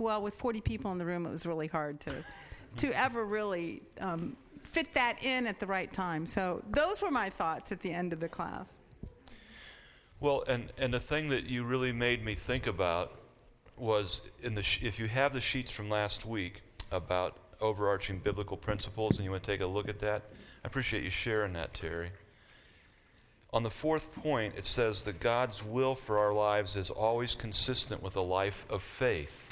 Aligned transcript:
well, 0.00 0.22
with 0.22 0.34
40 0.34 0.60
people 0.60 0.90
in 0.92 0.98
the 0.98 1.04
room, 1.04 1.26
it 1.26 1.30
was 1.30 1.46
really 1.46 1.66
hard 1.66 2.00
to, 2.00 2.12
to 2.78 2.92
ever 2.92 3.24
really 3.24 3.82
um, 4.00 4.36
fit 4.62 4.92
that 4.94 5.24
in 5.24 5.46
at 5.46 5.60
the 5.60 5.66
right 5.66 5.92
time. 5.92 6.26
So 6.26 6.62
those 6.70 7.02
were 7.02 7.10
my 7.10 7.30
thoughts 7.30 7.70
at 7.70 7.80
the 7.80 7.92
end 7.92 8.12
of 8.12 8.20
the 8.20 8.28
class. 8.28 8.66
Well, 10.18 10.44
and, 10.48 10.72
and 10.78 10.92
the 10.92 11.00
thing 11.00 11.28
that 11.28 11.44
you 11.44 11.64
really 11.64 11.92
made 11.92 12.24
me 12.24 12.34
think 12.34 12.66
about 12.66 13.20
was 13.76 14.22
in 14.42 14.54
the 14.54 14.62
sh- 14.62 14.80
if 14.82 14.98
you 14.98 15.06
have 15.06 15.32
the 15.32 15.40
sheets 15.40 15.70
from 15.70 15.88
last 15.88 16.26
week 16.26 16.62
about 16.90 17.36
overarching 17.60 18.18
biblical 18.18 18.56
principles 18.56 19.16
and 19.16 19.24
you 19.24 19.30
want 19.30 19.42
to 19.42 19.50
take 19.50 19.60
a 19.60 19.66
look 19.66 19.88
at 19.88 19.98
that, 20.00 20.24
I 20.62 20.66
appreciate 20.66 21.04
you 21.04 21.10
sharing 21.10 21.54
that, 21.54 21.72
Terry. 21.72 22.10
On 23.52 23.62
the 23.62 23.70
fourth 23.70 24.14
point, 24.14 24.54
it 24.56 24.66
says 24.66 25.02
that 25.04 25.20
God's 25.20 25.64
will 25.64 25.94
for 25.94 26.18
our 26.18 26.32
lives 26.32 26.76
is 26.76 26.90
always 26.90 27.34
consistent 27.34 28.02
with 28.02 28.14
a 28.16 28.20
life 28.20 28.64
of 28.70 28.82
faith. 28.82 29.48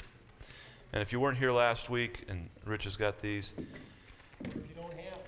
And 0.91 1.03
if 1.03 1.11
you 1.11 1.19
weren't 1.19 1.37
here 1.37 1.51
last 1.51 1.89
week, 1.89 2.25
and 2.27 2.49
Rich 2.65 2.85
has 2.85 2.95
got 2.95 3.21
these. 3.21 3.53
If 4.43 4.55
you 4.55 4.61
don't 4.75 4.93
have, 4.93 5.19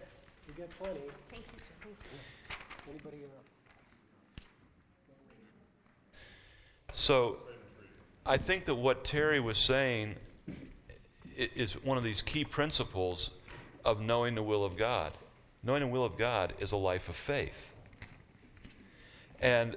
you 0.47 0.53
get 0.57 0.69
plenty. 0.79 1.01
Thank 1.29 1.43
you, 1.53 1.59
sir. 1.59 1.73
Thank 1.83 1.97
you. 2.11 2.91
Anybody 2.91 3.23
else? 3.23 3.45
So 6.93 7.37
I 8.25 8.37
think 8.37 8.65
that 8.65 8.75
what 8.75 9.03
Terry 9.03 9.39
was 9.39 9.59
saying 9.59 10.15
is 11.37 11.73
one 11.73 11.97
of 11.97 12.03
these 12.03 12.23
key 12.23 12.43
principles 12.43 13.29
of 13.85 14.01
knowing 14.01 14.33
the 14.33 14.43
will 14.43 14.65
of 14.65 14.77
God. 14.77 15.13
Knowing 15.63 15.81
the 15.81 15.87
will 15.87 16.05
of 16.05 16.17
God 16.17 16.53
is 16.59 16.71
a 16.71 16.77
life 16.77 17.07
of 17.07 17.15
faith. 17.15 17.73
And 19.39 19.75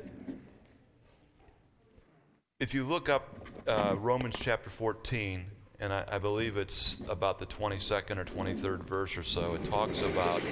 if 2.58 2.72
you 2.72 2.84
look 2.84 3.10
up 3.10 3.48
uh, 3.66 3.96
Romans 3.98 4.36
chapter 4.38 4.70
14, 4.70 5.44
and 5.80 5.92
I, 5.92 6.04
I 6.08 6.18
believe 6.18 6.56
it's 6.56 6.98
about 7.08 7.38
the 7.38 7.46
22nd 7.46 8.18
or 8.18 8.24
23rd 8.24 8.84
verse 8.84 9.16
or 9.16 9.22
so, 9.22 9.54
it 9.54 9.64
talks 9.64 10.02
about 10.02 10.42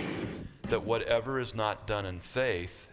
that 0.69 0.85
whatever 0.85 1.39
is 1.41 1.55
not 1.55 1.87
done 1.87 2.07
in 2.07 2.21
faith 2.21 2.89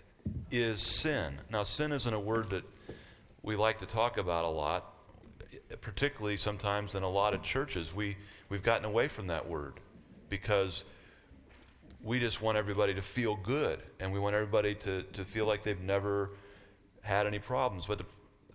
is 0.51 0.81
sin. 0.81 1.39
Now, 1.49 1.63
sin 1.63 1.91
isn't 1.91 2.13
a 2.13 2.19
word 2.19 2.51
that 2.51 2.63
we 3.41 3.55
like 3.55 3.79
to 3.79 3.85
talk 3.85 4.17
about 4.17 4.45
a 4.45 4.49
lot, 4.49 4.93
particularly 5.81 6.37
sometimes 6.37 6.95
in 6.95 7.03
a 7.03 7.09
lot 7.09 7.33
of 7.33 7.41
churches. 7.41 7.93
We, 7.93 8.17
we've 8.49 8.63
gotten 8.63 8.85
away 8.85 9.07
from 9.07 9.27
that 9.27 9.47
word 9.47 9.79
because 10.29 10.85
we 12.03 12.19
just 12.19 12.41
want 12.41 12.57
everybody 12.57 12.93
to 12.93 13.01
feel 13.01 13.35
good 13.35 13.79
and 13.99 14.13
we 14.13 14.19
want 14.19 14.35
everybody 14.35 14.75
to, 14.75 15.03
to 15.03 15.25
feel 15.25 15.45
like 15.45 15.63
they've 15.63 15.81
never 15.81 16.31
had 17.01 17.27
any 17.27 17.39
problems. 17.39 17.85
But 17.85 17.99
the 17.99 18.05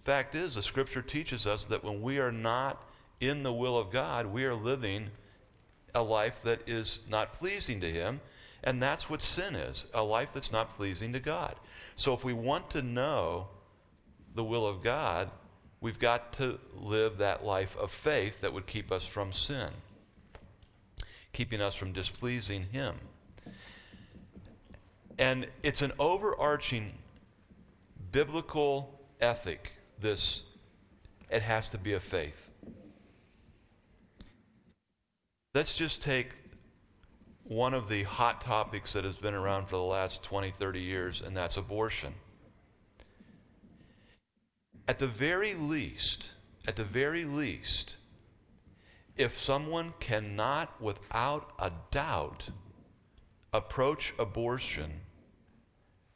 fact 0.02 0.34
is, 0.34 0.54
the 0.54 0.62
scripture 0.62 1.02
teaches 1.02 1.46
us 1.46 1.64
that 1.66 1.82
when 1.82 2.02
we 2.02 2.18
are 2.18 2.32
not 2.32 2.82
in 3.28 3.42
the 3.42 3.52
will 3.52 3.78
of 3.78 3.90
God, 3.90 4.26
we 4.26 4.44
are 4.44 4.54
living 4.54 5.10
a 5.94 6.02
life 6.02 6.40
that 6.42 6.68
is 6.68 6.98
not 7.08 7.34
pleasing 7.34 7.80
to 7.80 7.90
Him. 7.90 8.20
And 8.62 8.82
that's 8.82 9.10
what 9.10 9.20
sin 9.20 9.54
is 9.54 9.84
a 9.92 10.02
life 10.02 10.30
that's 10.32 10.50
not 10.50 10.76
pleasing 10.76 11.12
to 11.12 11.20
God. 11.20 11.54
So 11.96 12.14
if 12.14 12.24
we 12.24 12.32
want 12.32 12.70
to 12.70 12.82
know 12.82 13.48
the 14.34 14.44
will 14.44 14.66
of 14.66 14.82
God, 14.82 15.30
we've 15.80 15.98
got 15.98 16.32
to 16.34 16.58
live 16.74 17.18
that 17.18 17.44
life 17.44 17.76
of 17.76 17.90
faith 17.90 18.40
that 18.40 18.52
would 18.52 18.66
keep 18.66 18.90
us 18.90 19.04
from 19.04 19.32
sin, 19.32 19.68
keeping 21.32 21.60
us 21.60 21.74
from 21.74 21.92
displeasing 21.92 22.66
Him. 22.72 22.94
And 25.18 25.46
it's 25.62 25.82
an 25.82 25.92
overarching 25.98 26.94
biblical 28.10 28.98
ethic, 29.20 29.72
this, 30.00 30.42
it 31.30 31.42
has 31.42 31.68
to 31.68 31.78
be 31.78 31.92
a 31.92 32.00
faith. 32.00 32.50
Let's 35.54 35.76
just 35.76 36.02
take 36.02 36.30
one 37.44 37.74
of 37.74 37.88
the 37.88 38.02
hot 38.02 38.40
topics 38.40 38.92
that 38.94 39.04
has 39.04 39.18
been 39.18 39.34
around 39.34 39.66
for 39.66 39.76
the 39.76 39.82
last 39.82 40.24
20, 40.24 40.50
30 40.50 40.80
years, 40.80 41.22
and 41.24 41.36
that's 41.36 41.56
abortion. 41.56 42.14
At 44.88 44.98
the 44.98 45.06
very 45.06 45.54
least, 45.54 46.30
at 46.66 46.74
the 46.74 46.82
very 46.82 47.24
least, 47.24 47.98
if 49.16 49.40
someone 49.40 49.94
cannot, 50.00 50.82
without 50.82 51.52
a 51.60 51.70
doubt, 51.92 52.48
approach 53.52 54.12
abortion 54.18 55.02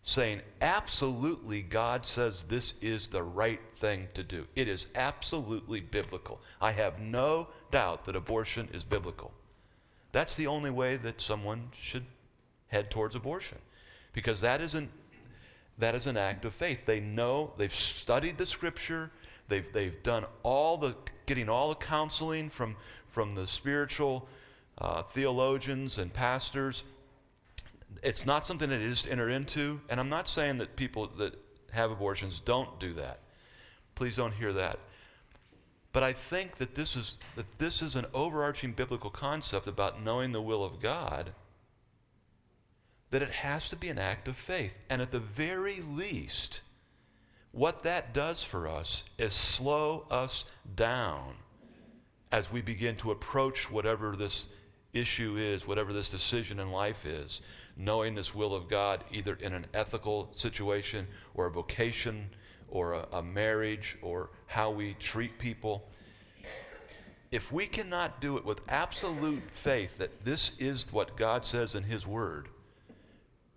saying, 0.02 0.40
absolutely, 0.60 1.62
God 1.62 2.06
says 2.06 2.44
this 2.44 2.74
is 2.80 3.08
the 3.08 3.22
right 3.22 3.60
thing 3.80 4.08
to 4.14 4.22
do. 4.22 4.46
It 4.56 4.68
is 4.68 4.86
absolutely 4.94 5.80
biblical. 5.80 6.40
I 6.60 6.72
have 6.72 6.98
no 6.98 7.48
doubt 7.70 8.04
that 8.06 8.16
abortion 8.16 8.68
is 8.72 8.84
biblical. 8.84 9.32
That's 10.12 10.36
the 10.36 10.46
only 10.46 10.70
way 10.70 10.96
that 10.96 11.20
someone 11.20 11.70
should 11.78 12.06
head 12.68 12.90
towards 12.90 13.14
abortion 13.14 13.58
because 14.12 14.40
that 14.40 14.60
isn't 14.60 14.90
that 15.78 15.94
is 15.94 16.06
an 16.06 16.16
act 16.16 16.44
of 16.44 16.52
faith. 16.54 16.86
They 16.86 17.00
know, 17.00 17.52
they've 17.56 17.72
studied 17.72 18.36
the 18.36 18.46
scripture, 18.46 19.10
they've, 19.48 19.72
they've 19.72 20.02
done 20.02 20.24
all 20.42 20.76
the, 20.76 20.96
getting 21.26 21.48
all 21.48 21.68
the 21.68 21.76
counseling 21.76 22.50
from, 22.50 22.76
from 23.08 23.34
the 23.36 23.46
spiritual 23.46 24.28
uh, 24.78 25.02
theologians 25.02 25.98
and 25.98 26.12
pastors. 26.12 26.82
It's 28.02 28.26
not 28.26 28.46
something 28.46 28.68
that 28.70 28.78
they 28.78 28.88
just 28.88 29.08
enter 29.08 29.28
into. 29.28 29.80
And 29.88 29.98
I'm 29.98 30.08
not 30.08 30.28
saying 30.28 30.58
that 30.58 30.76
people 30.76 31.06
that 31.18 31.34
have 31.72 31.90
abortions 31.90 32.40
don't 32.40 32.78
do 32.78 32.92
that. 32.94 33.20
Please 33.94 34.16
don't 34.16 34.34
hear 34.34 34.52
that. 34.52 34.78
But 35.92 36.02
I 36.02 36.12
think 36.12 36.56
that 36.58 36.74
this 36.74 36.96
is, 36.96 37.18
that 37.34 37.58
this 37.58 37.82
is 37.82 37.96
an 37.96 38.06
overarching 38.14 38.72
biblical 38.72 39.10
concept 39.10 39.66
about 39.66 40.02
knowing 40.02 40.32
the 40.32 40.42
will 40.42 40.62
of 40.64 40.80
God 40.80 41.32
that 43.10 43.22
it 43.22 43.30
has 43.30 43.68
to 43.70 43.76
be 43.76 43.88
an 43.88 43.98
act 43.98 44.28
of 44.28 44.36
faith. 44.36 44.74
And 44.90 45.00
at 45.00 45.12
the 45.12 45.20
very 45.20 45.80
least, 45.80 46.60
what 47.52 47.82
that 47.84 48.12
does 48.12 48.44
for 48.44 48.68
us 48.68 49.04
is 49.16 49.32
slow 49.32 50.06
us 50.10 50.44
down 50.76 51.34
as 52.30 52.52
we 52.52 52.60
begin 52.60 52.96
to 52.96 53.10
approach 53.10 53.70
whatever 53.70 54.14
this 54.14 54.48
issue 54.92 55.36
is, 55.38 55.66
whatever 55.66 55.92
this 55.92 56.10
decision 56.10 56.60
in 56.60 56.70
life 56.70 57.06
is, 57.06 57.40
knowing 57.78 58.16
this 58.16 58.34
will 58.34 58.52
of 58.52 58.68
God 58.68 59.04
either 59.12 59.34
in 59.40 59.54
an 59.54 59.66
ethical 59.72 60.28
situation 60.32 61.06
or 61.34 61.46
a 61.46 61.50
vocation 61.50 62.28
or 62.68 62.94
a, 62.94 63.06
a 63.12 63.22
marriage 63.22 63.96
or 64.02 64.30
how 64.46 64.70
we 64.70 64.94
treat 64.94 65.38
people. 65.38 65.88
If 67.30 67.52
we 67.52 67.66
cannot 67.66 68.20
do 68.20 68.36
it 68.36 68.44
with 68.44 68.60
absolute 68.68 69.42
faith 69.52 69.98
that 69.98 70.24
this 70.24 70.52
is 70.58 70.92
what 70.92 71.16
God 71.16 71.44
says 71.44 71.74
in 71.74 71.84
His 71.84 72.06
Word, 72.06 72.48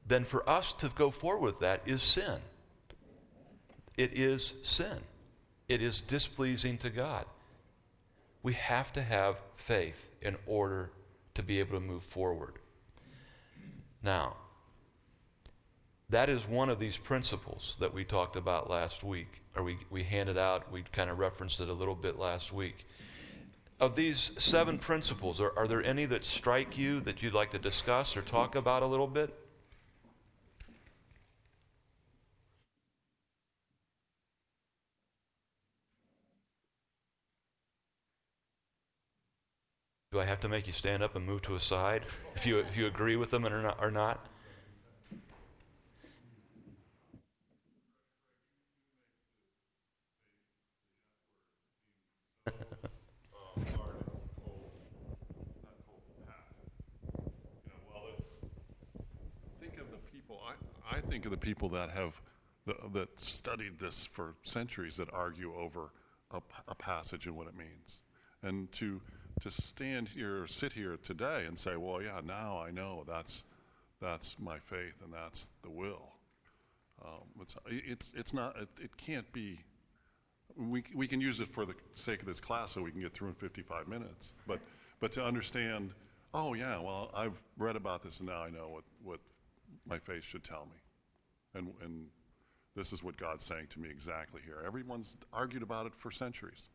then 0.06 0.24
for 0.24 0.48
us 0.48 0.72
to 0.74 0.90
go 0.90 1.10
forward 1.10 1.46
with 1.46 1.60
that 1.62 1.82
is 1.86 2.04
sin. 2.04 2.40
It 3.98 4.18
is 4.18 4.54
sin. 4.62 5.00
It 5.68 5.82
is 5.82 6.02
displeasing 6.02 6.78
to 6.80 6.90
God. 6.90 7.26
We 8.44 8.54
have 8.54 8.92
to 8.94 9.02
have 9.02 9.38
faith 9.56 10.10
in 10.22 10.36
order 10.46 10.92
to 11.36 11.44
be 11.44 11.60
able 11.60 11.76
to 11.76 11.80
move 11.80 12.04
forward. 12.04 12.60
Now, 14.04 14.36
that 16.10 16.30
is 16.30 16.48
one 16.48 16.70
of 16.70 16.80
these 16.80 16.98
principles 16.98 17.78
that 17.80 17.94
we 17.94 18.04
talked 18.04 18.36
about 18.36 18.70
last 18.70 19.04
week, 19.04 19.42
or 19.56 19.64
we, 19.64 19.78
we 19.90 20.04
handed 20.04 20.38
out, 20.38 20.72
we 20.72 20.84
kind 20.92 21.10
of 21.10 21.20
referenced 21.20 21.60
it 21.60 21.70
a 21.70 21.74
little 21.74 21.96
bit 21.96 22.20
last 22.20 22.52
week. 22.52 22.86
Of 23.80 23.96
these 23.96 24.32
seven 24.38 24.78
principles, 24.78 25.40
are, 25.40 25.58
are 25.58 25.68
there 25.68 25.84
any 25.84 26.06
that 26.06 26.26
strike 26.26 26.78
you 26.78 27.00
that 27.02 27.24
you'd 27.24 27.34
like 27.34 27.52
to 27.52 27.60
discuss 27.60 28.18
or 28.18 28.22
talk 28.22 28.56
about 28.56 28.84
a 28.84 28.88
little 28.88 29.08
bit? 29.08 29.34
Do 40.12 40.20
I 40.20 40.26
have 40.26 40.42
to 40.42 40.50
make 40.50 40.68
you 40.68 40.74
stand 40.74 41.02
up 41.02 41.16
and 41.16 41.26
move 41.26 41.42
to 41.44 41.56
a 41.56 41.60
side 41.60 42.04
if 42.36 42.46
you, 42.46 42.60
if 42.60 42.76
you 42.76 42.86
agree 42.86 43.16
with 43.16 43.32
them 43.32 43.46
or 43.46 43.62
not? 43.62 43.78
Or 43.80 43.90
not? 43.90 44.28
think 59.62 59.78
of 59.80 59.92
the 59.92 59.98
people. 60.12 60.42
I, 60.46 60.98
I 60.98 61.00
think 61.00 61.24
of 61.24 61.32
the 61.32 61.38
people 61.38 61.70
that 61.70 61.90
have 61.92 62.22
the, 62.66 62.76
that 62.92 63.18
studied 63.18 63.80
this 63.80 64.08
for 64.08 64.34
centuries 64.44 64.98
that 64.98 65.08
argue 65.14 65.56
over 65.56 65.94
a, 66.32 66.42
a 66.68 66.76
passage 66.76 67.28
and 67.28 67.38
what 67.38 67.48
it 67.48 67.56
means, 67.56 68.02
and 68.44 68.70
to 68.74 69.00
to 69.42 69.52
stand 69.52 70.08
here, 70.08 70.48
sit 70.48 70.74
here 70.74 70.98
today, 71.04 71.46
and 71.48 71.58
say, 71.58 71.76
"Well, 71.76 72.02
yeah, 72.02 72.22
now 72.26 72.60
I 72.60 72.72
know 72.72 73.04
that's 73.08 73.46
that's 74.00 74.38
my 74.40 74.60
faith 74.60 74.96
and 75.04 75.14
that's 75.14 75.50
the 75.64 75.70
will." 75.70 76.12
Um, 77.04 77.42
it's, 77.42 77.56
it's 77.68 78.12
it's 78.16 78.34
not 78.34 78.56
it, 78.58 78.70
it 78.80 78.98
can't 78.98 79.32
be 79.34 79.60
we, 80.58 80.84
we 80.94 81.08
can 81.08 81.22
use 81.22 81.40
it 81.40 81.48
for 81.48 81.66
the 81.66 81.74
sake 81.96 82.22
of 82.22 82.28
this 82.28 82.40
class 82.40 82.72
so 82.72 82.82
we 82.82 82.92
can 82.92 83.02
get 83.02 83.14
through 83.14 83.30
in 83.30 83.36
55 83.36 83.88
minutes. 83.88 84.34
But, 84.48 84.60
but 85.00 85.12
to 85.14 85.24
understand, 85.24 85.94
oh, 86.34 86.54
yeah, 86.54 86.80
well, 86.80 87.12
I've 87.14 87.42
read 87.58 87.76
about 87.76 88.04
this 88.04 88.20
and 88.20 88.30
now 88.30 88.42
I 88.42 88.50
know 88.50 88.70
what, 88.70 88.84
what 89.04 89.20
my 89.86 90.00
faith 90.00 90.24
should 90.24 90.44
tell 90.44 90.66
me. 90.66 91.60
And, 91.60 91.74
and 91.84 92.06
this 92.76 92.94
is 92.94 93.04
what 93.04 93.18
God's 93.18 93.44
saying 93.44 93.68
to 93.72 93.80
me 93.80 93.90
exactly 93.90 94.42
here. 94.46 94.64
Everyone's 94.66 95.18
argued 95.34 95.64
about 95.64 95.86
it 95.86 95.94
for 95.96 96.12
centuries. 96.12 96.70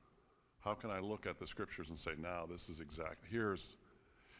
How 0.66 0.74
can 0.74 0.90
I 0.90 0.98
look 0.98 1.26
at 1.26 1.38
the 1.38 1.46
scriptures 1.46 1.90
and 1.90 1.98
say, 1.98 2.10
now 2.20 2.44
this 2.50 2.68
is 2.68 2.80
exact? 2.80 3.24
here's, 3.30 3.76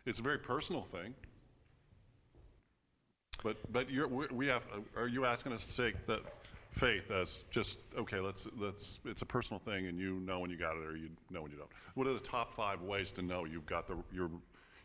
it's 0.07 0.19
a 0.19 0.23
very 0.23 0.39
personal 0.39 0.83
thing. 0.83 1.15
But, 3.45 3.59
but 3.73 3.87
we 4.33 4.49
have, 4.49 4.65
are 4.97 5.07
you 5.07 5.25
asking 5.25 5.53
us 5.53 5.67
to 5.69 5.85
take 5.85 6.05
that 6.09 6.23
faith 6.73 7.13
as 7.13 7.45
just, 7.53 7.79
okay, 7.97 8.19
let's, 8.19 8.49
let's, 8.59 8.99
it's 9.05 9.23
a 9.23 9.27
personal 9.27 9.61
thing 9.61 9.87
and 9.87 10.01
you 10.01 10.15
know 10.15 10.41
when 10.41 10.51
you 10.51 10.57
got 10.57 10.77
it 10.77 10.85
or 10.85 10.97
you 10.97 11.11
know 11.31 11.43
when 11.43 11.53
you 11.53 11.59
don't? 11.59 11.71
What 11.95 12.09
are 12.09 12.13
the 12.13 12.19
top 12.19 12.57
five 12.57 12.83
ways 12.83 13.13
to 13.13 13.23
know 13.23 13.45
you've 13.45 13.67
got 13.67 13.87
the, 13.87 13.97
your, 14.13 14.29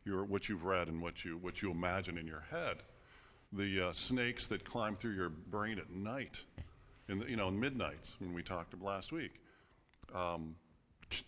your, 0.05 0.25
what 0.25 0.47
you've 0.47 0.63
read 0.63 0.89
and 0.89 1.01
what 1.01 1.25
you, 1.25 1.37
what 1.37 1.63
you 1.63 1.71
imagine 1.71 2.19
in 2.19 2.27
your 2.27 2.43
head? 2.51 2.83
The 3.53 3.87
uh, 3.87 3.93
snakes 3.93 4.47
that 4.49 4.63
climb 4.63 4.95
through 4.95 5.15
your 5.15 5.29
brain 5.29 5.79
at 5.79 5.89
night, 5.89 6.43
in 7.09 7.17
the, 7.17 7.27
you 7.27 7.35
know, 7.35 7.47
in 7.47 7.59
midnights 7.59 8.15
when 8.19 8.31
we 8.31 8.43
talked 8.43 8.79
last 8.79 9.11
week. 9.11 9.41
Um, 10.13 10.55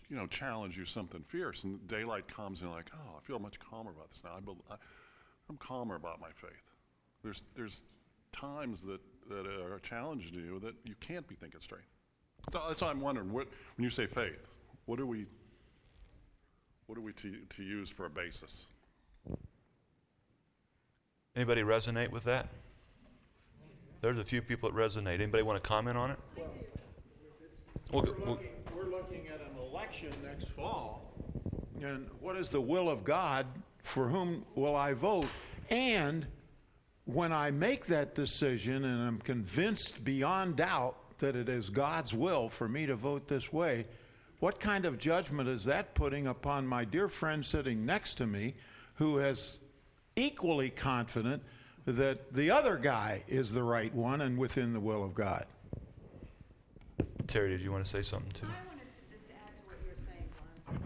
you 0.08 0.16
know, 0.16 0.26
challenge 0.26 0.76
you 0.76 0.84
something 0.84 1.24
fierce, 1.28 1.64
and 1.64 1.86
daylight 1.88 2.28
comes, 2.28 2.60
and 2.60 2.70
you're 2.70 2.76
like, 2.76 2.90
oh, 2.94 3.16
I 3.18 3.20
feel 3.26 3.38
much 3.38 3.58
calmer 3.58 3.90
about 3.90 4.10
this 4.10 4.22
now. 4.24 4.32
I, 4.36 4.40
be- 4.40 4.52
I, 4.70 4.76
I'm 5.48 5.56
calmer 5.56 5.96
about 5.96 6.20
my 6.20 6.30
faith. 6.34 6.50
There's, 7.22 7.42
there's 7.56 7.84
times 8.32 8.82
that, 8.82 9.00
that 9.28 9.46
are 9.46 9.78
challenging 9.80 10.34
you 10.34 10.58
that 10.60 10.74
you 10.84 10.94
can't 11.00 11.26
be 11.26 11.34
thinking 11.34 11.60
straight. 11.60 11.82
So 12.52 12.62
that's 12.68 12.80
why 12.80 12.90
I'm 12.90 13.00
wondering, 13.00 13.32
what, 13.32 13.48
when 13.76 13.84
you 13.84 13.90
say 13.90 14.06
faith, 14.06 14.48
what 14.86 15.00
are 15.00 15.06
we, 15.06 15.26
what 16.86 16.98
are 16.98 17.00
we 17.00 17.12
to, 17.14 17.36
to 17.56 17.62
use 17.62 17.88
for 17.88 18.06
a 18.06 18.10
basis? 18.10 18.66
Anybody 21.34 21.62
resonate 21.62 22.10
with 22.10 22.24
that? 22.24 22.48
There's 24.00 24.18
a 24.18 24.24
few 24.24 24.42
people 24.42 24.70
that 24.70 24.76
resonate. 24.76 25.14
Anybody 25.14 25.42
want 25.42 25.62
to 25.62 25.66
comment 25.66 25.96
on 25.96 26.10
it? 26.10 26.18
We'll 27.90 28.02
We're 28.02 28.26
looking, 28.26 28.48
we're 28.76 28.84
looking 28.90 29.28
at 29.28 29.40
an 29.40 29.53
election 29.84 30.10
next 30.24 30.48
fall, 30.50 31.12
and 31.82 32.06
what 32.20 32.36
is 32.36 32.50
the 32.50 32.60
will 32.60 32.88
of 32.88 33.04
God? 33.04 33.46
For 33.82 34.08
whom 34.08 34.44
will 34.54 34.74
I 34.74 34.94
vote? 34.94 35.26
And 35.68 36.26
when 37.04 37.32
I 37.32 37.50
make 37.50 37.86
that 37.86 38.14
decision 38.14 38.84
and 38.84 39.02
I'm 39.02 39.18
convinced 39.18 40.02
beyond 40.04 40.56
doubt 40.56 40.96
that 41.18 41.36
it 41.36 41.48
is 41.48 41.68
God's 41.68 42.14
will 42.14 42.48
for 42.48 42.66
me 42.66 42.86
to 42.86 42.96
vote 42.96 43.28
this 43.28 43.52
way, 43.52 43.86
what 44.40 44.58
kind 44.58 44.86
of 44.86 44.98
judgment 44.98 45.48
is 45.48 45.64
that 45.64 45.94
putting 45.94 46.26
upon 46.28 46.66
my 46.66 46.84
dear 46.84 47.08
friend 47.08 47.44
sitting 47.44 47.84
next 47.84 48.14
to 48.14 48.26
me 48.26 48.54
who 48.94 49.18
is 49.18 49.60
equally 50.16 50.70
confident 50.70 51.42
that 51.84 52.32
the 52.34 52.50
other 52.50 52.78
guy 52.78 53.22
is 53.28 53.52
the 53.52 53.62
right 53.62 53.94
one 53.94 54.22
and 54.22 54.38
within 54.38 54.72
the 54.72 54.80
will 54.80 55.04
of 55.04 55.14
God? 55.14 55.44
Terry, 57.26 57.50
did 57.50 57.60
you 57.60 57.70
want 57.70 57.84
to 57.84 57.90
say 57.90 58.02
something 58.02 58.32
too? 58.32 58.46
I 58.46 58.66
wanted 58.68 58.86
to 59.08 59.14
just 59.14 59.28
add 59.30 59.48
to 59.56 59.62
what 59.66 59.76
you're 59.84 59.94
saying, 60.06 60.28
Glenn. 60.66 60.80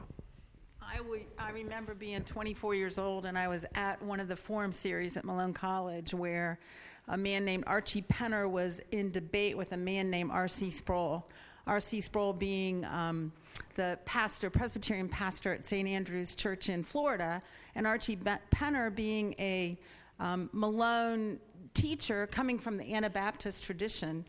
I, 1.39 1.51
remember 1.51 1.95
being 1.95 2.23
24 2.23 2.75
years 2.75 2.99
old, 2.99 3.27
and 3.27 3.39
I 3.39 3.47
was 3.47 3.65
at 3.75 4.03
one 4.03 4.19
of 4.19 4.27
the 4.27 4.35
forum 4.35 4.73
series 4.73 5.17
at 5.17 5.25
Malone 5.25 5.53
College 5.53 6.13
where 6.13 6.59
a 7.07 7.17
man 7.17 7.45
named 7.45 7.65
Archie 7.67 8.03
Penner 8.03 8.51
was 8.51 8.81
in 8.91 9.13
debate 9.13 9.57
with 9.57 9.73
a 9.73 9.77
man 9.77 10.11
named 10.11 10.31
R.C. 10.33 10.71
Sproul. 10.71 11.25
R.C. 11.69 12.01
Sproul 12.01 12.33
being 12.33 12.85
um, 12.87 13.33
the 13.77 13.99
pastor, 14.07 14.51
Presbyterian 14.51 15.09
pastor 15.09 15.53
at 15.53 15.65
St. 15.65 15.89
Andrew's 15.89 16.35
Church 16.35 16.69
in 16.69 16.83
Florida, 16.83 17.41
and 17.77 17.87
Archie 17.87 18.17
Penner 18.17 18.93
being 18.93 19.35
a 19.39 19.79
um, 20.19 20.51
Malone 20.53 21.39
teacher 21.75 22.27
coming 22.27 22.59
from 22.59 22.77
the 22.77 22.93
Anabaptist 22.95 23.63
tradition 23.63 24.25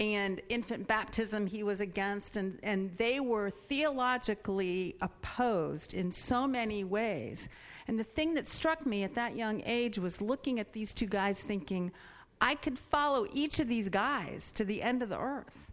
and 0.00 0.40
infant 0.48 0.86
baptism 0.88 1.46
he 1.46 1.62
was 1.62 1.80
against 1.80 2.36
and, 2.36 2.58
and 2.62 2.90
they 2.96 3.20
were 3.20 3.50
theologically 3.50 4.96
opposed 5.00 5.94
in 5.94 6.10
so 6.10 6.46
many 6.46 6.82
ways 6.82 7.48
and 7.86 7.98
the 7.98 8.04
thing 8.04 8.34
that 8.34 8.48
struck 8.48 8.84
me 8.86 9.04
at 9.04 9.14
that 9.14 9.36
young 9.36 9.62
age 9.64 9.98
was 9.98 10.20
looking 10.20 10.58
at 10.58 10.72
these 10.72 10.92
two 10.92 11.06
guys 11.06 11.40
thinking 11.40 11.92
i 12.40 12.56
could 12.56 12.78
follow 12.78 13.26
each 13.32 13.60
of 13.60 13.68
these 13.68 13.88
guys 13.88 14.50
to 14.52 14.64
the 14.64 14.82
end 14.82 15.00
of 15.00 15.08
the 15.08 15.18
earth 15.18 15.64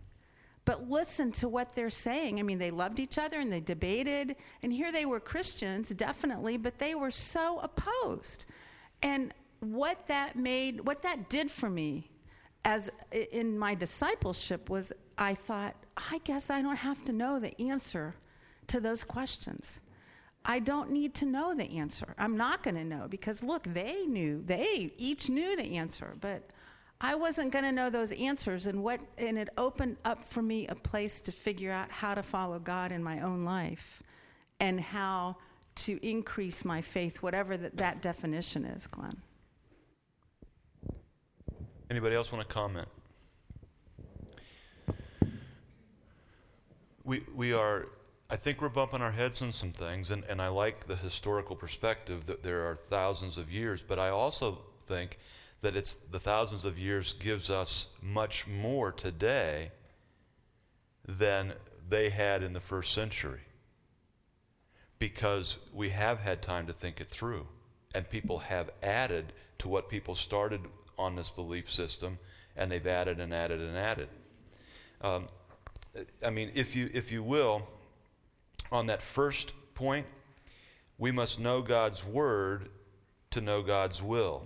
but 0.63 0.89
listen 0.89 1.31
to 1.31 1.49
what 1.49 1.73
they're 1.73 1.89
saying. 1.89 2.39
I 2.39 2.43
mean, 2.43 2.59
they 2.59 2.69
loved 2.69 2.99
each 2.99 3.17
other 3.17 3.39
and 3.39 3.51
they 3.51 3.59
debated, 3.59 4.35
and 4.61 4.71
here 4.71 4.91
they 4.91 5.05
were 5.05 5.19
Christians, 5.19 5.89
definitely, 5.89 6.57
but 6.57 6.77
they 6.77 6.93
were 6.93 7.09
so 7.09 7.59
opposed. 7.63 8.45
And 9.01 9.33
what 9.59 10.07
that 10.07 10.35
made, 10.35 10.85
what 10.85 11.01
that 11.01 11.29
did 11.29 11.49
for 11.49 11.69
me 11.69 12.10
as 12.65 12.89
in 13.31 13.57
my 13.57 13.75
discipleship 13.75 14.69
was 14.69 14.93
I 15.17 15.33
thought, 15.33 15.75
I 15.97 16.19
guess 16.23 16.49
I 16.49 16.61
don't 16.61 16.75
have 16.75 17.03
to 17.05 17.13
know 17.13 17.39
the 17.39 17.59
answer 17.61 18.15
to 18.67 18.79
those 18.79 19.03
questions. 19.03 19.81
I 20.43 20.59
don't 20.59 20.91
need 20.91 21.13
to 21.15 21.25
know 21.25 21.53
the 21.53 21.77
answer. 21.77 22.15
I'm 22.17 22.35
not 22.35 22.63
going 22.63 22.75
to 22.75 22.83
know 22.83 23.07
because 23.09 23.43
look, 23.43 23.63
they 23.63 24.05
knew. 24.05 24.41
They 24.45 24.91
each 24.97 25.29
knew 25.29 25.55
the 25.55 25.77
answer, 25.77 26.15
but 26.19 26.49
I 26.99 27.15
wasn't 27.15 27.51
going 27.51 27.65
to 27.65 27.71
know 27.71 27.89
those 27.89 28.11
answers 28.11 28.67
and 28.67 28.83
what 28.83 28.99
and 29.17 29.37
it 29.37 29.49
opened 29.57 29.97
up 30.05 30.23
for 30.23 30.41
me 30.41 30.67
a 30.67 30.75
place 30.75 31.21
to 31.21 31.31
figure 31.31 31.71
out 31.71 31.91
how 31.91 32.15
to 32.15 32.23
follow 32.23 32.59
God 32.59 32.91
in 32.91 33.03
my 33.03 33.21
own 33.21 33.43
life 33.43 34.01
and 34.59 34.79
how 34.79 35.35
to 35.73 35.99
increase 36.07 36.65
my 36.65 36.81
faith 36.81 37.17
whatever 37.17 37.57
that, 37.57 37.77
that 37.77 38.01
definition 38.01 38.65
is, 38.65 38.87
Glenn. 38.87 39.21
Anybody 41.91 42.15
else 42.15 42.31
want 42.31 42.47
to 42.47 42.53
comment? 42.53 42.87
We, 47.03 47.25
we 47.35 47.51
are, 47.51 47.89
I 48.29 48.37
think 48.37 48.61
we're 48.61 48.69
bumping 48.69 49.01
our 49.01 49.11
heads 49.11 49.41
on 49.41 49.51
some 49.51 49.73
things, 49.73 50.09
and, 50.09 50.23
and 50.29 50.41
I 50.41 50.47
like 50.47 50.87
the 50.87 50.95
historical 50.95 51.57
perspective 51.57 52.27
that 52.27 52.43
there 52.43 52.61
are 52.61 52.77
thousands 52.89 53.37
of 53.37 53.51
years, 53.51 53.83
but 53.85 53.99
I 53.99 54.07
also 54.07 54.59
think 54.87 55.19
that 55.59 55.75
it's 55.75 55.97
the 56.09 56.17
thousands 56.17 56.63
of 56.63 56.79
years 56.79 57.11
gives 57.11 57.49
us 57.49 57.87
much 58.01 58.47
more 58.47 58.93
today 58.93 59.71
than 61.05 61.55
they 61.89 62.09
had 62.09 62.41
in 62.41 62.53
the 62.53 62.61
first 62.61 62.93
century 62.93 63.41
because 64.97 65.57
we 65.73 65.89
have 65.89 66.19
had 66.19 66.41
time 66.41 66.67
to 66.67 66.73
think 66.73 67.01
it 67.01 67.09
through 67.09 67.47
and 67.93 68.09
people 68.09 68.39
have 68.39 68.69
added 68.81 69.33
to 69.59 69.67
what 69.67 69.89
people 69.89 70.15
started 70.15 70.61
on 71.01 71.15
this 71.15 71.29
belief 71.29 71.71
system 71.71 72.17
and 72.55 72.71
they've 72.71 72.87
added 72.87 73.19
and 73.19 73.33
added 73.33 73.59
and 73.59 73.77
added 73.77 74.09
um, 75.01 75.27
i 76.25 76.29
mean 76.29 76.51
if 76.53 76.75
you 76.75 76.89
if 76.93 77.11
you 77.11 77.23
will 77.23 77.67
on 78.71 78.87
that 78.87 79.01
first 79.01 79.53
point 79.73 80.05
we 80.97 81.11
must 81.11 81.39
know 81.39 81.61
god's 81.61 82.05
word 82.05 82.69
to 83.29 83.41
know 83.41 83.61
god's 83.61 84.01
will 84.01 84.43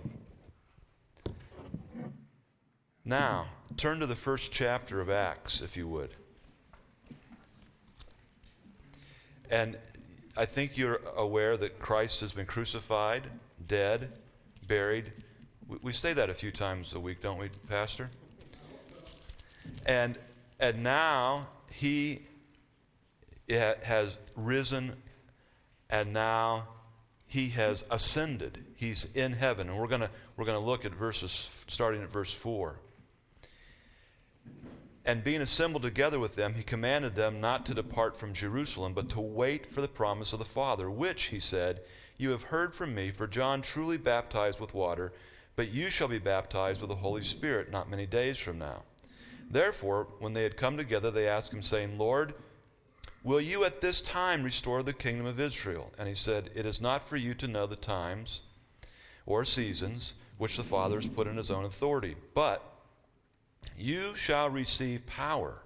now, 3.08 3.46
turn 3.76 4.00
to 4.00 4.06
the 4.06 4.16
first 4.16 4.50
chapter 4.50 5.00
of 5.00 5.08
Acts, 5.08 5.60
if 5.60 5.76
you 5.76 5.86
would. 5.86 6.10
And 9.48 9.78
I 10.36 10.44
think 10.44 10.76
you're 10.76 11.00
aware 11.16 11.56
that 11.56 11.78
Christ 11.78 12.20
has 12.22 12.32
been 12.32 12.46
crucified, 12.46 13.22
dead, 13.68 14.10
buried. 14.66 15.12
We, 15.68 15.92
say 15.92 16.12
that 16.12 16.30
a 16.30 16.34
few 16.34 16.52
times 16.52 16.92
a 16.92 17.00
week, 17.00 17.22
don't 17.22 17.38
we, 17.38 17.48
Pastor? 17.68 18.10
And, 19.84 20.16
and 20.60 20.82
now 20.82 21.48
he 21.70 22.22
has 23.48 24.16
risen, 24.36 24.94
and 25.90 26.12
now 26.12 26.68
he 27.26 27.48
has 27.50 27.84
ascended. 27.90 28.64
He's 28.76 29.08
in 29.14 29.32
heaven. 29.32 29.68
And 29.68 29.78
we're 29.78 29.88
going 29.88 30.08
we're 30.36 30.44
going 30.44 30.58
to 30.58 30.64
look 30.64 30.84
at 30.84 30.92
verses 30.92 31.50
starting 31.66 32.02
at 32.02 32.10
verse 32.10 32.32
4. 32.32 32.78
And 35.04 35.22
being 35.22 35.40
assembled 35.40 35.82
together 35.82 36.18
with 36.18 36.34
them, 36.34 36.54
he 36.54 36.62
commanded 36.62 37.14
them 37.14 37.40
not 37.40 37.64
to 37.66 37.74
depart 37.74 38.16
from 38.16 38.34
Jerusalem, 38.34 38.92
but 38.92 39.08
to 39.10 39.20
wait 39.20 39.72
for 39.72 39.80
the 39.80 39.88
promise 39.88 40.32
of 40.32 40.40
the 40.40 40.44
Father, 40.44 40.90
which, 40.90 41.24
he 41.24 41.38
said, 41.38 41.80
You 42.18 42.30
have 42.30 42.44
heard 42.44 42.74
from 42.74 42.94
me, 42.94 43.12
for 43.12 43.28
John 43.28 43.62
truly 43.62 43.98
baptized 43.98 44.58
with 44.58 44.74
water, 44.74 45.12
but 45.56 45.72
you 45.72 45.90
shall 45.90 46.08
be 46.08 46.18
baptized 46.18 46.80
with 46.80 46.90
the 46.90 46.96
Holy 46.96 47.22
Spirit 47.22 47.72
not 47.72 47.90
many 47.90 48.06
days 48.06 48.38
from 48.38 48.58
now. 48.58 48.82
Therefore, 49.50 50.08
when 50.18 50.34
they 50.34 50.42
had 50.42 50.56
come 50.56 50.76
together, 50.76 51.10
they 51.10 51.28
asked 51.28 51.52
him, 51.52 51.62
saying, 51.62 51.98
Lord, 51.98 52.34
will 53.24 53.40
you 53.40 53.64
at 53.64 53.80
this 53.80 54.00
time 54.00 54.42
restore 54.42 54.82
the 54.82 54.92
kingdom 54.92 55.26
of 55.26 55.40
Israel? 55.40 55.92
And 55.98 56.08
he 56.08 56.14
said, 56.14 56.50
It 56.54 56.66
is 56.66 56.80
not 56.80 57.08
for 57.08 57.16
you 57.16 57.34
to 57.34 57.48
know 57.48 57.66
the 57.66 57.76
times 57.76 58.42
or 59.24 59.44
seasons 59.44 60.14
which 60.38 60.56
the 60.56 60.64
Father 60.64 60.96
has 60.96 61.08
put 61.08 61.26
in 61.26 61.36
his 61.36 61.50
own 61.50 61.64
authority, 61.64 62.16
but 62.34 62.62
you 63.78 64.14
shall 64.14 64.50
receive 64.50 65.06
power 65.06 65.62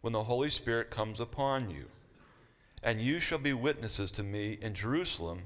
when 0.00 0.12
the 0.12 0.24
Holy 0.24 0.50
Spirit 0.50 0.90
comes 0.90 1.20
upon 1.20 1.70
you. 1.70 1.86
And 2.82 3.00
you 3.00 3.20
shall 3.20 3.38
be 3.38 3.52
witnesses 3.52 4.10
to 4.12 4.22
me 4.22 4.58
in 4.60 4.74
Jerusalem 4.74 5.42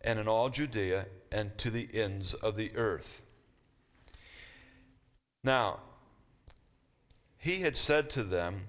and 0.00 0.18
in 0.18 0.28
all 0.28 0.50
Judea 0.50 1.06
and 1.30 1.56
to 1.58 1.70
the 1.70 1.88
ends 1.94 2.34
of 2.34 2.56
the 2.56 2.76
earth. 2.76 3.21
Now, 5.44 5.80
he 7.38 7.60
had 7.60 7.76
said 7.76 8.10
to 8.10 8.22
them 8.22 8.68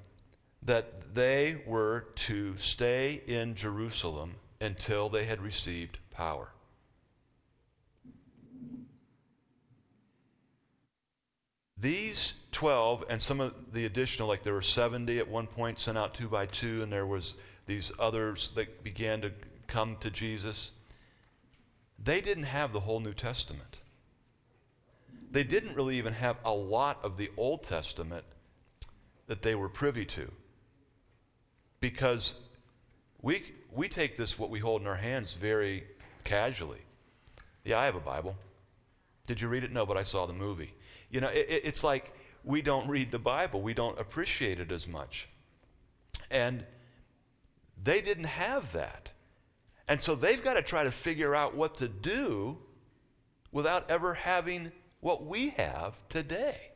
that 0.63 1.13
they 1.13 1.61
were 1.67 2.07
to 2.15 2.57
stay 2.57 3.21
in 3.27 3.53
Jerusalem 3.53 4.35
until 4.59 5.09
they 5.09 5.25
had 5.25 5.41
received 5.41 5.99
power. 6.09 6.49
These 11.77 12.35
12 12.53 13.03
and 13.09 13.21
some 13.21 13.41
of 13.41 13.73
the 13.73 13.85
additional, 13.85 14.27
like 14.27 14.43
there 14.43 14.53
were 14.53 14.61
70 14.61 15.19
at 15.19 15.27
one 15.27 15.47
point 15.47 15.77
sent 15.77 15.97
out 15.97 16.13
two 16.13 16.29
by 16.29 16.45
two, 16.45 16.81
and 16.81 16.91
there 16.91 17.05
was 17.05 17.35
these 17.65 17.91
others 17.99 18.51
that 18.55 18.83
began 18.83 19.21
to 19.21 19.33
come 19.67 19.97
to 19.97 20.09
Jesus. 20.09 20.71
They 22.01 22.21
didn't 22.21 22.45
have 22.45 22.71
the 22.71 22.79
whole 22.81 23.01
New 23.01 23.13
Testament. 23.13 23.79
They 25.33 25.43
didn't 25.43 25.75
really 25.75 25.97
even 25.97 26.13
have 26.13 26.37
a 26.45 26.53
lot 26.53 27.03
of 27.03 27.17
the 27.17 27.31
Old 27.37 27.63
Testament 27.63 28.23
that 29.25 29.41
they 29.41 29.55
were 29.55 29.67
privy 29.67 30.05
to. 30.05 30.31
Because 31.79 32.35
we, 33.19 33.43
we 33.71 33.89
take 33.89 34.15
this, 34.15 34.37
what 34.37 34.51
we 34.51 34.59
hold 34.59 34.81
in 34.81 34.87
our 34.87 34.95
hands, 34.95 35.33
very 35.33 35.85
casually. 36.23 36.81
Yeah, 37.65 37.79
I 37.79 37.85
have 37.85 37.95
a 37.95 37.99
Bible. 37.99 38.35
Did 39.25 39.41
you 39.41 39.47
read 39.47 39.63
it? 39.63 39.71
No, 39.71 39.87
but 39.87 39.97
I 39.97 40.03
saw 40.03 40.27
the 40.27 40.33
movie. 40.33 40.71
You 41.09 41.21
know, 41.21 41.29
it, 41.29 41.47
it's 41.49 41.83
like 41.83 42.13
we 42.43 42.61
don't 42.61 42.87
read 42.87 43.11
the 43.11 43.19
Bible, 43.19 43.59
we 43.59 43.73
don't 43.73 43.99
appreciate 43.99 44.59
it 44.59 44.71
as 44.71 44.87
much. 44.87 45.29
And 46.29 46.63
they 47.83 48.01
didn't 48.01 48.25
have 48.25 48.71
that. 48.73 49.09
And 49.87 49.99
so 49.99 50.13
they've 50.13 50.43
got 50.43 50.53
to 50.53 50.61
try 50.61 50.83
to 50.83 50.91
figure 50.91 51.33
out 51.33 51.55
what 51.55 51.75
to 51.77 51.87
do 51.87 52.59
without 53.51 53.89
ever 53.89 54.13
having 54.13 54.71
what 55.03 55.25
we 55.25 55.50
have 55.50 55.95
today. 56.07 56.72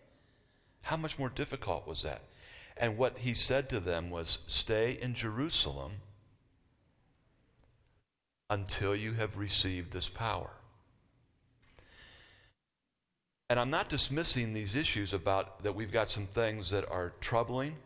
How 0.81 0.97
much 0.97 1.17
more 1.17 1.29
difficult 1.29 1.87
was 1.87 2.03
that? 2.03 2.23
And 2.75 2.97
what 2.97 3.19
he 3.19 3.33
said 3.33 3.69
to 3.69 3.79
them 3.79 4.09
was 4.09 4.39
stay 4.47 4.99
in 5.01 5.13
Jerusalem 5.13 5.93
until 8.49 8.93
you 8.93 9.13
have 9.13 9.37
received 9.37 9.93
this 9.93 10.09
power. 10.09 10.49
And 13.49 13.61
I'm 13.61 13.69
not 13.69 13.87
dismissing 13.87 14.51
these 14.51 14.75
issues 14.75 15.13
about 15.13 15.63
that 15.63 15.73
we've 15.73 15.91
got 15.91 16.09
some 16.09 16.27
things 16.27 16.69
that 16.69 16.89
are 16.91 17.13
troubling. 17.21 17.77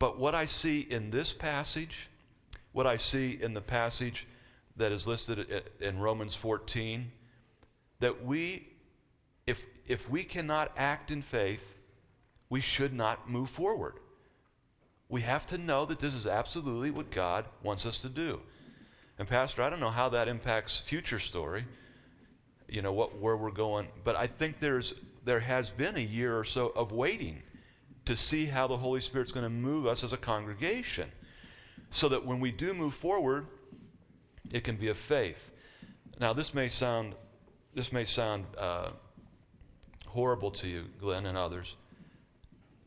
But 0.00 0.18
what 0.18 0.34
I 0.34 0.46
see 0.46 0.80
in 0.80 1.12
this 1.12 1.32
passage, 1.32 2.08
what 2.72 2.88
I 2.88 2.96
see 2.96 3.38
in 3.40 3.54
the 3.54 3.60
passage 3.60 4.26
that 4.76 4.90
is 4.90 5.06
listed 5.06 5.62
in 5.80 6.00
Romans 6.00 6.34
14, 6.34 7.12
that 8.04 8.22
we, 8.22 8.68
if, 9.46 9.64
if 9.86 10.10
we 10.10 10.22
cannot 10.24 10.70
act 10.76 11.10
in 11.10 11.22
faith, 11.22 11.78
we 12.50 12.60
should 12.60 12.92
not 12.92 13.30
move 13.30 13.48
forward. 13.48 13.94
We 15.08 15.22
have 15.22 15.46
to 15.46 15.58
know 15.58 15.86
that 15.86 16.00
this 16.00 16.12
is 16.12 16.26
absolutely 16.26 16.90
what 16.90 17.10
God 17.10 17.46
wants 17.62 17.86
us 17.86 17.98
to 18.00 18.08
do. 18.08 18.42
And, 19.18 19.26
Pastor, 19.26 19.62
I 19.62 19.70
don't 19.70 19.80
know 19.80 19.90
how 19.90 20.10
that 20.10 20.28
impacts 20.28 20.80
future 20.80 21.18
story 21.18 21.64
you 22.68 22.82
know 22.82 22.92
what 22.92 23.20
where 23.20 23.36
we're 23.36 23.50
going 23.50 23.86
but 24.04 24.16
i 24.16 24.26
think 24.26 24.58
there's 24.58 24.94
there 25.24 25.40
has 25.40 25.70
been 25.70 25.96
a 25.96 26.00
year 26.00 26.38
or 26.38 26.44
so 26.44 26.68
of 26.68 26.92
waiting 26.92 27.42
to 28.04 28.16
see 28.16 28.46
how 28.46 28.66
the 28.66 28.76
holy 28.76 29.00
spirit's 29.00 29.32
going 29.32 29.44
to 29.44 29.50
move 29.50 29.86
us 29.86 30.02
as 30.02 30.12
a 30.12 30.16
congregation 30.16 31.10
so 31.90 32.08
that 32.08 32.24
when 32.24 32.40
we 32.40 32.50
do 32.50 32.72
move 32.72 32.94
forward 32.94 33.46
it 34.50 34.64
can 34.64 34.76
be 34.76 34.88
of 34.88 34.96
faith 34.96 35.50
now 36.18 36.32
this 36.32 36.54
may 36.54 36.68
sound 36.68 37.14
this 37.74 37.92
may 37.92 38.04
sound 38.04 38.44
uh, 38.56 38.90
horrible 40.06 40.50
to 40.50 40.68
you 40.68 40.84
glenn 41.00 41.26
and 41.26 41.36
others 41.36 41.76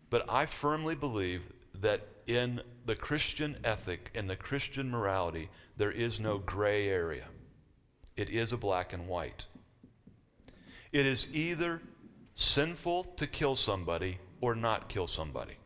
but 0.09 0.25
i 0.29 0.45
firmly 0.45 0.95
believe 0.95 1.43
that 1.73 2.07
in 2.25 2.61
the 2.85 2.95
christian 2.95 3.57
ethic 3.63 4.11
and 4.15 4.29
the 4.29 4.35
christian 4.35 4.89
morality 4.89 5.49
there 5.77 5.91
is 5.91 6.19
no 6.19 6.37
gray 6.37 6.87
area 6.87 7.25
it 8.15 8.29
is 8.29 8.51
a 8.51 8.57
black 8.57 8.93
and 8.93 9.07
white 9.07 9.45
it 10.91 11.05
is 11.05 11.27
either 11.31 11.81
sinful 12.35 13.03
to 13.03 13.27
kill 13.27 13.55
somebody 13.55 14.19
or 14.41 14.55
not 14.55 14.89
kill 14.89 15.07
somebody. 15.07 15.57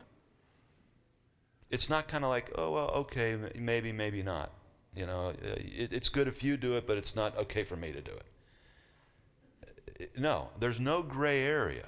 It's 1.70 1.88
not 1.88 2.08
kind 2.08 2.24
of 2.24 2.30
like, 2.30 2.50
oh, 2.56 2.72
well, 2.72 2.88
okay, 2.88 3.36
maybe, 3.56 3.92
maybe 3.92 4.22
not. 4.22 4.52
You 4.94 5.06
know, 5.06 5.32
it, 5.42 5.92
it's 5.92 6.08
good 6.08 6.28
if 6.28 6.42
you 6.42 6.56
do 6.56 6.76
it, 6.76 6.86
but 6.86 6.98
it's 6.98 7.16
not 7.16 7.36
okay 7.38 7.64
for 7.64 7.76
me 7.76 7.92
to 7.92 8.00
do 8.00 8.10
it. 8.10 8.24
No, 10.16 10.48
there's 10.58 10.80
no 10.80 11.02
gray 11.02 11.42
area. 11.42 11.86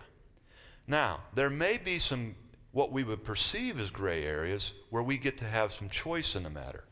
Now, 0.87 1.21
there 1.35 1.51
may 1.51 1.79
be 1.79 1.99
some 1.99 2.35
what 2.73 2.91
we 2.91 3.05
would 3.05 3.25
perceive 3.25 3.79
as 3.79 3.91
gray 3.91 4.25
areas 4.25 4.73
where 4.91 5.03
we 5.03 5.17
get 5.17 5.39
to 5.39 5.45
have 5.45 5.73
some 5.73 5.89
choice 5.89 6.35
in 6.35 6.43
the 6.43 6.51
matter. 6.51 6.85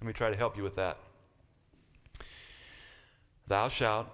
Let 0.00 0.06
me 0.08 0.12
try 0.12 0.30
to 0.30 0.36
help 0.36 0.56
you 0.56 0.62
with 0.64 0.76
that. 0.76 0.98
Thou 3.46 3.68
shalt 3.68 4.08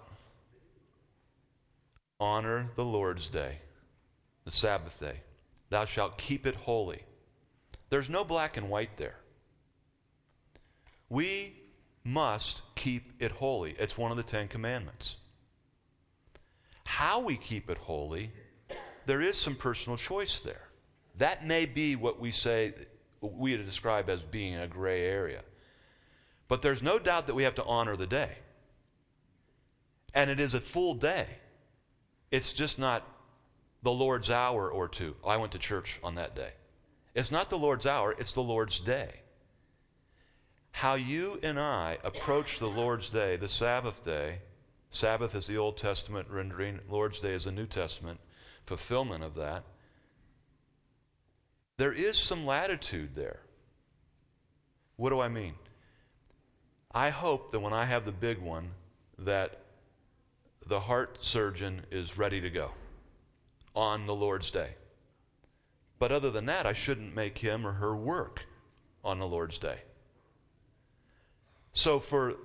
honor 2.19 2.71
the 2.77 2.85
Lord's 2.85 3.29
day, 3.29 3.59
the 4.45 4.50
Sabbath 4.50 5.00
day. 5.00 5.23
Thou 5.71 5.87
shalt 5.87 6.19
keep 6.19 6.47
it 6.47 6.55
holy. 6.55 7.05
There's 7.89 8.11
no 8.11 8.25
black 8.25 8.57
and 8.57 8.69
white 8.69 8.97
there. 8.99 9.17
We 11.09 11.57
must 12.05 12.62
keep 12.75 13.15
it 13.23 13.33
holy. 13.33 13.75
It's 13.79 13.97
one 13.97 14.11
of 14.11 14.17
the 14.17 14.23
Ten 14.23 14.49
Commandments. 14.49 15.17
How 16.90 17.20
we 17.20 17.37
keep 17.37 17.70
it 17.70 17.78
holy, 17.78 18.32
there 19.06 19.23
is 19.23 19.38
some 19.38 19.54
personal 19.54 19.97
choice 19.97 20.40
there. 20.40 20.70
That 21.18 21.47
may 21.47 21.64
be 21.64 21.94
what 21.94 22.18
we 22.18 22.32
say, 22.32 22.75
we 23.20 23.56
describe 23.56 24.11
as 24.11 24.23
being 24.23 24.56
a 24.56 24.66
gray 24.66 25.04
area. 25.04 25.42
But 26.49 26.62
there's 26.62 26.82
no 26.82 26.99
doubt 26.99 27.28
that 27.28 27.35
we 27.35 27.44
have 27.44 27.54
to 27.54 27.64
honor 27.64 27.94
the 27.94 28.09
day. 28.09 28.32
And 30.14 30.30
it 30.30 30.40
is 30.40 30.52
a 30.52 30.61
full 30.61 30.94
day. 30.94 31.26
It's 32.32 32.52
just 32.52 32.76
not 32.76 33.06
the 33.85 33.92
Lord's 33.92 34.28
hour 34.28 34.68
or 34.68 34.88
two. 34.88 35.14
I 35.25 35.37
went 35.37 35.52
to 35.52 35.61
church 35.61 36.00
on 36.02 36.16
that 36.16 36.35
day. 36.35 36.54
It's 37.14 37.30
not 37.30 37.50
the 37.50 37.59
Lord's 37.59 37.87
hour, 37.87 38.16
it's 38.18 38.32
the 38.32 38.42
Lord's 38.42 38.80
day. 38.80 39.20
How 40.73 40.94
you 40.94 41.38
and 41.44 41.59
I 41.59 41.99
approach 42.02 42.59
the 42.59 42.66
Lord's 42.68 43.11
day, 43.11 43.37
the 43.37 43.49
Sabbath 43.49 44.04
day, 44.04 44.40
Sabbath 44.90 45.35
is 45.35 45.47
the 45.47 45.56
Old 45.56 45.76
Testament 45.76 46.28
rendering, 46.28 46.80
Lord's 46.88 47.20
day 47.20 47.32
is 47.32 47.44
the 47.44 47.52
New 47.52 47.66
Testament 47.66 48.20
fulfillment 48.66 49.23
of 49.23 49.35
that. 49.37 49.64
There 51.76 51.92
is 51.92 52.18
some 52.18 52.44
latitude 52.44 53.14
there. 53.14 53.40
What 54.97 55.11
do 55.11 55.20
I 55.20 55.28
mean? 55.28 55.54
I 56.92 57.11
hope 57.11 57.52
that 57.52 57.61
when 57.61 57.73
I 57.73 57.85
have 57.85 58.04
the 58.04 58.12
big 58.12 58.38
one, 58.38 58.73
that 59.18 59.61
the 60.66 60.80
heart 60.80 61.18
surgeon 61.20 61.87
is 61.90 62.18
ready 62.18 62.40
to 62.40 62.50
go 62.50 62.73
on 63.75 64.06
the 64.06 64.14
Lord's 64.14 64.50
day. 64.50 64.75
But 65.99 66.12
other 66.12 66.30
than 66.30 66.47
that, 66.47 66.66
I 66.66 66.73
shouldn't 66.73 67.14
make 67.14 67.38
him 67.38 67.66
or 67.66 67.73
her 67.73 67.94
work 67.94 68.42
on 69.04 69.18
the 69.18 69.26
Lord's 69.26 69.59
day. 69.59 69.80
So 71.73 72.00
for 72.00 72.37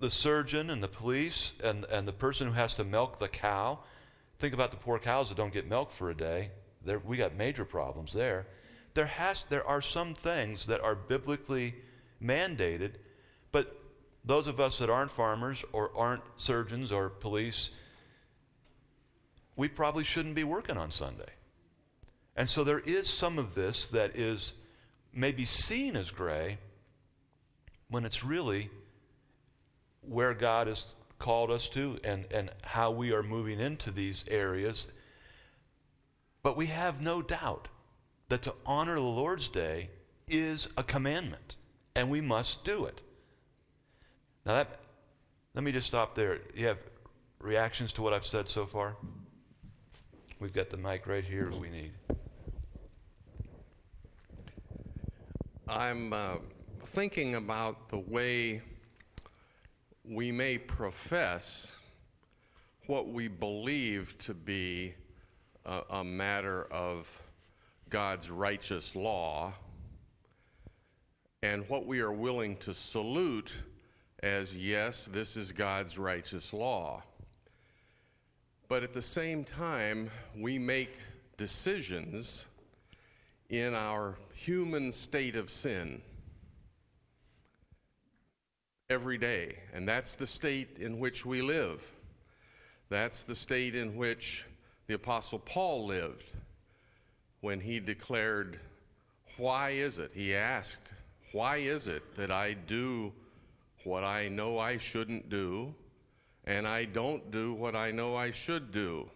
the 0.00 0.10
surgeon 0.10 0.70
and 0.70 0.82
the 0.82 0.88
police 0.88 1.52
and, 1.62 1.84
and 1.86 2.06
the 2.06 2.12
person 2.12 2.46
who 2.46 2.52
has 2.52 2.74
to 2.74 2.84
milk 2.84 3.18
the 3.18 3.28
cow, 3.28 3.80
think 4.38 4.54
about 4.54 4.70
the 4.70 4.76
poor 4.76 4.98
cows 4.98 5.28
that 5.28 5.36
don't 5.36 5.52
get 5.52 5.68
milk 5.68 5.90
for 5.90 6.10
a 6.10 6.16
day. 6.16 6.50
We 7.04 7.16
got 7.16 7.34
major 7.34 7.64
problems 7.64 8.12
there. 8.12 8.46
There, 8.94 9.06
has, 9.06 9.44
there 9.44 9.66
are 9.66 9.82
some 9.82 10.14
things 10.14 10.66
that 10.66 10.80
are 10.80 10.94
biblically 10.94 11.74
mandated, 12.22 12.92
but 13.52 13.76
those 14.24 14.46
of 14.46 14.60
us 14.60 14.78
that 14.78 14.88
aren't 14.88 15.10
farmers 15.10 15.64
or 15.72 15.90
aren't 15.96 16.22
surgeons 16.36 16.92
or 16.92 17.08
police, 17.08 17.70
we 19.56 19.68
probably 19.68 20.04
shouldn't 20.04 20.34
be 20.34 20.44
working 20.44 20.76
on 20.76 20.90
Sunday. 20.90 21.30
And 22.36 22.48
so 22.48 22.62
there 22.62 22.78
is 22.80 23.08
some 23.08 23.38
of 23.38 23.56
this 23.56 23.88
that 23.88 24.16
is 24.16 24.54
maybe 25.12 25.44
seen 25.44 25.96
as 25.96 26.10
gray 26.12 26.58
when 27.90 28.04
it's 28.04 28.22
really 28.22 28.70
where 30.08 30.34
God 30.34 30.66
has 30.66 30.94
called 31.18 31.50
us 31.50 31.68
to 31.70 31.98
and, 32.04 32.24
and 32.30 32.50
how 32.62 32.90
we 32.90 33.12
are 33.12 33.22
moving 33.22 33.60
into 33.60 33.90
these 33.90 34.24
areas. 34.30 34.88
But 36.42 36.56
we 36.56 36.66
have 36.66 37.02
no 37.02 37.22
doubt 37.22 37.68
that 38.28 38.42
to 38.42 38.54
honor 38.64 38.94
the 38.94 39.00
Lord's 39.00 39.48
day 39.48 39.90
is 40.28 40.68
a 40.76 40.82
commandment, 40.82 41.56
and 41.94 42.10
we 42.10 42.20
must 42.20 42.64
do 42.64 42.84
it. 42.84 43.00
Now, 44.44 44.54
that, 44.54 44.80
let 45.54 45.64
me 45.64 45.72
just 45.72 45.86
stop 45.86 46.14
there. 46.14 46.38
You 46.54 46.66
have 46.66 46.78
reactions 47.40 47.92
to 47.94 48.02
what 48.02 48.12
I've 48.12 48.26
said 48.26 48.48
so 48.48 48.66
far? 48.66 48.96
We've 50.40 50.52
got 50.52 50.70
the 50.70 50.76
mic 50.76 51.06
right 51.06 51.24
here 51.24 51.50
we 51.50 51.68
need. 51.68 51.92
I'm 55.68 56.12
uh, 56.12 56.36
thinking 56.84 57.34
about 57.34 57.88
the 57.88 57.98
way 57.98 58.62
we 60.10 60.32
may 60.32 60.56
profess 60.56 61.70
what 62.86 63.08
we 63.08 63.28
believe 63.28 64.16
to 64.18 64.32
be 64.32 64.94
a, 65.66 65.82
a 65.90 66.04
matter 66.04 66.64
of 66.70 67.22
God's 67.90 68.30
righteous 68.30 68.96
law 68.96 69.52
and 71.42 71.68
what 71.68 71.86
we 71.86 72.00
are 72.00 72.12
willing 72.12 72.56
to 72.56 72.72
salute 72.72 73.52
as 74.22 74.54
yes, 74.54 75.08
this 75.12 75.36
is 75.36 75.52
God's 75.52 75.98
righteous 75.98 76.54
law. 76.54 77.02
But 78.66 78.82
at 78.82 78.94
the 78.94 79.02
same 79.02 79.44
time, 79.44 80.10
we 80.36 80.58
make 80.58 80.96
decisions 81.36 82.46
in 83.50 83.74
our 83.74 84.16
human 84.34 84.90
state 84.90 85.36
of 85.36 85.50
sin 85.50 86.00
every 88.90 89.18
day. 89.18 89.54
And 89.74 89.86
that's 89.86 90.14
the 90.14 90.26
state 90.26 90.78
in 90.80 90.98
which 90.98 91.26
we 91.26 91.42
live. 91.42 91.84
That's 92.88 93.22
the 93.22 93.34
state 93.34 93.74
in 93.74 93.94
which 93.96 94.46
the 94.86 94.94
Apostle 94.94 95.40
Paul 95.40 95.84
lived 95.84 96.32
when 97.42 97.60
he 97.60 97.80
declared, 97.80 98.58
Why 99.36 99.72
is 99.72 99.98
it? 99.98 100.10
He 100.14 100.34
asked, 100.34 100.90
Why 101.32 101.58
is 101.58 101.86
it 101.86 102.02
that 102.16 102.30
I 102.30 102.54
do 102.54 103.12
what 103.84 104.04
I 104.04 104.28
know 104.28 104.58
I 104.58 104.78
shouldn't 104.78 105.28
do, 105.28 105.74
and 106.46 106.66
I 106.66 106.86
don't 106.86 107.30
do 107.30 107.52
what 107.52 107.76
I 107.76 107.90
know 107.90 108.16
I 108.16 108.30
should 108.30 108.72
do? 108.72 109.10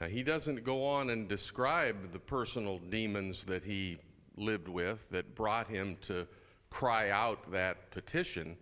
Now, 0.00 0.06
he 0.06 0.22
doesn't 0.22 0.64
go 0.64 0.86
on 0.86 1.10
and 1.10 1.28
describe 1.28 2.10
the 2.10 2.18
personal 2.18 2.78
demons 2.88 3.44
that 3.48 3.64
he 3.64 3.98
lived 4.38 4.68
with 4.68 4.98
that 5.10 5.34
brought 5.34 5.68
him 5.68 5.98
to 6.06 6.26
cry 6.70 7.10
out 7.10 7.52
that 7.52 7.90
petition. 7.90 8.56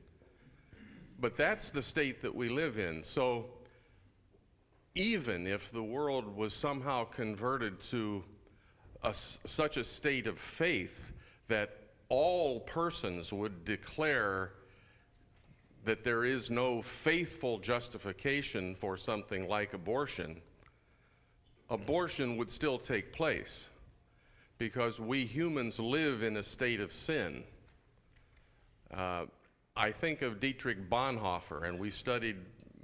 But 1.18 1.36
that's 1.36 1.70
the 1.70 1.82
state 1.82 2.20
that 2.22 2.34
we 2.34 2.48
live 2.48 2.78
in. 2.78 3.02
So 3.02 3.46
even 4.94 5.46
if 5.46 5.70
the 5.70 5.82
world 5.82 6.36
was 6.36 6.54
somehow 6.54 7.04
converted 7.04 7.80
to 7.90 8.24
a, 9.02 9.14
such 9.14 9.76
a 9.76 9.84
state 9.84 10.26
of 10.26 10.38
faith 10.38 11.12
that 11.48 11.78
all 12.08 12.60
persons 12.60 13.32
would 13.32 13.64
declare 13.64 14.52
that 15.84 16.02
there 16.02 16.24
is 16.24 16.50
no 16.50 16.82
faithful 16.82 17.58
justification 17.58 18.74
for 18.74 18.96
something 18.96 19.48
like 19.48 19.72
abortion, 19.72 20.40
abortion 21.70 22.36
would 22.36 22.50
still 22.50 22.78
take 22.78 23.12
place 23.12 23.68
because 24.58 24.98
we 24.98 25.24
humans 25.24 25.78
live 25.78 26.22
in 26.22 26.38
a 26.38 26.42
state 26.42 26.80
of 26.80 26.92
sin. 26.92 27.44
Uh, 28.92 29.26
I 29.78 29.92
think 29.92 30.22
of 30.22 30.40
Dietrich 30.40 30.88
Bonhoeffer, 30.88 31.64
and 31.64 31.78
we 31.78 31.90
studied 31.90 32.36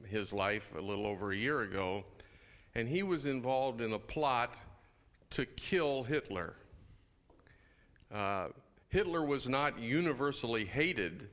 his 0.07 0.31
life 0.31 0.69
a 0.77 0.81
little 0.81 1.07
over 1.07 1.33
a 1.33 1.37
year 1.37 1.63
ago, 1.63 2.05
and 2.75 2.87
he 2.87 3.03
was 3.03 3.25
involved 3.25 3.81
in 3.81 3.95
a 3.95 3.99
plot 3.99 4.55
to 5.31 5.47
kill 5.47 6.03
Hitler. 6.03 6.55
Uh, 8.13 8.49
Hitler 8.91 9.25
was 9.25 9.49
not 9.49 9.79
universally 9.79 10.67
hated 10.67 11.31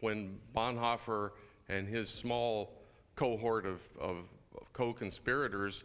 when 0.00 0.40
Bonhoeffer 0.56 1.32
and 1.68 1.86
his 1.86 2.08
small 2.08 2.72
cohort 3.14 3.66
of, 3.66 3.82
of, 4.00 4.16
of 4.58 4.72
co 4.72 4.94
conspirators 4.94 5.84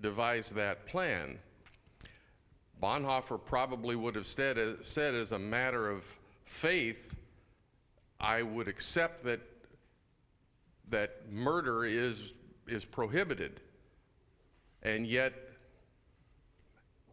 devised 0.00 0.52
that 0.56 0.84
plan. 0.84 1.38
Bonhoeffer 2.82 3.38
probably 3.38 3.94
would 3.94 4.16
have 4.16 4.26
said, 4.26 4.78
said 4.84 5.14
as 5.14 5.30
a 5.30 5.38
matter 5.38 5.88
of 5.88 6.04
faith 6.44 7.14
I 8.20 8.42
would 8.42 8.68
accept 8.68 9.24
that 9.24 9.40
that 10.90 11.30
murder 11.30 11.84
is 11.84 12.34
is 12.66 12.84
prohibited, 12.84 13.60
and 14.82 15.06
yet 15.06 15.32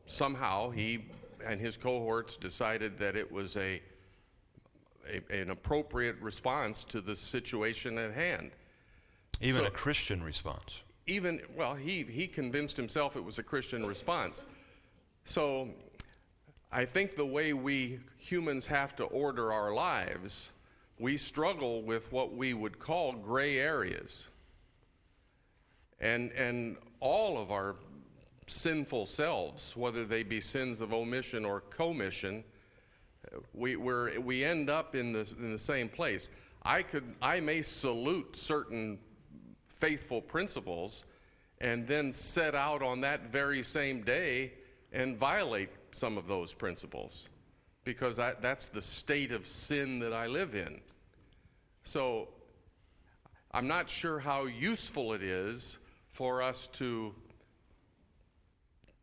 somehow 0.06 0.70
he 0.70 1.06
and 1.46 1.60
his 1.60 1.78
cohorts 1.78 2.38
decided 2.38 2.98
that 3.00 3.16
it 3.16 3.32
was 3.32 3.56
a, 3.58 3.82
a 5.08 5.22
an 5.42 5.50
appropriate 5.52 6.16
response 6.22 6.84
to 6.86 7.02
the 7.02 7.16
situation 7.16 7.98
at 7.98 8.14
hand. 8.14 8.52
Even 9.42 9.62
So- 9.62 9.68
a 9.68 9.72
Christian 9.72 10.24
response. 10.24 10.82
even 11.08 11.40
well 11.56 11.76
he 11.76 12.04
he 12.04 12.26
convinced 12.28 12.76
himself 12.76 13.16
it 13.16 13.24
was 13.24 13.38
a 13.38 13.44
christian 13.44 13.86
response 13.86 14.44
so 15.24 15.70
i 16.72 16.84
think 16.84 17.16
the 17.16 17.26
way 17.38 17.54
we 17.54 18.00
humans 18.18 18.66
have 18.66 18.96
to 18.96 19.04
order 19.04 19.54
our 19.54 19.72
lives 19.72 20.52
we 21.00 21.18
struggle 21.18 21.82
with 21.82 22.12
what 22.12 22.34
we 22.34 22.54
would 22.54 22.80
call 22.80 23.14
gray 23.14 23.60
areas. 23.60 24.26
And 26.00 26.32
and 26.34 26.78
all 27.00 27.38
of 27.38 27.52
our 27.52 27.76
sinful 28.48 29.08
selves 29.08 29.76
whether 29.76 30.06
they 30.06 30.22
be 30.22 30.40
sins 30.40 30.80
of 30.80 30.94
omission 30.94 31.46
or 31.46 31.62
commission 31.62 32.44
we 33.54 33.76
we're, 33.76 34.20
we 34.20 34.44
end 34.44 34.70
up 34.70 34.96
in 34.96 35.12
the 35.12 35.28
in 35.40 35.52
the 35.52 35.58
same 35.58 35.90
place. 35.90 36.30
I 36.64 36.84
could 36.84 37.04
i 37.22 37.40
may 37.40 37.62
salute 37.62 38.36
certain 38.36 39.00
faithful 39.68 40.22
principles 40.22 41.06
and 41.60 41.88
then 41.88 42.12
set 42.12 42.56
out 42.56 42.82
on 42.82 43.02
that 43.02 43.32
very 43.32 43.64
same 43.64 44.02
day 44.02 44.54
and 44.92 45.18
violate 45.18 45.70
some 45.92 46.18
of 46.18 46.28
those 46.28 46.54
principles 46.54 47.30
because 47.86 48.20
I, 48.20 48.34
that's 48.42 48.68
the 48.68 48.82
state 48.82 49.32
of 49.32 49.48
sin 49.48 50.00
that 50.00 50.12
I 50.12 50.28
live 50.28 50.56
in. 50.56 50.82
So 51.84 52.28
I'm 53.52 53.68
not 53.68 53.90
sure 53.90 54.20
how 54.20 54.46
useful 54.46 55.14
it 55.14 55.24
is 55.24 55.78
for 56.10 56.42
us 56.42 56.68
to 56.74 57.14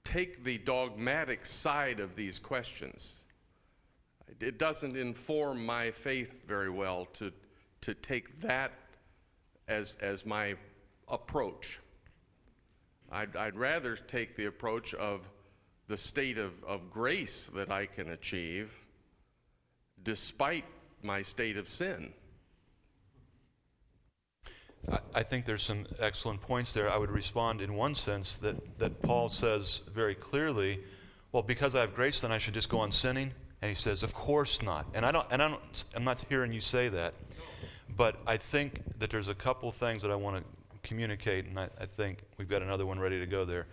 take 0.04 0.44
the 0.44 0.58
dogmatic 0.58 1.46
side 1.46 2.00
of 2.00 2.16
these 2.16 2.38
questions. 2.38 3.18
It 4.40 4.58
doesn't 4.58 4.96
inform 4.96 5.64
my 5.64 5.92
faith 5.92 6.44
very 6.46 6.70
well 6.70 7.06
to, 7.14 7.32
to 7.82 7.94
take 7.94 8.40
that 8.40 8.72
as, 9.68 9.96
as 10.00 10.26
my 10.26 10.56
approach. 11.08 11.78
I'd, 13.12 13.36
I'd 13.36 13.56
rather 13.56 13.94
take 13.94 14.36
the 14.36 14.46
approach 14.46 14.94
of 14.94 15.28
the 15.92 15.98
state 15.98 16.38
of, 16.38 16.52
of 16.64 16.90
grace 16.90 17.50
that 17.54 17.70
I 17.70 17.84
can 17.84 18.08
achieve 18.08 18.72
despite 20.02 20.64
my 21.02 21.20
state 21.20 21.58
of 21.58 21.68
sin. 21.68 22.14
I, 25.14 25.22
think 25.22 25.44
there's 25.44 25.62
some 25.62 25.84
excellent 25.98 26.40
points 26.40 26.72
there. 26.72 26.90
I 26.90 26.96
would 26.96 27.10
respond 27.10 27.60
in 27.60 27.74
one 27.74 27.94
sense 27.94 28.38
that, 28.38 28.78
that 28.78 29.02
Paul 29.02 29.28
says 29.28 29.82
very 29.94 30.14
clearly, 30.14 30.80
well, 31.30 31.42
because 31.42 31.74
I 31.74 31.80
have 31.80 31.94
grace, 31.94 32.22
then 32.22 32.32
I 32.32 32.38
should 32.38 32.54
just 32.54 32.70
go 32.70 32.78
on 32.78 32.90
sinning. 32.90 33.30
And 33.60 33.68
he 33.68 33.74
says, 33.74 34.02
of 34.02 34.14
course 34.14 34.62
not. 34.62 34.86
And 34.94 35.04
I 35.04 35.12
don't, 35.12 35.26
and 35.30 35.42
I 35.42 35.48
don't, 35.50 35.84
I'm 35.94 36.04
not 36.04 36.24
hearing 36.26 36.54
you 36.54 36.62
say 36.62 36.88
that. 36.88 37.12
But 37.94 38.16
I 38.26 38.38
think 38.38 38.80
that 38.98 39.10
there's 39.10 39.28
a 39.28 39.34
couple 39.34 39.70
things 39.72 40.00
that 40.00 40.10
I 40.10 40.14
want 40.14 40.38
to 40.38 40.44
communicate, 40.88 41.44
and 41.44 41.60
I, 41.60 41.68
I 41.78 41.84
think 41.84 42.20
we've 42.38 42.48
got 42.48 42.62
another 42.62 42.86
one 42.86 42.98
ready 42.98 43.20
to 43.20 43.26
go 43.26 43.44
there. 43.44 43.66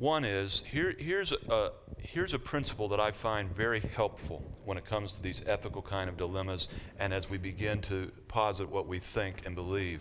One 0.00 0.24
is 0.24 0.62
here, 0.72 0.94
here's, 0.98 1.30
a, 1.30 1.72
here's 1.98 2.32
a 2.32 2.38
principle 2.38 2.88
that 2.88 2.98
I 2.98 3.10
find 3.10 3.54
very 3.54 3.80
helpful 3.80 4.42
when 4.64 4.78
it 4.78 4.86
comes 4.86 5.12
to 5.12 5.20
these 5.20 5.42
ethical 5.46 5.82
kind 5.82 6.08
of 6.08 6.16
dilemmas 6.16 6.68
and 6.98 7.12
as 7.12 7.28
we 7.28 7.36
begin 7.36 7.82
to 7.82 8.10
posit 8.26 8.70
what 8.70 8.86
we 8.86 8.98
think 8.98 9.44
and 9.44 9.54
believe. 9.54 10.00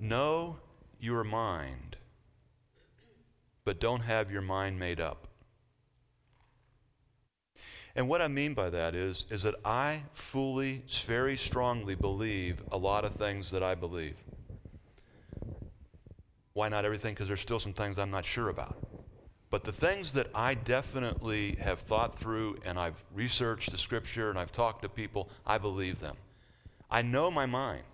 Know 0.00 0.58
your 0.98 1.22
mind, 1.22 1.96
but 3.64 3.78
don't 3.78 4.00
have 4.00 4.32
your 4.32 4.42
mind 4.42 4.76
made 4.76 4.98
up. 4.98 5.28
And 7.94 8.08
what 8.08 8.20
I 8.20 8.26
mean 8.26 8.52
by 8.52 8.68
that 8.70 8.96
is, 8.96 9.26
is 9.30 9.44
that 9.44 9.54
I 9.64 10.02
fully, 10.12 10.82
very 11.04 11.36
strongly 11.36 11.94
believe 11.94 12.64
a 12.72 12.76
lot 12.76 13.04
of 13.04 13.14
things 13.14 13.52
that 13.52 13.62
I 13.62 13.76
believe. 13.76 14.16
Why 16.56 16.70
not 16.70 16.86
everything? 16.86 17.12
Because 17.12 17.28
there's 17.28 17.42
still 17.42 17.60
some 17.60 17.74
things 17.74 17.98
I'm 17.98 18.10
not 18.10 18.24
sure 18.24 18.48
about. 18.48 18.78
But 19.50 19.64
the 19.64 19.72
things 19.72 20.14
that 20.14 20.28
I 20.34 20.54
definitely 20.54 21.56
have 21.60 21.80
thought 21.80 22.18
through 22.18 22.56
and 22.64 22.78
I've 22.78 23.04
researched 23.14 23.72
the 23.72 23.76
scripture 23.76 24.30
and 24.30 24.38
I've 24.38 24.52
talked 24.52 24.80
to 24.80 24.88
people, 24.88 25.28
I 25.44 25.58
believe 25.58 26.00
them. 26.00 26.16
I 26.90 27.02
know 27.02 27.30
my 27.30 27.44
mind. 27.44 27.84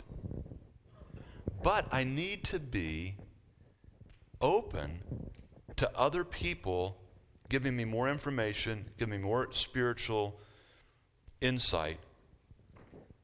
But 1.60 1.86
I 1.90 2.04
need 2.04 2.44
to 2.44 2.60
be 2.60 3.16
open 4.40 5.00
to 5.74 5.90
other 5.98 6.22
people 6.22 6.98
giving 7.48 7.74
me 7.74 7.84
more 7.84 8.08
information, 8.08 8.84
giving 8.96 9.20
me 9.20 9.26
more 9.26 9.48
spiritual 9.50 10.38
insight, 11.40 11.98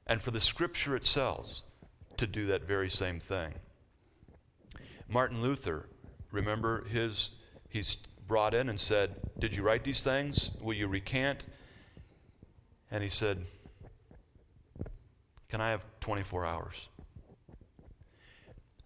and 0.04 0.20
for 0.20 0.32
the 0.32 0.40
scripture 0.40 0.96
itself 0.96 1.62
to 2.16 2.26
do 2.26 2.44
that 2.46 2.66
very 2.66 2.90
same 2.90 3.20
thing. 3.20 3.54
Martin 5.08 5.40
Luther, 5.42 5.88
remember 6.30 6.84
his 6.84 7.30
he's 7.68 7.96
brought 8.26 8.54
in 8.54 8.68
and 8.68 8.78
said, 8.78 9.16
Did 9.38 9.56
you 9.56 9.62
write 9.62 9.82
these 9.82 10.02
things? 10.02 10.50
Will 10.60 10.74
you 10.74 10.86
recant? 10.86 11.46
And 12.90 13.02
he 13.02 13.08
said, 13.08 13.44
Can 15.48 15.60
I 15.60 15.70
have 15.70 15.84
24 16.00 16.44
hours? 16.44 16.88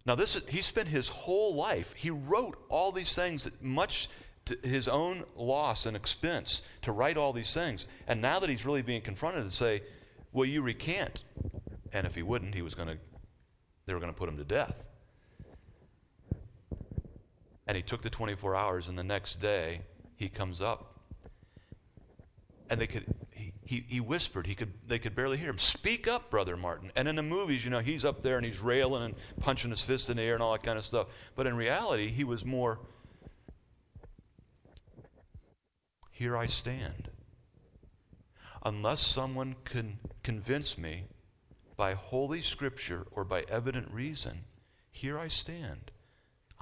Now, 0.06 0.14
this 0.14 0.34
is, 0.34 0.42
he 0.48 0.62
spent 0.62 0.88
his 0.88 1.08
whole 1.08 1.54
life, 1.54 1.92
he 1.96 2.10
wrote 2.10 2.56
all 2.68 2.90
these 2.90 3.14
things, 3.14 3.48
much 3.60 4.08
to 4.46 4.58
his 4.64 4.88
own 4.88 5.22
loss 5.36 5.86
and 5.86 5.96
expense, 5.96 6.62
to 6.82 6.90
write 6.90 7.16
all 7.16 7.32
these 7.32 7.54
things. 7.54 7.86
And 8.08 8.20
now 8.20 8.40
that 8.40 8.50
he's 8.50 8.66
really 8.66 8.82
being 8.82 9.02
confronted 9.02 9.44
to 9.44 9.50
say, 9.50 9.82
Will 10.32 10.46
you 10.46 10.62
recant? 10.62 11.24
And 11.92 12.06
if 12.06 12.14
he 12.14 12.22
wouldn't, 12.22 12.54
he 12.54 12.62
was 12.62 12.74
going 12.74 12.88
to, 12.88 12.98
they 13.86 13.92
were 13.92 14.00
going 14.00 14.12
to 14.12 14.18
put 14.18 14.28
him 14.28 14.38
to 14.38 14.44
death. 14.44 14.74
And 17.66 17.76
he 17.76 17.82
took 17.82 18.02
the 18.02 18.10
24 18.10 18.56
hours, 18.56 18.88
and 18.88 18.98
the 18.98 19.04
next 19.04 19.40
day 19.40 19.82
he 20.16 20.28
comes 20.28 20.60
up. 20.60 21.00
And 22.68 22.80
they 22.80 22.86
could, 22.86 23.04
he, 23.30 23.52
he, 23.64 23.84
he 23.86 24.00
whispered, 24.00 24.46
he 24.46 24.54
could, 24.54 24.72
they 24.86 24.98
could 24.98 25.14
barely 25.14 25.36
hear 25.36 25.50
him. 25.50 25.58
Speak 25.58 26.08
up, 26.08 26.30
Brother 26.30 26.56
Martin. 26.56 26.90
And 26.96 27.06
in 27.06 27.16
the 27.16 27.22
movies, 27.22 27.64
you 27.64 27.70
know, 27.70 27.80
he's 27.80 28.04
up 28.04 28.22
there 28.22 28.36
and 28.36 28.46
he's 28.46 28.60
railing 28.60 29.02
and 29.02 29.14
punching 29.40 29.70
his 29.70 29.82
fist 29.82 30.08
in 30.10 30.16
the 30.16 30.22
air 30.22 30.34
and 30.34 30.42
all 30.42 30.52
that 30.52 30.62
kind 30.62 30.78
of 30.78 30.86
stuff. 30.86 31.08
But 31.36 31.46
in 31.46 31.56
reality, 31.56 32.10
he 32.10 32.24
was 32.24 32.44
more, 32.44 32.80
Here 36.10 36.36
I 36.36 36.46
stand. 36.46 37.08
Unless 38.64 39.00
someone 39.00 39.56
can 39.64 39.98
convince 40.22 40.78
me 40.78 41.06
by 41.76 41.94
Holy 41.94 42.40
Scripture 42.40 43.06
or 43.10 43.24
by 43.24 43.44
evident 43.48 43.90
reason, 43.90 44.44
here 44.90 45.18
I 45.18 45.28
stand. 45.28 45.90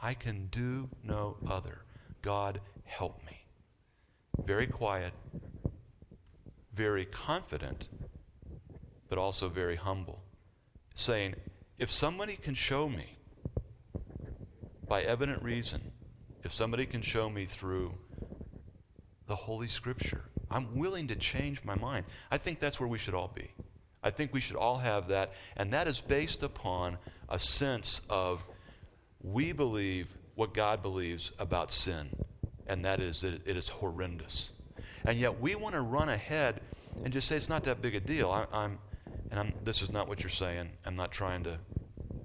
I 0.03 0.15
can 0.15 0.49
do 0.51 0.89
no 1.03 1.37
other. 1.47 1.83
God, 2.23 2.61
help 2.85 3.25
me. 3.25 3.45
Very 4.45 4.67
quiet, 4.67 5.13
very 6.75 7.05
confident, 7.05 7.89
but 9.09 9.19
also 9.19 9.49
very 9.49 9.77
humble. 9.77 10.23
Saying, 10.95 11.35
if 11.79 11.91
somebody 11.91 12.37
can 12.37 12.55
show 12.55 12.89
me 12.89 13.19
by 14.89 15.03
evident 15.03 15.43
reason, 15.43 15.93
if 16.43 16.53
somebody 16.53 16.87
can 16.87 17.03
show 17.03 17.29
me 17.29 17.45
through 17.45 17.95
the 19.27 19.37
Holy 19.37 19.69
Scripture, 19.69 20.25
I'm 20.51 20.75
willing 20.77 21.09
to 21.09 21.17
change 21.17 21.63
my 21.65 21.75
mind. 21.77 22.07
I 22.31 22.39
think 22.39 22.61
that's 22.61 22.81
where 22.81 22.89
we 22.89 22.99
should 22.99 23.15
all 23.15 23.31
be. 23.35 23.51
I 24.03 24.11
think 24.11 24.33
we 24.33 24.41
should 24.41 24.57
all 24.57 24.79
have 24.79 25.09
that, 25.09 25.33
and 25.57 25.73
that 25.73 25.87
is 25.87 26.01
based 26.01 26.43
upon 26.43 26.99
a 27.29 27.39
sense 27.39 28.01
of 28.09 28.43
we 29.23 29.53
believe 29.53 30.09
what 30.35 30.55
God 30.55 30.83
believes 30.83 31.33
about 31.39 31.71
sin, 31.71 32.11
and 32.67 32.85
that 32.85 33.01
is 33.01 33.21
that 33.23 33.47
it 33.47 33.57
is 33.57 33.69
horrendous. 33.69 34.53
And 35.05 35.19
yet 35.19 35.41
we 35.41 35.55
want 35.55 35.75
to 35.75 35.81
run 35.83 36.09
ahead 36.09 36.61
and 37.05 37.13
just 37.13 37.29
say 37.29 37.37
it's 37.37 37.49
not 37.49 37.65
that 37.65 37.83
big 37.83 37.95
a 37.95 38.01
deal. 38.01 38.31
I, 38.31 38.47
am 38.65 38.79
and 39.31 39.41
I'm, 39.41 39.53
this 39.65 39.83
is 39.83 39.91
not 39.91 40.09
what 40.09 40.23
you're 40.23 40.31
saying. 40.31 40.71
I'm 40.85 40.97
not 40.97 41.13
trying 41.13 41.45
to 41.45 41.59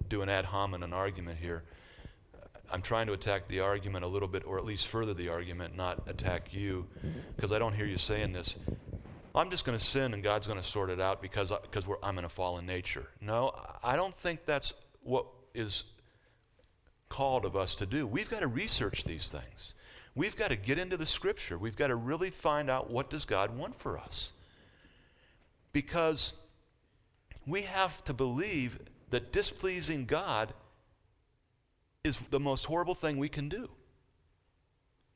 do 0.09 0.21
an 0.21 0.29
ad 0.29 0.45
hominem 0.45 0.93
argument 0.93 1.39
here. 1.39 1.63
I'm 2.71 2.81
trying 2.81 3.07
to 3.07 3.13
attack 3.13 3.47
the 3.47 3.59
argument 3.59 4.05
a 4.05 4.07
little 4.07 4.27
bit, 4.27 4.43
or 4.45 4.57
at 4.57 4.65
least 4.65 4.87
further 4.87 5.13
the 5.13 5.29
argument, 5.29 5.75
not 5.75 6.03
attack 6.07 6.53
you, 6.53 6.87
mm-hmm. 6.97 7.19
because 7.35 7.51
I 7.51 7.59
don't 7.59 7.73
hear 7.73 7.85
you 7.85 7.97
saying 7.97 8.33
this. 8.33 8.57
I'm 9.35 9.49
just 9.49 9.65
going 9.65 9.77
to 9.77 9.83
sin 9.83 10.13
and 10.13 10.23
God's 10.23 10.47
going 10.47 10.59
to 10.59 10.65
sort 10.65 10.89
it 10.89 11.01
out 11.01 11.21
because, 11.21 11.51
because 11.61 11.83
I'm 12.01 12.17
in 12.17 12.25
a 12.25 12.29
fallen 12.29 12.65
nature. 12.65 13.07
No, 13.21 13.53
I 13.83 13.97
don't 13.97 14.15
think 14.15 14.45
that's 14.45 14.73
what 15.03 15.25
is 15.53 15.83
called 17.15 17.45
of 17.45 17.55
us 17.55 17.75
to 17.75 17.85
do. 17.85 18.05
We've 18.05 18.29
got 18.29 18.41
to 18.41 18.47
research 18.47 19.05
these 19.05 19.29
things. 19.29 19.73
We've 20.15 20.35
got 20.35 20.49
to 20.49 20.57
get 20.57 20.77
into 20.77 20.97
the 20.97 21.05
scripture. 21.05 21.57
We've 21.57 21.77
got 21.77 21.87
to 21.87 21.95
really 21.95 22.29
find 22.29 22.69
out 22.69 22.89
what 22.89 23.09
does 23.09 23.23
God 23.23 23.57
want 23.57 23.79
for 23.79 23.97
us. 23.97 24.33
Because 25.71 26.33
we 27.47 27.61
have 27.61 28.03
to 28.03 28.13
believe 28.13 28.79
that 29.11 29.31
displeasing 29.31 30.03
God 30.03 30.53
is 32.03 32.19
the 32.31 32.39
most 32.39 32.65
horrible 32.65 32.95
thing 32.95 33.17
we 33.17 33.29
can 33.29 33.47
do. 33.47 33.69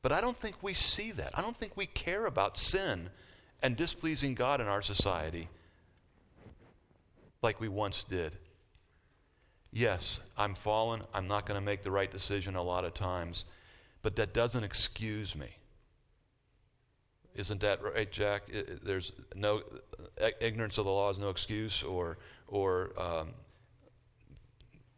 But 0.00 0.10
I 0.10 0.22
don't 0.22 0.38
think 0.38 0.56
we 0.62 0.72
see 0.72 1.12
that. 1.12 1.32
I 1.34 1.42
don't 1.42 1.56
think 1.56 1.76
we 1.76 1.84
care 1.84 2.24
about 2.24 2.56
sin 2.56 3.10
and 3.62 3.76
displeasing 3.76 4.34
God 4.34 4.62
in 4.62 4.68
our 4.68 4.80
society 4.80 5.50
like 7.42 7.60
we 7.60 7.68
once 7.68 8.04
did. 8.04 8.32
Yes, 9.72 10.20
I'm 10.36 10.54
fallen. 10.54 11.02
I'm 11.14 11.26
not 11.26 11.46
going 11.46 11.58
to 11.58 11.64
make 11.64 11.82
the 11.82 11.90
right 11.90 12.10
decision 12.10 12.56
a 12.56 12.62
lot 12.62 12.84
of 12.84 12.94
times, 12.94 13.44
but 14.02 14.16
that 14.16 14.34
doesn't 14.34 14.64
excuse 14.64 15.36
me. 15.36 15.56
Isn't 17.34 17.60
that 17.60 17.80
right, 17.82 18.10
Jack? 18.10 18.50
There's 18.82 19.12
no 19.34 19.62
ignorance 20.40 20.78
of 20.78 20.84
the 20.84 20.90
law 20.90 21.10
is 21.10 21.18
no 21.18 21.30
excuse, 21.30 21.82
or 21.82 22.18
or 22.48 22.90
um, 23.00 23.34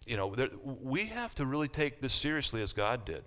you 0.06 0.16
know, 0.16 0.34
there, 0.34 0.48
we 0.64 1.06
have 1.06 1.34
to 1.36 1.46
really 1.46 1.68
take 1.68 2.00
this 2.00 2.12
seriously 2.12 2.62
as 2.62 2.72
God 2.72 3.04
did. 3.04 3.24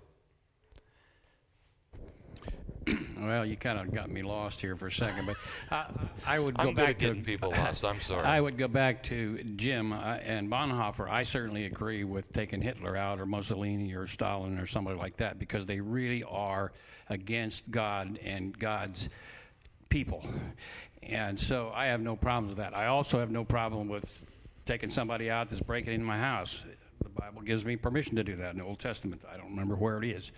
Well, 3.18 3.46
you 3.46 3.56
kind 3.56 3.78
of 3.78 3.92
got 3.92 4.10
me 4.10 4.22
lost 4.22 4.60
here 4.60 4.76
for 4.76 4.86
a 4.86 4.92
second, 4.92 5.26
but 5.26 5.36
I, 5.70 5.86
I 6.26 6.38
would 6.38 6.56
go 6.56 6.72
back 6.72 6.98
to 7.00 7.14
people 7.14 7.50
lost. 7.50 7.84
I'm 7.84 8.00
sorry. 8.02 8.24
I 8.24 8.40
would 8.40 8.58
go 8.58 8.68
back 8.68 9.02
to 9.04 9.42
Jim 9.56 9.92
uh, 9.92 10.16
and 10.22 10.50
Bonhoeffer. 10.50 11.08
I 11.08 11.22
certainly 11.22 11.66
agree 11.66 12.04
with 12.04 12.32
taking 12.32 12.60
Hitler 12.60 12.96
out 12.96 13.20
or 13.20 13.26
Mussolini 13.26 13.94
or 13.94 14.06
Stalin 14.06 14.58
or 14.58 14.66
somebody 14.66 14.98
like 14.98 15.16
that 15.18 15.38
because 15.38 15.66
they 15.66 15.80
really 15.80 16.22
are 16.24 16.72
against 17.08 17.70
God 17.70 18.18
and 18.24 18.56
God's 18.58 19.08
people. 19.88 20.24
And 21.02 21.38
so 21.38 21.70
I 21.74 21.86
have 21.86 22.00
no 22.00 22.16
problems 22.16 22.50
with 22.50 22.58
that. 22.58 22.76
I 22.76 22.86
also 22.86 23.20
have 23.20 23.30
no 23.30 23.44
problem 23.44 23.88
with 23.88 24.22
taking 24.64 24.90
somebody 24.90 25.30
out 25.30 25.48
that's 25.48 25.62
breaking 25.62 25.94
into 25.94 26.06
my 26.06 26.18
house. 26.18 26.64
The 27.02 27.08
Bible 27.08 27.42
gives 27.42 27.64
me 27.64 27.76
permission 27.76 28.16
to 28.16 28.24
do 28.24 28.36
that 28.36 28.52
in 28.52 28.58
the 28.58 28.64
Old 28.64 28.78
Testament. 28.78 29.22
I 29.30 29.36
don't 29.36 29.50
remember 29.50 29.74
where 29.76 30.02
it 30.02 30.08
is. 30.08 30.32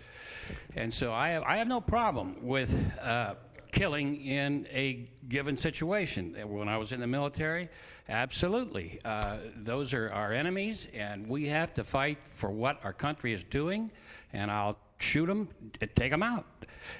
And 0.75 0.93
so 0.93 1.13
I 1.13 1.29
have, 1.29 1.43
I 1.43 1.57
have 1.57 1.67
no 1.67 1.81
problem 1.81 2.35
with 2.41 2.75
uh, 3.01 3.35
killing 3.71 4.25
in 4.25 4.67
a 4.71 5.09
given 5.27 5.55
situation. 5.55 6.35
When 6.47 6.67
I 6.67 6.77
was 6.77 6.91
in 6.91 6.99
the 6.99 7.07
military, 7.07 7.69
absolutely. 8.07 8.99
Uh, 9.05 9.37
those 9.55 9.93
are 9.93 10.11
our 10.11 10.33
enemies, 10.33 10.87
and 10.93 11.27
we 11.27 11.45
have 11.47 11.73
to 11.75 11.83
fight 11.83 12.17
for 12.31 12.49
what 12.49 12.79
our 12.83 12.93
country 12.93 13.33
is 13.33 13.43
doing, 13.43 13.91
and 14.33 14.49
I'll 14.49 14.77
shoot 14.99 15.25
them, 15.25 15.49
take 15.95 16.11
them 16.11 16.23
out. 16.23 16.45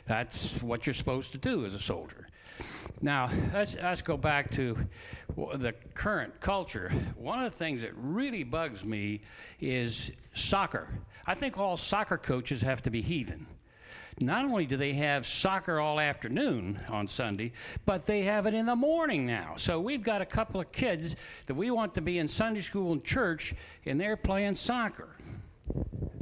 That's 0.06 0.62
what 0.64 0.88
you're 0.88 0.94
supposed 0.94 1.32
to 1.34 1.38
do 1.38 1.66
as 1.66 1.74
a 1.74 1.80
soldier. 1.80 2.28
Now, 3.02 3.30
let's, 3.54 3.76
let's 3.76 4.02
go 4.02 4.18
back 4.18 4.52
to 4.52 4.78
the 5.36 5.74
current 5.94 6.40
culture. 6.42 6.92
One 7.16 7.44
of 7.44 7.52
the 7.52 7.58
things 7.58 7.82
that 7.82 7.92
really 7.96 8.44
bugs 8.44 8.84
me 8.84 9.22
is 9.62 10.12
soccer. 10.34 10.90
I 11.26 11.36
think 11.36 11.58
all 11.58 11.78
soccer 11.78 12.18
coaches 12.18 12.62
have 12.62 12.82
to 12.84 12.90
be 12.90 13.02
heathen. 13.02 13.46
Not 14.22 14.44
only 14.44 14.66
do 14.66 14.76
they 14.76 14.92
have 14.94 15.26
soccer 15.26 15.80
all 15.80 15.98
afternoon 15.98 16.80
on 16.90 17.08
Sunday, 17.08 17.54
but 17.86 18.06
they 18.06 18.24
have 18.24 18.48
it 18.48 18.54
in 18.54 18.66
the 18.66 18.76
morning 18.76 19.26
now. 19.26 19.54
So 19.56 19.80
we've 19.80 20.04
got 20.04 20.22
a 20.22 20.26
couple 20.26 20.60
of 20.60 20.72
kids 20.74 21.16
that 21.46 21.54
we 21.54 21.72
want 21.72 21.94
to 21.94 22.02
be 22.02 22.18
in 22.18 22.28
Sunday 22.28 22.60
school 22.60 22.92
and 22.92 23.04
church, 23.04 23.56
and 23.86 24.00
they're 24.00 24.18
playing 24.18 24.56
soccer. 24.56 25.16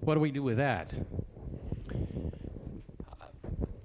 What 0.02 0.14
do 0.14 0.20
we 0.20 0.30
do 0.30 0.44
with 0.44 0.58
that? 0.58 0.94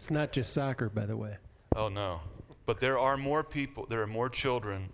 It's 0.02 0.10
not 0.10 0.32
just 0.32 0.52
soccer, 0.52 0.88
by 0.88 1.06
the 1.06 1.16
way. 1.16 1.36
Oh, 1.76 1.88
no. 1.88 2.22
But 2.66 2.80
there 2.80 2.98
are 2.98 3.16
more 3.16 3.44
people, 3.44 3.86
there 3.88 4.02
are 4.02 4.06
more 4.08 4.28
children 4.28 4.88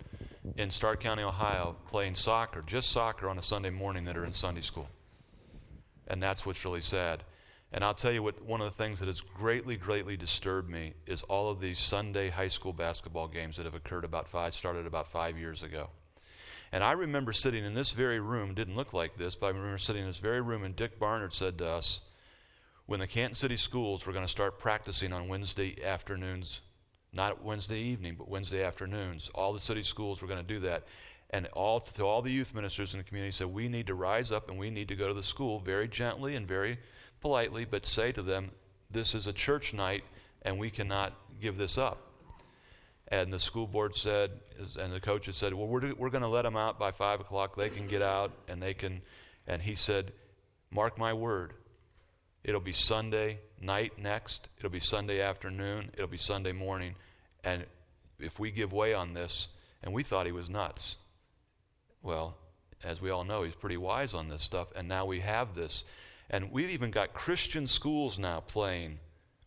in 0.55 0.69
Stark 0.69 0.99
County, 0.99 1.23
Ohio, 1.23 1.77
playing 1.87 2.13
soccer, 2.13 2.61
just 2.61 2.91
soccer 2.91 3.27
on 3.27 3.39
a 3.39 3.41
Sunday 3.41 3.71
morning 3.71 4.05
that 4.05 4.15
are 4.15 4.23
in 4.23 4.33
Sunday 4.33 4.61
school. 4.61 4.87
And 6.05 6.21
that's 6.21 6.45
what's 6.45 6.63
really 6.63 6.81
sad. 6.81 7.23
And 7.73 7.83
I'll 7.83 7.95
tell 7.95 8.11
you 8.11 8.21
what, 8.21 8.43
one 8.43 8.61
of 8.61 8.67
the 8.67 8.83
things 8.83 8.99
that 8.99 9.07
has 9.07 9.19
greatly, 9.19 9.77
greatly 9.77 10.15
disturbed 10.15 10.69
me 10.69 10.93
is 11.07 11.23
all 11.23 11.49
of 11.49 11.59
these 11.59 11.79
Sunday 11.79 12.29
high 12.29 12.47
school 12.47 12.71
basketball 12.71 13.27
games 13.27 13.57
that 13.57 13.65
have 13.65 13.73
occurred 13.73 14.05
about 14.05 14.27
five, 14.27 14.53
started 14.53 14.85
about 14.85 15.07
five 15.07 15.39
years 15.39 15.63
ago. 15.63 15.89
And 16.71 16.83
I 16.83 16.91
remember 16.91 17.33
sitting 17.33 17.65
in 17.65 17.73
this 17.73 17.93
very 17.93 18.19
room, 18.19 18.53
didn't 18.53 18.75
look 18.75 18.93
like 18.93 19.17
this, 19.17 19.35
but 19.35 19.47
I 19.47 19.49
remember 19.49 19.79
sitting 19.79 20.03
in 20.03 20.07
this 20.07 20.19
very 20.19 20.39
room, 20.39 20.63
and 20.63 20.75
Dick 20.75 20.99
Barnard 20.99 21.33
said 21.33 21.57
to 21.57 21.67
us, 21.67 22.01
when 22.89 22.99
the 22.99 23.07
Canton 23.07 23.35
City 23.35 23.55
schools 23.55 24.05
were 24.05 24.13
going 24.13 24.25
to 24.25 24.31
start 24.31 24.57
practicing 24.57 25.13
on 25.13 25.27
Wednesday 25.27 25.77
afternoons 25.83 26.61
not 27.13 27.43
Wednesday 27.43 27.79
evening, 27.79 28.15
but 28.17 28.27
Wednesday 28.27 28.63
afternoons. 28.63 29.29
All 29.33 29.53
the 29.53 29.59
city 29.59 29.83
schools 29.83 30.21
were 30.21 30.27
going 30.27 30.45
to 30.45 30.53
do 30.53 30.59
that. 30.61 30.85
And 31.31 31.47
all 31.53 31.79
to 31.79 32.03
all 32.03 32.21
the 32.21 32.31
youth 32.31 32.53
ministers 32.53 32.93
in 32.93 32.99
the 32.99 33.03
community 33.03 33.31
said, 33.31 33.47
we 33.47 33.67
need 33.67 33.87
to 33.87 33.93
rise 33.93 34.31
up 34.31 34.49
and 34.49 34.57
we 34.57 34.69
need 34.69 34.87
to 34.87 34.95
go 34.95 35.07
to 35.07 35.13
the 35.13 35.23
school 35.23 35.59
very 35.59 35.87
gently 35.87 36.35
and 36.35 36.47
very 36.47 36.79
politely, 37.21 37.65
but 37.65 37.85
say 37.85 38.11
to 38.11 38.21
them, 38.21 38.51
this 38.89 39.13
is 39.13 39.27
a 39.27 39.33
church 39.33 39.73
night 39.73 40.03
and 40.41 40.57
we 40.57 40.71
cannot 40.71 41.13
give 41.39 41.57
this 41.57 41.77
up. 41.77 42.11
And 43.07 43.31
the 43.33 43.39
school 43.39 43.67
board 43.67 43.95
said, 43.95 44.31
and 44.79 44.93
the 44.93 44.99
coaches 44.99 45.35
said, 45.35 45.53
well, 45.53 45.67
we're, 45.67 45.93
we're 45.95 46.09
going 46.09 46.21
to 46.21 46.27
let 46.27 46.43
them 46.43 46.57
out 46.57 46.79
by 46.79 46.91
5 46.91 47.21
o'clock. 47.21 47.55
They 47.55 47.69
can 47.69 47.87
get 47.87 48.01
out 48.01 48.31
and 48.47 48.61
they 48.61 48.73
can. 48.73 49.01
And 49.47 49.61
he 49.61 49.75
said, 49.75 50.11
mark 50.71 50.97
my 50.97 51.13
word, 51.13 51.53
It'll 52.43 52.61
be 52.61 52.71
Sunday 52.71 53.39
night 53.61 53.99
next. 53.99 54.47
It'll 54.57 54.69
be 54.69 54.79
Sunday 54.79 55.21
afternoon. 55.21 55.91
It'll 55.93 56.07
be 56.07 56.17
Sunday 56.17 56.51
morning. 56.51 56.95
And 57.43 57.65
if 58.19 58.39
we 58.39 58.51
give 58.51 58.71
way 58.71 58.93
on 58.93 59.13
this, 59.13 59.49
and 59.83 59.93
we 59.93 60.03
thought 60.03 60.25
he 60.25 60.31
was 60.31 60.49
nuts, 60.49 60.97
well, 62.01 62.37
as 62.83 63.01
we 63.01 63.09
all 63.09 63.23
know, 63.23 63.43
he's 63.43 63.55
pretty 63.55 63.77
wise 63.77 64.13
on 64.13 64.29
this 64.29 64.41
stuff. 64.41 64.67
And 64.75 64.87
now 64.87 65.05
we 65.05 65.19
have 65.19 65.55
this. 65.55 65.83
And 66.29 66.51
we've 66.51 66.69
even 66.69 66.91
got 66.91 67.13
Christian 67.13 67.67
schools 67.67 68.17
now 68.17 68.39
playing 68.41 68.99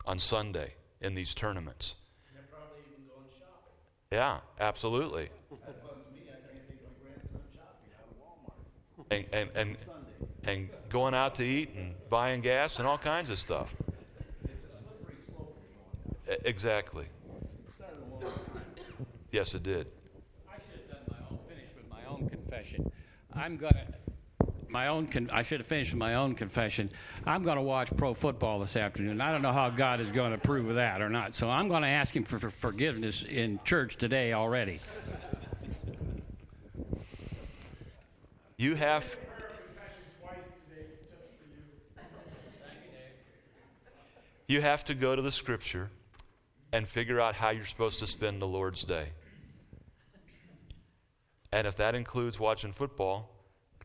on 0.05 0.19
Sunday 0.19 0.73
in 1.01 1.15
these 1.15 1.33
tournaments. 1.33 1.95
Yeah, 2.33 2.41
probably 2.51 2.81
even 2.91 3.05
go 3.07 3.13
on 3.17 3.25
shopping. 3.37 3.73
Yeah, 4.11 4.39
absolutely. 4.59 5.29
And, 9.11 9.25
and, 9.31 9.49
and, 9.55 9.77
and 10.45 10.69
going 10.89 11.13
out 11.13 11.35
to 11.35 11.43
eat 11.43 11.73
and 11.75 11.93
buying 12.09 12.41
gas 12.41 12.79
and 12.79 12.87
all 12.87 12.97
kinds 12.97 13.29
of 13.29 13.39
stuff. 13.39 13.73
Exactly. 16.45 17.05
Yes, 19.31 19.53
it 19.55 19.63
did. 19.63 19.87
I 20.49 20.55
should 20.55 20.81
have 20.81 21.07
done 21.07 21.17
my 21.17 21.17
own, 21.29 21.39
finished 21.47 21.75
with 21.75 21.89
my 21.89 22.05
own 22.07 22.29
confession. 22.29 22.91
I'm 23.33 23.57
gonna, 23.57 23.87
my 24.69 24.87
own, 24.87 25.07
con- 25.07 25.29
I 25.33 25.41
should 25.41 25.59
have 25.59 25.67
finished 25.67 25.91
with 25.91 25.99
my 25.99 26.15
own 26.15 26.35
confession. 26.35 26.91
I'm 27.25 27.43
gonna 27.43 27.63
watch 27.63 27.95
pro 27.97 28.13
football 28.13 28.59
this 28.59 28.77
afternoon. 28.77 29.21
I 29.21 29.31
don't 29.31 29.41
know 29.41 29.51
how 29.51 29.69
God 29.69 29.99
is 29.99 30.11
gonna 30.11 30.35
approve 30.35 30.69
of 30.69 30.75
that 30.75 31.01
or 31.01 31.09
not. 31.09 31.33
So 31.33 31.49
I'm 31.49 31.67
gonna 31.67 31.87
ask 31.87 32.15
Him 32.15 32.23
for, 32.23 32.37
for 32.39 32.51
forgiveness 32.51 33.23
in 33.23 33.59
church 33.63 33.97
today 33.97 34.33
already. 34.33 34.79
You 38.57 38.75
have. 38.75 39.17
You 44.47 44.61
have 44.61 44.83
to 44.85 44.93
go 44.93 45.15
to 45.15 45.21
the 45.21 45.31
scripture 45.31 45.89
and 46.71 46.87
figure 46.87 47.21
out 47.21 47.35
how 47.35 47.49
you're 47.49 47.65
supposed 47.65 47.99
to 47.99 48.07
spend 48.07 48.41
the 48.41 48.47
Lord's 48.47 48.83
day. 48.83 49.09
And 51.51 51.67
if 51.67 51.75
that 51.77 51.93
includes 51.93 52.39
watching 52.39 52.71
football, 52.71 53.29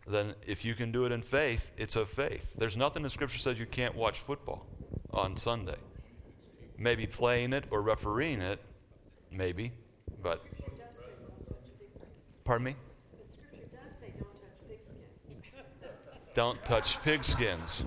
then 0.07 0.35
if 0.47 0.65
you 0.65 0.75
can 0.75 0.91
do 0.91 1.05
it 1.05 1.13
in 1.13 1.21
faith, 1.21 1.71
it's 1.77 1.97
of 1.97 2.09
faith. 2.09 2.51
There's 2.57 2.77
nothing 2.77 3.05
in 3.05 3.11
Scripture 3.11 3.39
says 3.39 3.59
you 3.59 3.67
can't 3.67 3.95
watch 3.95 4.21
football 4.21 4.67
on 5.13 5.37
Sunday. 5.37 5.77
Maybe 6.79 7.07
playing 7.07 7.53
it 7.53 7.65
or 7.71 7.83
refereeing 7.83 8.41
it, 8.41 8.61
maybe, 9.31 9.73
but. 10.23 10.43
Pardon 12.45 12.65
me? 12.65 12.77
Don't 16.35 16.65
touch. 16.65 16.65
Don't 16.65 16.65
touch 16.65 16.99
pigskins. 17.03 17.85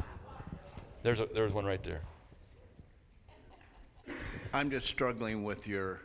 There's, 1.02 1.20
there's 1.34 1.52
one 1.52 1.66
right 1.66 1.82
there. 1.82 2.02
I'm 4.54 4.70
just 4.70 4.88
struggling 4.88 5.46
with 5.46 5.66
your. 5.66 6.02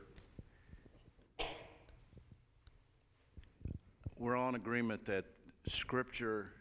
We're 4.16 4.36
all 4.36 4.50
in 4.50 4.54
agreement 4.54 5.04
that 5.06 5.24
Scripture 5.66 6.52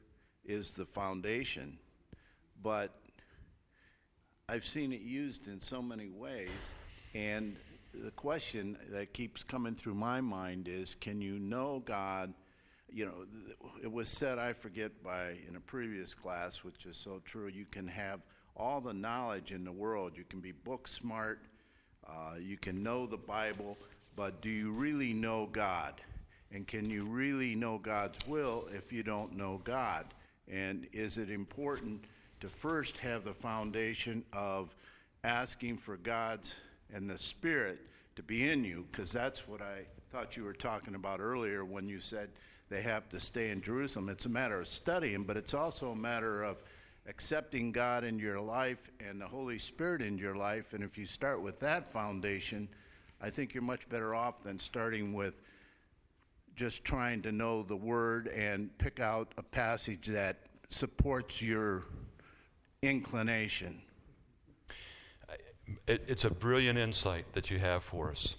is 0.44 0.74
the 0.74 0.88
foundation, 0.88 1.78
but 2.64 2.96
I've 4.50 4.66
seen 4.66 4.94
it 4.94 5.02
used 5.02 5.48
in 5.48 5.62
so 5.62 5.80
many 5.80 6.10
ways, 6.10 6.74
and 7.14 7.56
the 7.94 8.10
question 8.12 8.80
that 8.90 9.14
keeps 9.14 9.44
coming 9.44 9.76
through 9.76 9.94
my 9.94 10.22
mind 10.22 10.68
is 10.68 10.96
can 10.96 11.22
you 11.22 11.38
know 11.38 11.84
God? 11.86 12.34
You 12.92 13.06
know, 13.06 13.70
it 13.84 13.92
was 13.92 14.10
said, 14.10 14.40
I 14.40 14.54
forget 14.54 15.04
by 15.04 15.36
in 15.48 15.56
a 15.56 15.60
previous 15.60 16.16
class, 16.16 16.64
which 16.64 16.88
is 16.88 16.98
so 16.98 17.22
true, 17.26 17.48
you 17.48 17.66
can 17.70 17.88
have 17.88 18.22
all 18.56 18.82
the 18.82 18.94
knowledge 18.94 19.52
in 19.52 19.64
the 19.64 19.72
world. 19.72 20.14
You 20.16 20.24
can 20.28 20.40
be 20.40 20.52
book 20.52 20.88
smart, 20.88 21.44
uh, 22.08 22.36
you 22.40 22.58
can 22.58 22.84
know 22.84 23.06
the 23.06 23.18
Bible, 23.18 23.78
but 24.16 24.42
do 24.42 24.50
you 24.50 24.72
really 24.72 25.14
know 25.14 25.48
God? 25.52 26.02
And 26.52 26.68
can 26.68 26.90
you 26.90 27.04
really 27.04 27.56
know 27.56 27.78
God's 27.78 28.26
will 28.28 28.68
if 28.74 28.94
you 28.94 29.04
don't 29.04 29.36
know 29.36 29.62
God? 29.64 30.06
And 30.52 30.88
is 30.94 31.18
it 31.18 31.30
important 31.30 32.06
to 32.40 32.50
first 32.50 32.98
have 32.98 33.24
the 33.26 33.34
foundation 33.34 34.24
of 34.32 34.74
asking 35.24 35.78
for 35.78 35.98
God's 35.98 36.54
and 36.94 37.10
the 37.10 37.18
Spirit 37.18 37.80
to 38.16 38.24
be 38.24 38.50
in 38.50 38.64
you? 38.64 38.86
Because 38.92 39.12
that's 39.12 39.48
what 39.48 39.62
I 39.62 39.82
thought 40.12 40.38
you 40.38 40.44
were 40.44 40.54
talking 40.54 40.96
about 40.96 41.20
earlier 41.20 41.66
when 41.66 41.90
you 41.90 42.00
said 42.00 42.30
they 42.70 42.82
have 42.82 43.10
to 43.10 43.20
stay 43.20 43.50
in 43.50 43.62
Jerusalem. 43.62 44.10
It's 44.10 44.26
a 44.26 44.30
matter 44.30 44.62
of 44.62 44.68
studying, 44.68 45.24
but 45.24 45.38
it's 45.38 45.54
also 45.54 45.92
a 45.92 45.96
matter 45.96 46.44
of 46.44 46.64
accepting 47.08 47.72
God 47.72 48.04
in 48.04 48.20
your 48.20 48.40
life 48.40 48.90
and 49.00 49.22
the 49.22 49.28
Holy 49.28 49.60
Spirit 49.60 50.02
in 50.02 50.18
your 50.18 50.36
life. 50.36 50.74
And 50.74 50.84
if 50.84 50.98
you 50.98 51.06
start 51.06 51.42
with 51.42 51.60
that 51.60 51.92
foundation, 51.92 52.68
I 53.22 53.30
think 53.30 53.54
you're 53.54 53.64
much 53.64 53.88
better 53.90 54.16
off 54.16 54.44
than 54.44 54.60
starting 54.60 55.14
with 55.14 55.36
just 56.56 56.84
trying 56.84 57.22
to 57.24 57.32
know 57.32 57.64
the 57.64 57.76
Word 57.76 58.28
and 58.28 58.76
pick 58.78 59.00
out 59.00 59.34
a 59.38 59.44
passage 59.44 60.08
that 60.08 60.38
supports 60.70 61.42
your 61.42 61.84
inclination. 62.82 63.82
It, 65.88 66.04
it's 66.08 66.26
a 66.26 66.30
brilliant 66.30 66.78
insight 66.78 67.26
that 67.34 67.50
you 67.50 67.60
have 67.60 67.84
for 67.84 68.12
us. 68.12 68.36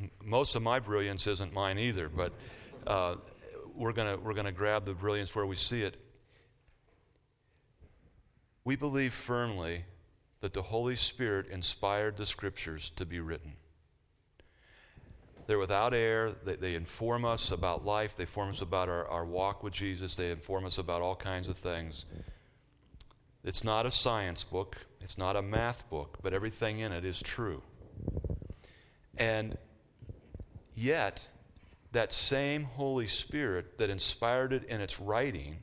M- 0.00 0.10
Most 0.24 0.56
of 0.56 0.62
my 0.62 0.80
brilliance 0.80 1.26
isn't 1.26 1.52
mine 1.52 1.78
either, 1.78 2.08
but 2.08 2.32
uh, 2.86 3.16
we're 3.80 3.92
going 3.92 4.22
we're 4.22 4.34
to 4.34 4.52
grab 4.52 4.84
the 4.84 4.92
brilliance 4.92 5.34
where 5.34 5.46
we 5.46 5.56
see 5.56 5.80
it. 5.82 5.96
We 8.62 8.76
believe 8.76 9.14
firmly 9.14 9.86
that 10.40 10.52
the 10.52 10.62
Holy 10.62 10.96
Spirit 10.96 11.46
inspired 11.50 12.18
the 12.18 12.26
Scriptures 12.26 12.92
to 12.96 13.06
be 13.06 13.20
written. 13.20 13.54
They're 15.46 15.58
without 15.58 15.94
error. 15.94 16.36
They, 16.44 16.56
they 16.56 16.74
inform 16.74 17.24
us 17.24 17.50
about 17.50 17.84
life. 17.84 18.16
They 18.16 18.24
inform 18.24 18.50
us 18.50 18.60
about 18.60 18.90
our, 18.90 19.08
our 19.08 19.24
walk 19.24 19.62
with 19.62 19.72
Jesus. 19.72 20.14
They 20.14 20.30
inform 20.30 20.66
us 20.66 20.76
about 20.76 21.00
all 21.00 21.16
kinds 21.16 21.48
of 21.48 21.56
things. 21.56 22.04
It's 23.42 23.64
not 23.64 23.86
a 23.86 23.90
science 23.90 24.44
book, 24.44 24.76
it's 25.00 25.16
not 25.16 25.36
a 25.36 25.42
math 25.42 25.88
book, 25.88 26.18
but 26.22 26.34
everything 26.34 26.80
in 26.80 26.92
it 26.92 27.06
is 27.06 27.18
true. 27.22 27.62
And 29.16 29.56
yet, 30.74 31.26
that 31.92 32.12
same 32.12 32.64
Holy 32.64 33.06
Spirit 33.06 33.78
that 33.78 33.90
inspired 33.90 34.52
it 34.52 34.64
in 34.64 34.80
its 34.80 35.00
writing 35.00 35.56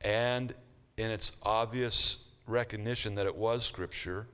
and 0.00 0.54
in 0.96 1.10
its 1.10 1.32
obvious 1.42 2.18
recognition 2.46 3.16
that 3.16 3.26
it 3.26 3.36
was 3.36 3.64
Scripture 3.64 4.28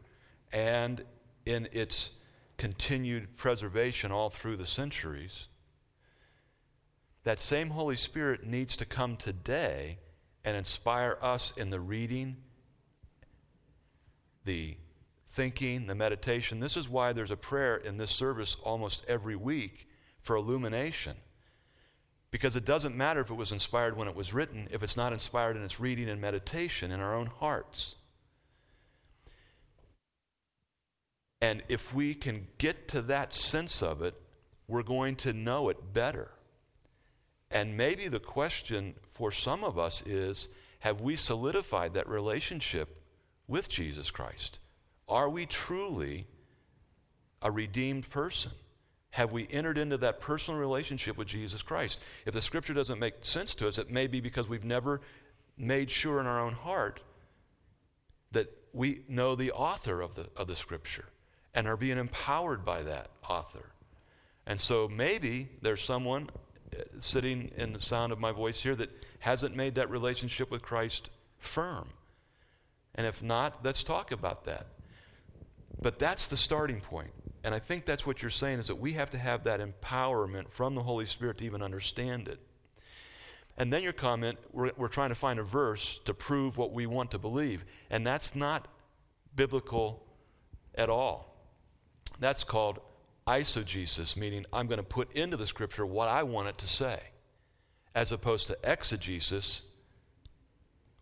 and 0.52 1.04
in 1.46 1.68
its 1.72 2.10
continued 2.58 3.36
preservation 3.36 4.12
all 4.12 4.30
through 4.30 4.56
the 4.56 4.66
centuries, 4.66 5.48
that 7.24 7.40
same 7.40 7.70
Holy 7.70 7.96
Spirit 7.96 8.44
needs 8.44 8.76
to 8.76 8.84
come 8.84 9.16
today 9.16 9.98
and 10.44 10.56
inspire 10.56 11.16
us 11.22 11.54
in 11.56 11.70
the 11.70 11.80
reading, 11.80 12.36
the 14.44 14.76
thinking, 15.30 15.86
the 15.86 15.94
meditation. 15.94 16.60
This 16.60 16.76
is 16.76 16.88
why 16.88 17.12
there's 17.12 17.30
a 17.30 17.36
prayer 17.36 17.76
in 17.76 17.96
this 17.96 18.10
service 18.10 18.56
almost 18.62 19.04
every 19.08 19.36
week 19.36 19.88
for 20.22 20.36
illumination. 20.36 21.16
Because 22.30 22.56
it 22.56 22.64
doesn't 22.64 22.96
matter 22.96 23.20
if 23.20 23.30
it 23.30 23.34
was 23.34 23.52
inspired 23.52 23.96
when 23.96 24.08
it 24.08 24.16
was 24.16 24.32
written, 24.32 24.68
if 24.70 24.82
it's 24.82 24.96
not 24.96 25.12
inspired 25.12 25.56
in 25.56 25.62
its 25.62 25.78
reading 25.78 26.08
and 26.08 26.20
meditation 26.20 26.90
in 26.90 27.00
our 27.00 27.14
own 27.14 27.26
hearts. 27.26 27.96
And 31.42 31.62
if 31.68 31.92
we 31.92 32.14
can 32.14 32.46
get 32.56 32.88
to 32.88 33.02
that 33.02 33.34
sense 33.34 33.82
of 33.82 34.00
it, 34.00 34.14
we're 34.68 34.84
going 34.84 35.16
to 35.16 35.32
know 35.32 35.68
it 35.68 35.92
better. 35.92 36.30
And 37.50 37.76
maybe 37.76 38.08
the 38.08 38.20
question 38.20 38.94
for 39.12 39.30
some 39.30 39.62
of 39.62 39.78
us 39.78 40.02
is 40.06 40.48
have 40.78 41.00
we 41.00 41.16
solidified 41.16 41.94
that 41.94 42.08
relationship 42.08 43.02
with 43.46 43.68
Jesus 43.68 44.10
Christ? 44.10 44.58
Are 45.08 45.28
we 45.28 45.44
truly 45.44 46.26
a 47.42 47.50
redeemed 47.50 48.08
person? 48.08 48.52
Have 49.12 49.30
we 49.30 49.46
entered 49.50 49.76
into 49.76 49.98
that 49.98 50.20
personal 50.20 50.58
relationship 50.58 51.18
with 51.18 51.28
Jesus 51.28 51.60
Christ? 51.60 52.00
If 52.24 52.32
the 52.32 52.40
scripture 52.40 52.72
doesn't 52.72 52.98
make 52.98 53.16
sense 53.20 53.54
to 53.56 53.68
us, 53.68 53.76
it 53.76 53.90
may 53.90 54.06
be 54.06 54.20
because 54.20 54.48
we've 54.48 54.64
never 54.64 55.02
made 55.58 55.90
sure 55.90 56.18
in 56.18 56.26
our 56.26 56.40
own 56.40 56.54
heart 56.54 57.00
that 58.32 58.50
we 58.72 59.02
know 59.08 59.34
the 59.34 59.52
author 59.52 60.00
of 60.00 60.14
the, 60.14 60.28
of 60.34 60.46
the 60.46 60.56
scripture 60.56 61.04
and 61.52 61.68
are 61.68 61.76
being 61.76 61.98
empowered 61.98 62.64
by 62.64 62.82
that 62.82 63.10
author. 63.28 63.66
And 64.46 64.58
so 64.58 64.88
maybe 64.88 65.50
there's 65.60 65.84
someone 65.84 66.30
uh, 66.74 66.82
sitting 66.98 67.50
in 67.58 67.74
the 67.74 67.80
sound 67.80 68.12
of 68.12 68.18
my 68.18 68.32
voice 68.32 68.62
here 68.62 68.74
that 68.76 68.88
hasn't 69.18 69.54
made 69.54 69.74
that 69.74 69.90
relationship 69.90 70.50
with 70.50 70.62
Christ 70.62 71.10
firm. 71.38 71.90
And 72.94 73.06
if 73.06 73.22
not, 73.22 73.62
let's 73.62 73.84
talk 73.84 74.10
about 74.10 74.44
that. 74.44 74.68
But 75.82 75.98
that's 75.98 76.28
the 76.28 76.38
starting 76.38 76.80
point. 76.80 77.10
And 77.44 77.54
I 77.54 77.58
think 77.58 77.84
that's 77.84 78.06
what 78.06 78.22
you're 78.22 78.30
saying 78.30 78.60
is 78.60 78.68
that 78.68 78.76
we 78.76 78.92
have 78.92 79.10
to 79.10 79.18
have 79.18 79.44
that 79.44 79.60
empowerment 79.60 80.50
from 80.50 80.74
the 80.74 80.82
Holy 80.82 81.06
Spirit 81.06 81.38
to 81.38 81.44
even 81.44 81.62
understand 81.62 82.28
it. 82.28 82.38
And 83.58 83.72
then 83.72 83.82
your 83.82 83.92
comment, 83.92 84.38
we're, 84.52 84.70
we're 84.76 84.88
trying 84.88 85.10
to 85.10 85.14
find 85.14 85.38
a 85.38 85.42
verse 85.42 86.00
to 86.04 86.14
prove 86.14 86.56
what 86.56 86.72
we 86.72 86.86
want 86.86 87.10
to 87.10 87.18
believe. 87.18 87.64
And 87.90 88.06
that's 88.06 88.34
not 88.34 88.68
biblical 89.34 90.04
at 90.74 90.88
all. 90.88 91.36
That's 92.18 92.44
called 92.44 92.80
eisegesis, 93.26 94.16
meaning 94.16 94.46
I'm 94.52 94.66
going 94.66 94.78
to 94.78 94.84
put 94.84 95.12
into 95.12 95.36
the 95.36 95.46
scripture 95.46 95.84
what 95.84 96.08
I 96.08 96.22
want 96.22 96.48
it 96.48 96.58
to 96.58 96.68
say, 96.68 97.00
as 97.94 98.12
opposed 98.12 98.46
to 98.48 98.58
exegesis, 98.64 99.62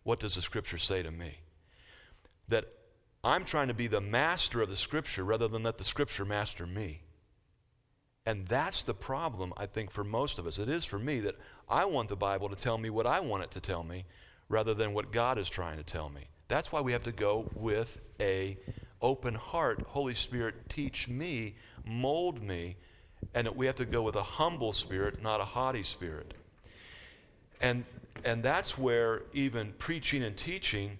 what 0.03 0.19
does 0.19 0.35
the 0.35 0.41
scripture 0.41 0.77
say 0.77 1.03
to 1.03 1.11
me? 1.11 1.37
That 2.47 2.65
I'm 3.23 3.43
trying 3.43 3.67
to 3.67 3.73
be 3.73 3.87
the 3.87 4.01
master 4.01 4.61
of 4.61 4.69
the 4.69 4.75
scripture 4.75 5.23
rather 5.23 5.47
than 5.47 5.63
let 5.63 5.77
the 5.77 5.83
scripture 5.83 6.25
master 6.25 6.65
me. 6.65 7.01
And 8.25 8.47
that's 8.47 8.83
the 8.83 8.93
problem, 8.93 9.53
I 9.57 9.65
think, 9.65 9.91
for 9.91 10.03
most 10.03 10.39
of 10.39 10.45
us. 10.45 10.59
It 10.59 10.69
is 10.69 10.85
for 10.85 10.99
me 10.99 11.19
that 11.21 11.35
I 11.67 11.85
want 11.85 12.09
the 12.09 12.15
Bible 12.15 12.49
to 12.49 12.55
tell 12.55 12.77
me 12.77 12.89
what 12.89 13.07
I 13.07 13.19
want 13.19 13.43
it 13.43 13.51
to 13.51 13.59
tell 13.59 13.83
me 13.83 14.05
rather 14.49 14.73
than 14.73 14.93
what 14.93 15.11
God 15.11 15.37
is 15.37 15.49
trying 15.49 15.77
to 15.77 15.83
tell 15.83 16.09
me. 16.09 16.27
That's 16.47 16.71
why 16.71 16.81
we 16.81 16.91
have 16.91 17.03
to 17.05 17.11
go 17.11 17.49
with 17.55 17.97
a 18.19 18.57
open 19.01 19.35
heart. 19.35 19.83
Holy 19.87 20.13
Spirit, 20.13 20.69
teach 20.69 21.07
me, 21.07 21.55
mold 21.85 22.43
me, 22.43 22.75
and 23.33 23.47
that 23.47 23.55
we 23.55 23.65
have 23.65 23.75
to 23.75 23.85
go 23.85 24.01
with 24.01 24.15
a 24.15 24.23
humble 24.23 24.73
spirit, 24.73 25.21
not 25.21 25.41
a 25.41 25.45
haughty 25.45 25.83
spirit. 25.83 26.33
And 27.61 27.85
and 28.23 28.43
that's 28.43 28.77
where 28.77 29.23
even 29.33 29.73
preaching 29.77 30.21
and 30.23 30.35
teaching 30.35 30.97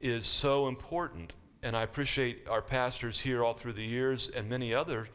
is 0.00 0.26
so 0.26 0.66
important. 0.68 1.32
And 1.62 1.76
I 1.76 1.82
appreciate 1.82 2.46
our 2.48 2.62
pastors 2.62 3.20
here 3.20 3.44
all 3.44 3.54
through 3.54 3.74
the 3.74 3.84
years 3.84 4.30
and 4.30 4.48
many 4.48 4.74
others 4.74 5.08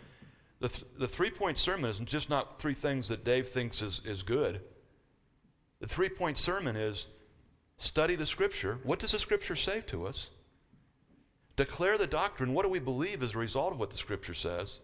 the, 0.60 0.70
th- 0.70 0.86
the 0.98 1.08
three 1.08 1.30
point 1.30 1.58
sermon 1.58 1.90
is 1.90 2.00
just 2.00 2.30
not 2.30 2.60
three 2.60 2.74
things 2.74 3.10
that 3.10 3.24
Dave 3.24 3.50
thinks 3.50 3.82
is, 3.82 4.02
is 4.06 4.24
good. 4.24 4.62
The 5.80 5.88
three 5.88 6.10
point 6.10 6.38
sermon 6.38 6.76
is 6.76 7.08
study 7.78 8.16
the 8.16 8.26
scripture. 8.26 8.80
What 8.84 9.00
does 9.00 9.12
the 9.12 9.20
scripture 9.20 9.56
say 9.56 9.82
to 9.82 10.08
us? 10.08 10.32
Declare 11.56 11.98
the 11.98 12.08
doctrine. 12.08 12.54
What 12.54 12.64
do 12.64 12.70
we 12.70 12.80
believe 12.80 13.22
as 13.22 13.36
a 13.36 13.38
result 13.38 13.74
of 13.74 13.80
what 13.80 13.90
the 13.90 13.98
scripture 13.98 14.34
says? 14.34 14.80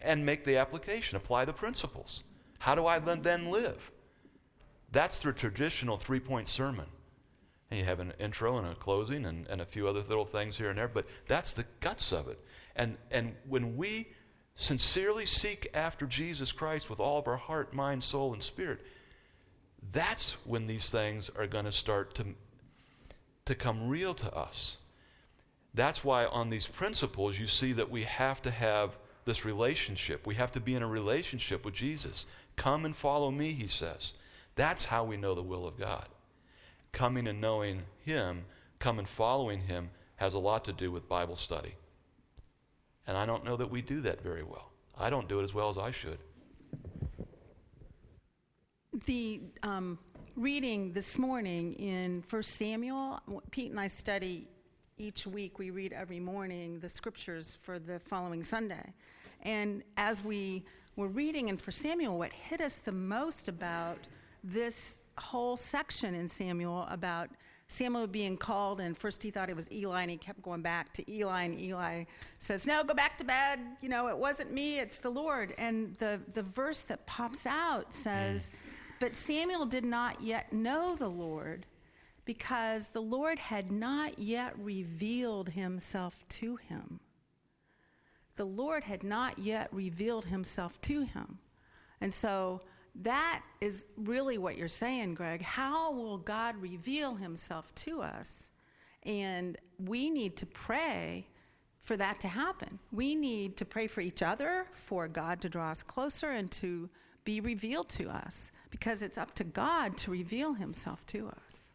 And 0.00 0.26
make 0.26 0.44
the 0.44 0.56
application, 0.56 1.16
apply 1.16 1.46
the 1.46 1.52
principles. 1.52 2.22
How 2.58 2.74
do 2.74 2.86
I 2.86 2.98
then 2.98 3.50
live? 3.50 3.90
That's 4.90 5.22
the 5.22 5.32
traditional 5.32 5.98
three 5.98 6.20
point 6.20 6.48
sermon. 6.48 6.86
And 7.70 7.80
you 7.80 7.86
have 7.86 8.00
an 8.00 8.12
intro 8.18 8.58
and 8.58 8.66
a 8.66 8.74
closing 8.74 9.24
and, 9.24 9.46
and 9.48 9.60
a 9.60 9.66
few 9.66 9.88
other 9.88 10.02
little 10.02 10.24
things 10.24 10.56
here 10.56 10.70
and 10.70 10.78
there, 10.78 10.88
but 10.88 11.06
that's 11.26 11.52
the 11.52 11.64
guts 11.80 12.12
of 12.12 12.28
it. 12.28 12.38
And, 12.76 12.96
and 13.10 13.34
when 13.48 13.76
we 13.76 14.08
sincerely 14.54 15.26
seek 15.26 15.68
after 15.74 16.06
Jesus 16.06 16.52
Christ 16.52 16.88
with 16.88 17.00
all 17.00 17.18
of 17.18 17.26
our 17.26 17.36
heart, 17.36 17.74
mind, 17.74 18.04
soul, 18.04 18.32
and 18.32 18.42
spirit, 18.42 18.80
that's 19.92 20.32
when 20.44 20.66
these 20.66 20.90
things 20.90 21.30
are 21.36 21.46
going 21.46 21.64
to 21.64 21.72
start 21.72 22.14
to, 22.14 22.24
to 23.44 23.54
come 23.54 23.88
real 23.88 24.14
to 24.14 24.32
us. 24.34 24.78
That's 25.74 26.02
why 26.02 26.24
on 26.24 26.50
these 26.50 26.66
principles 26.66 27.38
you 27.38 27.46
see 27.46 27.72
that 27.72 27.90
we 27.90 28.04
have 28.04 28.40
to 28.42 28.50
have 28.50 28.96
this 29.26 29.44
relationship. 29.44 30.26
We 30.26 30.36
have 30.36 30.52
to 30.52 30.60
be 30.60 30.74
in 30.74 30.82
a 30.82 30.86
relationship 30.88 31.64
with 31.64 31.74
Jesus. 31.74 32.26
Come 32.56 32.84
and 32.84 32.96
follow 32.96 33.30
me, 33.30 33.52
he 33.52 33.66
says. 33.66 34.14
That's 34.54 34.86
how 34.86 35.04
we 35.04 35.18
know 35.18 35.34
the 35.34 35.42
will 35.42 35.66
of 35.66 35.78
God. 35.78 36.06
Coming 36.92 37.26
and 37.26 37.40
knowing 37.40 37.82
him, 38.04 38.44
come 38.78 38.98
and 38.98 39.08
following 39.08 39.60
him 39.60 39.90
has 40.16 40.34
a 40.34 40.38
lot 40.38 40.64
to 40.64 40.72
do 40.72 40.90
with 40.90 41.08
Bible 41.08 41.36
study. 41.36 41.74
And 43.06 43.16
I 43.16 43.26
don't 43.26 43.44
know 43.44 43.56
that 43.56 43.70
we 43.70 43.82
do 43.82 44.00
that 44.02 44.22
very 44.22 44.42
well. 44.42 44.72
I 44.98 45.10
don't 45.10 45.28
do 45.28 45.40
it 45.40 45.44
as 45.44 45.54
well 45.54 45.68
as 45.68 45.78
I 45.78 45.90
should. 45.90 46.18
The 49.04 49.40
um, 49.62 49.98
reading 50.36 50.92
this 50.92 51.18
morning 51.18 51.74
in 51.74 52.24
1 52.28 52.42
Samuel, 52.42 53.20
Pete 53.50 53.70
and 53.70 53.78
I 53.78 53.86
study 53.86 54.48
each 54.98 55.26
week, 55.26 55.58
we 55.58 55.70
read 55.70 55.92
every 55.92 56.18
morning 56.18 56.80
the 56.80 56.88
scriptures 56.88 57.58
for 57.60 57.78
the 57.78 57.98
following 57.98 58.42
Sunday. 58.42 58.94
And 59.42 59.82
as 59.98 60.24
we 60.24 60.64
were 60.96 61.08
reading 61.08 61.48
in 61.48 61.56
1 61.56 61.72
Samuel, 61.72 62.18
what 62.18 62.32
hit 62.32 62.62
us 62.62 62.76
the 62.76 62.92
most 62.92 63.48
about 63.48 63.98
this 64.42 64.98
whole 65.18 65.56
section 65.56 66.14
in 66.14 66.28
Samuel 66.28 66.86
about 66.90 67.30
Samuel 67.68 68.06
being 68.06 68.36
called, 68.36 68.80
and 68.80 68.96
first 68.96 69.22
he 69.22 69.30
thought 69.30 69.50
it 69.50 69.56
was 69.56 69.70
Eli, 69.72 70.02
and 70.02 70.10
he 70.10 70.16
kept 70.16 70.40
going 70.42 70.62
back 70.62 70.92
to 70.94 71.12
Eli, 71.12 71.42
and 71.42 71.60
Eli 71.60 72.04
says, 72.38 72.64
No, 72.66 72.84
go 72.84 72.94
back 72.94 73.18
to 73.18 73.24
bed. 73.24 73.58
You 73.80 73.88
know, 73.88 74.08
it 74.08 74.16
wasn't 74.16 74.52
me, 74.52 74.78
it's 74.78 74.98
the 74.98 75.10
Lord. 75.10 75.52
And 75.58 75.94
the, 75.96 76.20
the 76.34 76.42
verse 76.42 76.82
that 76.82 77.04
pops 77.06 77.44
out 77.44 77.92
says, 77.92 78.50
mm. 78.50 78.76
But 78.98 79.16
Samuel 79.16 79.66
did 79.66 79.84
not 79.84 80.22
yet 80.22 80.52
know 80.52 80.96
the 80.96 81.08
Lord 81.08 81.66
because 82.24 82.88
the 82.88 83.02
Lord 83.02 83.38
had 83.38 83.70
not 83.70 84.18
yet 84.18 84.58
revealed 84.58 85.50
himself 85.50 86.24
to 86.30 86.56
him. 86.56 87.00
The 88.36 88.46
Lord 88.46 88.84
had 88.84 89.02
not 89.02 89.38
yet 89.38 89.68
revealed 89.72 90.26
himself 90.26 90.80
to 90.82 91.02
him. 91.02 91.38
And 92.00 92.12
so 92.12 92.62
that 93.02 93.42
is 93.60 93.86
really 93.96 94.38
what 94.38 94.56
you're 94.56 94.68
saying, 94.68 95.14
Greg. 95.14 95.42
How 95.42 95.92
will 95.92 96.18
God 96.18 96.56
reveal 96.56 97.14
himself 97.14 97.74
to 97.76 98.02
us? 98.02 98.50
And 99.02 99.56
we 99.78 100.10
need 100.10 100.36
to 100.38 100.46
pray 100.46 101.26
for 101.82 101.96
that 101.96 102.20
to 102.20 102.28
happen. 102.28 102.78
We 102.92 103.14
need 103.14 103.56
to 103.58 103.64
pray 103.64 103.86
for 103.86 104.00
each 104.00 104.22
other, 104.22 104.66
for 104.72 105.06
God 105.06 105.40
to 105.42 105.48
draw 105.48 105.70
us 105.70 105.82
closer 105.82 106.30
and 106.30 106.50
to 106.52 106.88
be 107.24 107.40
revealed 107.40 107.88
to 107.90 108.08
us, 108.08 108.50
because 108.70 109.02
it's 109.02 109.18
up 109.18 109.34
to 109.34 109.44
God 109.44 109.96
to 109.98 110.10
reveal 110.10 110.54
himself 110.54 111.04
to 111.06 111.28
us. 111.28 111.68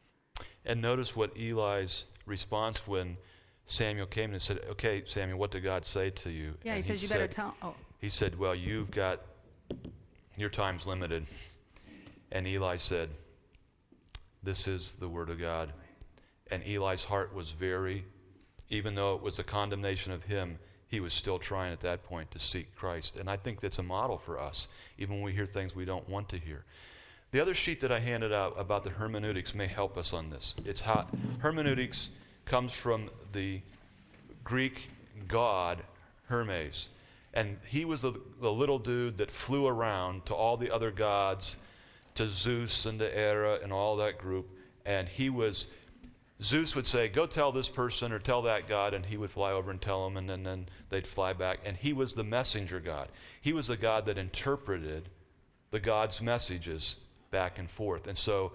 And 0.65 0.81
notice 0.81 1.15
what 1.15 1.35
Eli's 1.37 2.05
response 2.25 2.87
when 2.87 3.17
Samuel 3.65 4.07
came 4.07 4.33
and 4.33 4.41
said, 4.41 4.59
Okay, 4.71 5.03
Samuel, 5.05 5.39
what 5.39 5.51
did 5.51 5.63
God 5.63 5.85
say 5.85 6.09
to 6.09 6.29
you? 6.29 6.55
Yeah, 6.63 6.73
and 6.73 6.83
he 6.83 6.87
says, 6.87 7.01
You 7.01 7.09
better 7.09 7.27
tell. 7.27 7.55
Oh. 7.61 7.75
He 7.99 8.09
said, 8.09 8.37
Well, 8.37 8.55
you've 8.55 8.91
got 8.91 9.21
your 10.41 10.49
time's 10.49 10.85
limited. 10.85 11.25
And 12.31 12.47
Eli 12.47 12.77
said, 12.77 13.09
This 14.43 14.67
is 14.67 14.95
the 14.99 15.07
word 15.07 15.29
of 15.29 15.39
God. 15.39 15.71
And 16.49 16.63
Eli's 16.63 17.05
heart 17.05 17.33
was 17.33 17.51
very, 17.51 18.03
even 18.69 18.95
though 18.95 19.15
it 19.15 19.21
was 19.21 19.39
a 19.39 19.43
condemnation 19.43 20.11
of 20.11 20.23
him, 20.23 20.59
he 20.87 20.99
was 20.99 21.13
still 21.13 21.39
trying 21.39 21.71
at 21.71 21.79
that 21.81 22.03
point 22.03 22.31
to 22.31 22.39
seek 22.39 22.75
Christ. 22.75 23.15
And 23.15 23.29
I 23.29 23.37
think 23.37 23.61
that's 23.61 23.79
a 23.79 23.83
model 23.83 24.17
for 24.17 24.37
us, 24.37 24.67
even 24.97 25.15
when 25.15 25.23
we 25.23 25.31
hear 25.31 25.45
things 25.45 25.73
we 25.73 25.85
don't 25.85 26.09
want 26.09 26.27
to 26.29 26.37
hear. 26.37 26.65
The 27.31 27.39
other 27.39 27.53
sheet 27.53 27.79
that 27.79 27.93
I 27.93 27.99
handed 27.99 28.33
out 28.33 28.55
about 28.59 28.83
the 28.83 28.89
hermeneutics 28.89 29.55
may 29.55 29.67
help 29.67 29.97
us 29.97 30.11
on 30.11 30.29
this. 30.29 30.53
It's 30.65 30.81
how 30.81 31.07
hermeneutics 31.39 32.09
comes 32.43 32.73
from 32.73 33.09
the 33.31 33.61
Greek 34.43 34.89
god 35.29 35.83
Hermes. 36.25 36.89
And 37.33 37.57
he 37.65 37.85
was 37.85 38.01
the, 38.01 38.13
the 38.41 38.51
little 38.51 38.79
dude 38.79 39.17
that 39.19 39.31
flew 39.31 39.65
around 39.67 40.25
to 40.25 40.35
all 40.35 40.57
the 40.57 40.71
other 40.71 40.91
gods, 40.91 41.57
to 42.15 42.27
Zeus 42.27 42.85
and 42.85 42.99
to 42.99 43.09
Hera 43.09 43.59
and 43.63 43.71
all 43.71 43.95
that 43.97 44.17
group. 44.17 44.49
And 44.85 45.07
he 45.07 45.29
was, 45.29 45.67
Zeus 46.43 46.75
would 46.75 46.85
say, 46.85 47.07
Go 47.07 47.25
tell 47.25 47.51
this 47.51 47.69
person 47.69 48.11
or 48.11 48.19
tell 48.19 48.41
that 48.41 48.67
God. 48.67 48.93
And 48.93 49.05
he 49.05 49.15
would 49.15 49.31
fly 49.31 49.51
over 49.51 49.71
and 49.71 49.81
tell 49.81 50.03
them, 50.03 50.17
and 50.17 50.29
then, 50.29 50.43
then 50.43 50.67
they'd 50.89 51.07
fly 51.07 51.31
back. 51.33 51.59
And 51.63 51.77
he 51.77 51.93
was 51.93 52.13
the 52.13 52.23
messenger 52.23 52.79
God. 52.79 53.07
He 53.39 53.53
was 53.53 53.67
the 53.67 53.77
God 53.77 54.05
that 54.07 54.17
interpreted 54.17 55.07
the 55.71 55.79
God's 55.79 56.21
messages 56.21 56.97
back 57.31 57.57
and 57.57 57.69
forth. 57.69 58.07
And 58.07 58.17
so 58.17 58.51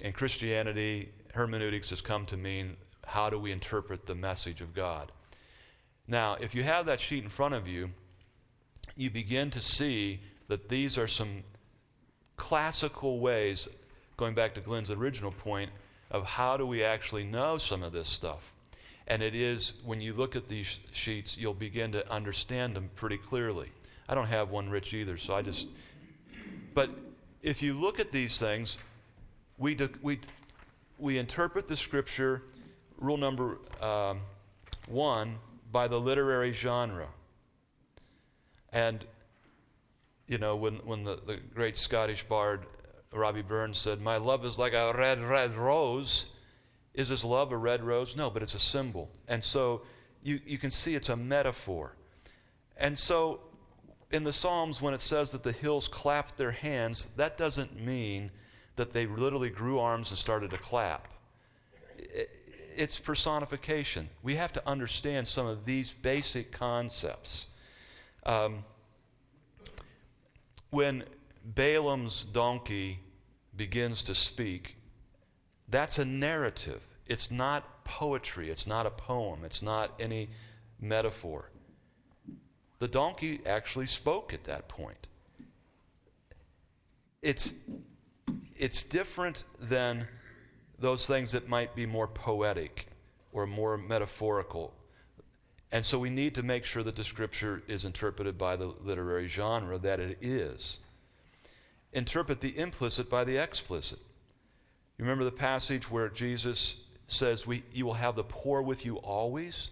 in 0.00 0.12
Christianity, 0.12 1.10
hermeneutics 1.32 1.90
has 1.90 2.00
come 2.00 2.26
to 2.26 2.36
mean 2.36 2.76
how 3.06 3.30
do 3.30 3.38
we 3.38 3.52
interpret 3.52 4.06
the 4.06 4.14
message 4.14 4.60
of 4.60 4.74
God? 4.74 5.12
Now, 6.12 6.36
if 6.38 6.54
you 6.54 6.62
have 6.62 6.84
that 6.84 7.00
sheet 7.00 7.24
in 7.24 7.30
front 7.30 7.54
of 7.54 7.66
you, 7.66 7.88
you 8.94 9.08
begin 9.08 9.50
to 9.52 9.62
see 9.62 10.20
that 10.46 10.68
these 10.68 10.98
are 10.98 11.08
some 11.08 11.42
classical 12.36 13.18
ways, 13.18 13.66
going 14.18 14.34
back 14.34 14.52
to 14.56 14.60
Glenn's 14.60 14.90
original 14.90 15.32
point, 15.32 15.70
of 16.10 16.26
how 16.26 16.58
do 16.58 16.66
we 16.66 16.84
actually 16.84 17.24
know 17.24 17.56
some 17.56 17.82
of 17.82 17.92
this 17.92 18.08
stuff. 18.08 18.52
And 19.06 19.22
it 19.22 19.34
is, 19.34 19.72
when 19.86 20.02
you 20.02 20.12
look 20.12 20.36
at 20.36 20.48
these 20.48 20.80
sheets, 20.92 21.38
you'll 21.38 21.54
begin 21.54 21.92
to 21.92 22.12
understand 22.12 22.76
them 22.76 22.90
pretty 22.94 23.16
clearly. 23.16 23.72
I 24.06 24.14
don't 24.14 24.26
have 24.26 24.50
one, 24.50 24.68
Rich, 24.68 24.92
either, 24.92 25.16
so 25.16 25.34
I 25.34 25.40
just. 25.40 25.66
But 26.74 26.90
if 27.42 27.62
you 27.62 27.72
look 27.72 27.98
at 27.98 28.12
these 28.12 28.38
things, 28.38 28.76
we, 29.56 29.74
de- 29.74 29.88
we, 30.02 30.20
we 30.98 31.16
interpret 31.16 31.68
the 31.68 31.76
scripture, 31.76 32.42
rule 32.98 33.16
number 33.16 33.56
um, 33.80 34.20
one, 34.86 35.38
by 35.72 35.88
the 35.88 35.98
literary 35.98 36.52
genre. 36.52 37.08
And, 38.70 39.04
you 40.28 40.38
know, 40.38 40.54
when, 40.54 40.76
when 40.76 41.04
the, 41.04 41.18
the 41.26 41.38
great 41.54 41.76
Scottish 41.76 42.22
bard 42.24 42.66
Robbie 43.12 43.42
Burns 43.42 43.78
said, 43.78 44.00
My 44.00 44.16
love 44.16 44.44
is 44.44 44.58
like 44.58 44.72
a 44.72 44.92
red, 44.96 45.22
red 45.22 45.54
rose, 45.54 46.26
is 46.94 47.08
his 47.08 47.24
love 47.24 47.52
a 47.52 47.56
red 47.56 47.82
rose? 47.82 48.16
No, 48.16 48.30
but 48.30 48.42
it's 48.42 48.54
a 48.54 48.58
symbol. 48.58 49.10
And 49.28 49.42
so 49.42 49.82
you, 50.22 50.40
you 50.46 50.58
can 50.58 50.70
see 50.70 50.94
it's 50.94 51.08
a 51.08 51.16
metaphor. 51.16 51.96
And 52.76 52.98
so 52.98 53.40
in 54.10 54.24
the 54.24 54.32
Psalms, 54.32 54.80
when 54.80 54.94
it 54.94 55.00
says 55.00 55.30
that 55.32 55.42
the 55.42 55.52
hills 55.52 55.88
clap 55.88 56.36
their 56.36 56.52
hands, 56.52 57.08
that 57.16 57.36
doesn't 57.36 57.80
mean 57.80 58.30
that 58.76 58.92
they 58.92 59.06
literally 59.06 59.50
grew 59.50 59.78
arms 59.78 60.10
and 60.10 60.18
started 60.18 60.50
to 60.50 60.58
clap. 60.58 61.12
It's 62.76 62.98
personification. 62.98 64.08
We 64.22 64.36
have 64.36 64.52
to 64.54 64.68
understand 64.68 65.28
some 65.28 65.46
of 65.46 65.64
these 65.64 65.92
basic 65.92 66.52
concepts. 66.52 67.48
Um, 68.24 68.64
when 70.70 71.04
Balaam's 71.44 72.24
donkey 72.24 73.00
begins 73.56 74.02
to 74.04 74.14
speak, 74.14 74.76
that's 75.68 75.98
a 75.98 76.04
narrative. 76.04 76.82
It's 77.06 77.30
not 77.30 77.84
poetry. 77.84 78.50
It's 78.50 78.66
not 78.66 78.86
a 78.86 78.90
poem. 78.90 79.44
It's 79.44 79.62
not 79.62 79.92
any 80.00 80.30
metaphor. 80.80 81.50
The 82.78 82.88
donkey 82.88 83.40
actually 83.46 83.86
spoke 83.86 84.32
at 84.32 84.44
that 84.44 84.68
point. 84.68 85.06
It's, 87.20 87.54
it's 88.56 88.82
different 88.82 89.44
than 89.60 90.08
those 90.82 91.06
things 91.06 91.32
that 91.32 91.48
might 91.48 91.74
be 91.74 91.86
more 91.86 92.06
poetic 92.06 92.88
or 93.32 93.46
more 93.46 93.78
metaphorical. 93.78 94.74
And 95.70 95.84
so 95.84 95.98
we 95.98 96.10
need 96.10 96.34
to 96.34 96.42
make 96.42 96.66
sure 96.66 96.82
that 96.82 96.96
the 96.96 97.04
scripture 97.04 97.62
is 97.66 97.86
interpreted 97.86 98.36
by 98.36 98.56
the 98.56 98.66
literary 98.66 99.26
genre 99.26 99.78
that 99.78 100.00
it 100.00 100.18
is. 100.20 100.80
Interpret 101.94 102.40
the 102.42 102.58
implicit 102.58 103.08
by 103.08 103.24
the 103.24 103.38
explicit. 103.38 104.00
You 104.98 105.04
remember 105.04 105.24
the 105.24 105.32
passage 105.32 105.90
where 105.90 106.10
Jesus 106.10 106.76
says, 107.06 107.46
we, 107.46 107.62
You 107.72 107.86
will 107.86 107.94
have 107.94 108.16
the 108.16 108.24
poor 108.24 108.60
with 108.60 108.84
you 108.84 108.96
always? 108.96 109.70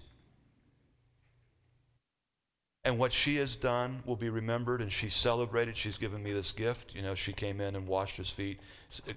And 2.82 2.98
what 2.98 3.12
she 3.12 3.36
has 3.36 3.56
done 3.56 4.02
will 4.06 4.16
be 4.16 4.30
remembered, 4.30 4.80
and 4.80 4.90
she's 4.90 5.14
celebrated. 5.14 5.76
She's 5.76 5.98
given 5.98 6.22
me 6.22 6.32
this 6.32 6.50
gift. 6.50 6.94
You 6.94 7.02
know, 7.02 7.14
she 7.14 7.34
came 7.34 7.60
in 7.60 7.76
and 7.76 7.86
washed 7.86 8.16
his 8.16 8.30
feet 8.30 8.58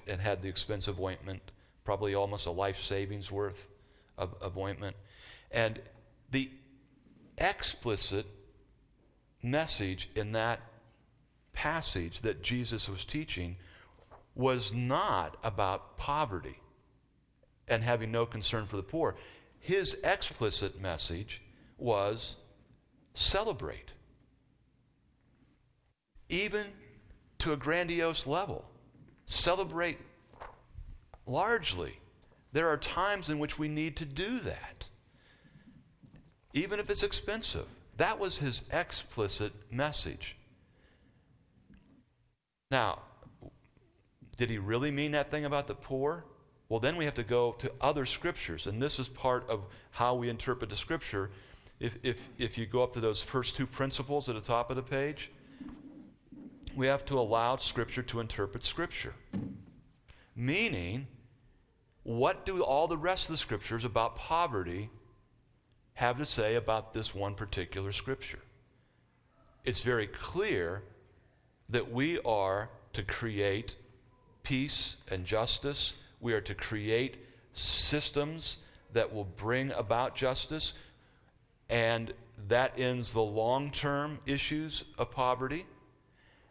and 0.05 0.19
had 0.19 0.41
the 0.41 0.49
expensive 0.49 0.99
ointment, 0.99 1.52
probably 1.83 2.15
almost 2.15 2.45
a 2.45 2.51
life 2.51 2.81
savings 2.81 3.31
worth 3.31 3.67
of, 4.17 4.35
of 4.41 4.57
ointment. 4.57 4.95
And 5.51 5.79
the 6.31 6.49
explicit 7.37 8.25
message 9.41 10.09
in 10.15 10.31
that 10.31 10.61
passage 11.51 12.21
that 12.21 12.41
Jesus 12.41 12.89
was 12.89 13.05
teaching 13.05 13.57
was 14.35 14.73
not 14.73 15.37
about 15.43 15.97
poverty 15.97 16.59
and 17.67 17.83
having 17.83 18.11
no 18.11 18.25
concern 18.25 18.65
for 18.65 18.77
the 18.77 18.83
poor. 18.83 19.15
His 19.59 19.97
explicit 20.03 20.81
message 20.81 21.41
was 21.77 22.37
celebrate, 23.13 23.91
even 26.29 26.65
to 27.39 27.53
a 27.53 27.57
grandiose 27.57 28.25
level. 28.25 28.65
Celebrate 29.25 29.99
largely. 31.25 31.99
There 32.51 32.67
are 32.67 32.77
times 32.77 33.29
in 33.29 33.39
which 33.39 33.57
we 33.57 33.67
need 33.67 33.95
to 33.97 34.05
do 34.05 34.39
that, 34.39 34.89
even 36.53 36.79
if 36.79 36.89
it's 36.89 37.03
expensive. 37.03 37.65
That 37.97 38.19
was 38.19 38.39
his 38.39 38.63
explicit 38.71 39.53
message. 39.71 40.35
Now, 42.69 42.99
did 44.37 44.49
he 44.49 44.57
really 44.57 44.91
mean 44.91 45.11
that 45.11 45.31
thing 45.31 45.45
about 45.45 45.67
the 45.67 45.75
poor? 45.75 46.25
Well, 46.69 46.79
then 46.79 46.95
we 46.95 47.05
have 47.05 47.15
to 47.15 47.23
go 47.23 47.53
to 47.53 47.71
other 47.81 48.05
scriptures, 48.05 48.67
and 48.67 48.81
this 48.81 48.99
is 48.99 49.07
part 49.07 49.47
of 49.49 49.65
how 49.91 50.15
we 50.15 50.29
interpret 50.29 50.69
the 50.69 50.75
scripture 50.75 51.29
if, 51.83 51.97
if, 52.01 52.29
if 52.37 52.57
you 52.57 52.65
go 52.65 52.81
up 52.81 52.93
to 52.93 53.01
those 53.01 53.21
first 53.21 53.55
two 53.55 53.67
principles 53.67 54.29
at 54.29 54.35
the 54.35 54.41
top 54.41 54.69
of 54.69 54.77
the 54.77 54.81
page, 54.81 55.31
we 56.75 56.87
have 56.87 57.05
to 57.05 57.19
allow 57.19 57.57
Scripture 57.57 58.01
to 58.03 58.21
interpret 58.21 58.63
Scripture. 58.63 59.13
Meaning, 60.33 61.07
what 62.03 62.45
do 62.45 62.61
all 62.61 62.87
the 62.87 62.97
rest 62.97 63.25
of 63.25 63.31
the 63.31 63.37
Scriptures 63.37 63.85
about 63.85 64.15
poverty 64.15 64.89
have 65.95 66.17
to 66.17 66.25
say 66.25 66.55
about 66.55 66.93
this 66.93 67.15
one 67.15 67.33
particular 67.33 67.91
Scripture? 67.91 68.39
It's 69.63 69.81
very 69.81 70.07
clear 70.07 70.83
that 71.69 71.91
we 71.91 72.19
are 72.21 72.69
to 72.93 73.03
create 73.03 73.75
peace 74.43 74.97
and 75.09 75.25
justice. 75.25 75.93
We 76.19 76.33
are 76.33 76.41
to 76.41 76.53
create 76.53 77.17
systems 77.53 78.57
that 78.91 79.13
will 79.13 79.23
bring 79.23 79.71
about 79.71 80.15
justice 80.15 80.73
and 81.69 82.13
that 82.49 82.73
ends 82.77 83.13
the 83.13 83.21
long 83.21 83.71
term 83.71 84.19
issues 84.25 84.83
of 84.97 85.11
poverty. 85.11 85.65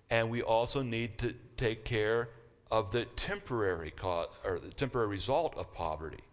And 0.08 0.30
we 0.30 0.42
also 0.42 0.82
need 0.82 1.18
to 1.18 1.34
take 1.56 1.84
care 1.84 2.30
of 2.72 2.90
the 2.90 3.04
temporary 3.04 3.90
cause 3.90 4.28
or 4.42 4.58
the 4.58 4.72
temporary 4.72 5.06
result 5.06 5.54
of 5.58 5.72
poverty. 5.74 6.24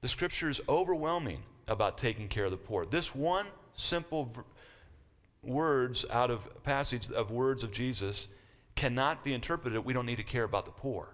The 0.00 0.08
scripture 0.08 0.48
is 0.48 0.58
overwhelming 0.70 1.42
about 1.68 1.98
taking 1.98 2.28
care 2.28 2.46
of 2.46 2.50
the 2.50 2.56
poor. 2.56 2.86
This 2.86 3.14
one 3.14 3.44
simple 3.74 4.24
v- 4.24 4.40
words 5.42 6.06
out 6.10 6.30
of 6.30 6.64
passage 6.64 7.10
of 7.10 7.30
words 7.30 7.62
of 7.62 7.70
Jesus 7.70 8.26
cannot 8.74 9.22
be 9.22 9.34
interpreted. 9.34 9.84
We 9.84 9.92
don't 9.92 10.06
need 10.06 10.16
to 10.16 10.24
care 10.24 10.44
about 10.44 10.64
the 10.64 10.72
poor. 10.72 11.10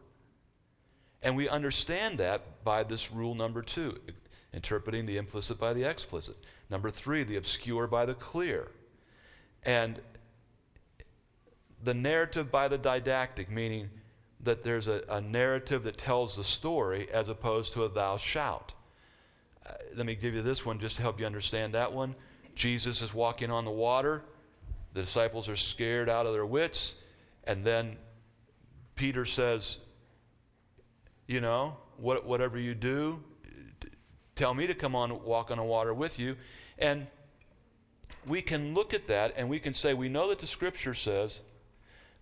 And 1.20 1.36
we 1.36 1.48
understand 1.48 2.18
that 2.18 2.62
by 2.62 2.84
this 2.84 3.10
rule 3.10 3.34
number 3.34 3.62
two 3.62 3.98
interpreting 4.52 5.06
the 5.06 5.16
implicit 5.16 5.58
by 5.58 5.74
the 5.74 5.82
explicit. 5.82 6.36
Number 6.70 6.90
three, 6.90 7.24
the 7.24 7.36
obscure 7.36 7.88
by 7.88 8.06
the 8.06 8.14
clear. 8.14 8.68
And 9.64 10.00
the 11.83 11.95
narrative 11.95 12.51
by 12.51 12.68
the 12.68 12.79
didactic, 12.79 13.51
meaning 13.51 13.91
that 14.41 14.62
there's 14.62 14.87
a, 14.87 15.03
a 15.09 15.20
narrative 15.20 15.85
that 15.85 15.99
tells 15.99 16.37
the 16.37 16.45
story 16.45 17.09
as 17.12 17.29
opposed 17.29 17.72
to 17.72 17.85
a 17.85 17.89
thou 17.89 18.16
shalt. 18.16 18.74
Uh, 19.66 19.72
let 19.97 20.07
me 20.07 20.14
give 20.14 20.35
you 20.35 20.43
this 20.43 20.64
one 20.64 20.79
just 20.79 20.97
to 20.97 21.03
help 21.03 21.18
you 21.18 21.27
understand 21.27 21.74
that 21.74 21.93
one. 21.93 22.14
Jesus 22.55 23.03
is 23.03 23.12
walking 23.12 23.51
on 23.51 23.64
the 23.64 23.70
water. 23.70 24.22
The 24.95 25.03
disciples 25.03 25.49
are 25.49 25.57
scared 25.57 26.09
out 26.09 26.27
of 26.27 26.33
their 26.33 26.47
wits. 26.47 26.95
And 27.45 27.64
then 27.64 27.97
Peter 28.95 29.24
says, 29.24 29.79
You 31.27 31.41
know, 31.41 31.77
what, 31.99 32.24
whatever 32.24 32.59
you 32.59 32.74
do, 32.74 33.22
tell 34.37 34.55
me 34.55 34.66
to 34.66 34.74
come 34.74 34.95
on 34.95 35.22
walk 35.24 35.51
on 35.51 35.59
the 35.59 35.64
water 35.64 35.93
with 35.93 36.18
you. 36.18 36.37
And 36.79 37.07
we 38.27 38.43
can 38.43 38.74
look 38.74 38.93
at 38.93 39.07
that 39.09 39.35
and 39.37 39.49
we 39.49 39.59
can 39.59 39.74
say, 39.74 39.95
we 39.95 40.09
know 40.09 40.29
that 40.29 40.39
the 40.39 40.47
scripture 40.47 40.95
says 40.95 41.41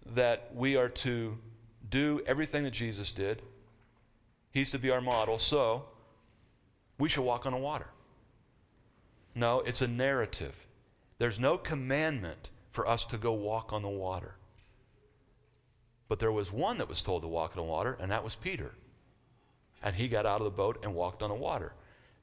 that 0.06 0.50
we 0.54 0.76
are 0.76 0.88
to 0.88 1.38
do 1.88 2.22
everything 2.26 2.64
that 2.64 2.72
Jesus 2.72 3.10
did. 3.10 3.42
He's 4.50 4.70
to 4.70 4.78
be 4.78 4.90
our 4.90 5.00
model, 5.00 5.38
so 5.38 5.84
we 6.98 7.08
should 7.08 7.24
walk 7.24 7.46
on 7.46 7.52
the 7.52 7.58
water. 7.58 7.88
No, 9.34 9.60
it's 9.60 9.80
a 9.80 9.88
narrative. 9.88 10.54
There's 11.18 11.40
no 11.40 11.56
commandment 11.56 12.50
for 12.70 12.86
us 12.86 13.04
to 13.06 13.18
go 13.18 13.32
walk 13.32 13.72
on 13.72 13.82
the 13.82 13.88
water. 13.88 14.36
But 16.08 16.18
there 16.18 16.32
was 16.32 16.52
one 16.52 16.78
that 16.78 16.88
was 16.88 17.02
told 17.02 17.22
to 17.22 17.28
walk 17.28 17.56
on 17.56 17.64
the 17.64 17.70
water, 17.70 17.96
and 18.00 18.10
that 18.10 18.24
was 18.24 18.34
Peter. 18.34 18.72
And 19.82 19.96
he 19.96 20.08
got 20.08 20.26
out 20.26 20.40
of 20.40 20.44
the 20.44 20.50
boat 20.50 20.78
and 20.82 20.94
walked 20.94 21.22
on 21.22 21.30
the 21.30 21.34
water. 21.34 21.72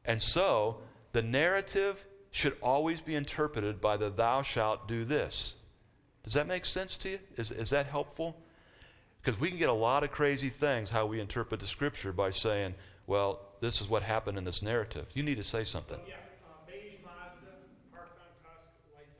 And 0.05 0.21
so, 0.21 0.81
the 1.11 1.21
narrative 1.21 2.05
should 2.31 2.55
always 2.61 3.01
be 3.01 3.15
interpreted 3.15 3.81
by 3.81 3.97
the 3.97 4.09
thou 4.09 4.41
shalt 4.41 4.87
do 4.87 5.03
this. 5.03 5.55
Does 6.23 6.33
that 6.33 6.47
make 6.47 6.65
sense 6.65 6.97
to 6.97 7.09
you? 7.09 7.19
Is, 7.37 7.51
is 7.51 7.69
that 7.71 7.87
helpful? 7.87 8.37
Because 9.21 9.39
we 9.39 9.49
can 9.49 9.57
get 9.57 9.69
a 9.69 9.73
lot 9.73 10.03
of 10.03 10.11
crazy 10.11 10.49
things 10.49 10.89
how 10.89 11.05
we 11.05 11.19
interpret 11.19 11.59
the 11.59 11.67
scripture 11.67 12.11
by 12.11 12.31
saying, 12.31 12.75
well, 13.07 13.39
this 13.59 13.81
is 13.81 13.89
what 13.89 14.03
happened 14.03 14.37
in 14.37 14.43
this 14.43 14.61
narrative. 14.61 15.07
You 15.13 15.23
need 15.23 15.37
to 15.37 15.43
say 15.43 15.63
something. 15.63 15.99
yeah, 16.07 16.15
uh, 16.43 16.53
beige 16.65 16.99
Mazda, 17.03 17.53
parked 17.91 18.17
on 18.17 18.25
Tusk, 18.43 18.65
lights 18.95 19.17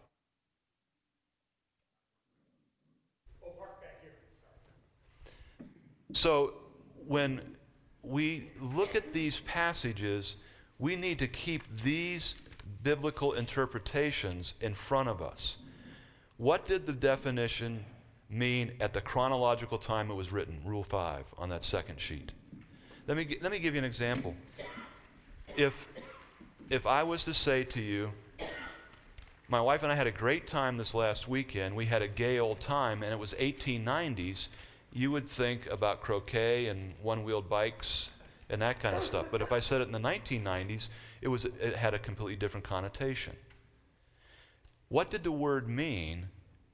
on. 3.44 3.50
Oh, 3.50 3.52
park 3.58 3.82
back 3.82 4.02
here. 4.02 4.14
Sorry. 5.60 5.70
So 6.14 6.54
when 7.08 7.42
we 8.04 8.48
look 8.60 8.96
at 8.96 9.14
these 9.14 9.42
passages, 9.42 10.38
we 10.80 10.96
need 10.96 11.20
to 11.20 11.28
keep 11.28 11.64
these 11.84 12.36
biblical 12.84 13.34
interpretations 13.34 14.56
in 14.60 14.74
front 14.74 15.10
of 15.10 15.22
us. 15.22 15.58
What 16.42 16.66
did 16.66 16.88
the 16.88 16.94
definition 16.94 17.86
mean 18.28 18.72
at 18.80 18.94
the 18.94 19.00
chronological 19.00 19.78
time 19.78 20.10
it 20.10 20.16
was 20.16 20.32
written? 20.32 20.60
Rule 20.66 20.84
5 20.84 21.24
on 21.38 21.50
that 21.50 21.64
second 21.64 22.02
sheet. 22.02 22.32
Let 23.06 23.16
me, 23.16 23.38
let 23.44 23.52
me 23.52 23.60
give 23.60 23.76
you 23.76 23.78
an 23.78 23.86
example. 23.86 24.34
If, 25.56 25.88
if 26.68 26.88
I 26.88 27.04
was 27.04 27.26
to 27.26 27.36
say 27.36 27.64
to 27.66 27.80
you, 27.80 28.12
my 29.50 29.62
wife 29.62 29.84
and 29.84 29.92
I 29.92 29.96
had 29.96 30.08
a 30.08 30.12
great 30.12 30.48
time 30.48 30.78
this 30.78 30.96
last 30.96 31.28
weekend, 31.28 31.76
we 31.76 31.86
had 31.86 32.02
a 32.02 32.08
gay 32.08 32.40
old 32.40 32.60
time, 32.60 33.04
and 33.04 33.14
it 33.14 33.20
was 33.20 33.36
1890s, 33.36 34.48
you 34.92 35.12
would 35.12 35.30
think 35.30 35.68
about 35.68 36.02
croquet 36.02 36.70
and 36.70 36.96
one 37.04 37.24
wheeled 37.24 37.50
bikes 37.50 38.10
and 38.50 38.64
that 38.64 38.80
kind 38.80 38.96
of 38.96 39.04
stuff. 39.04 39.28
But 39.30 39.44
if 39.44 39.52
I 39.52 39.60
said 39.60 39.82
it 39.82 39.84
in 39.84 39.92
the 39.92 40.00
1990s, 40.00 40.90
it, 41.22 41.28
was, 41.28 41.46
it 41.46 41.76
had 41.76 41.94
a 41.94 42.00
completely 42.00 42.36
different 42.36 42.66
connotation. 42.66 43.36
What 44.92 45.10
did 45.10 45.24
the 45.24 45.32
word 45.32 45.70
mean 45.70 46.28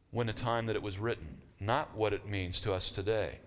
when 0.10 0.26
the 0.26 0.34
time 0.34 0.66
that 0.66 0.76
it 0.76 0.82
was 0.82 0.98
written? 0.98 1.38
Not 1.60 1.96
what 1.96 2.14
it 2.14 2.28
means 2.28 2.60
to 2.62 2.74
us 2.74 2.90
today. 2.90 3.38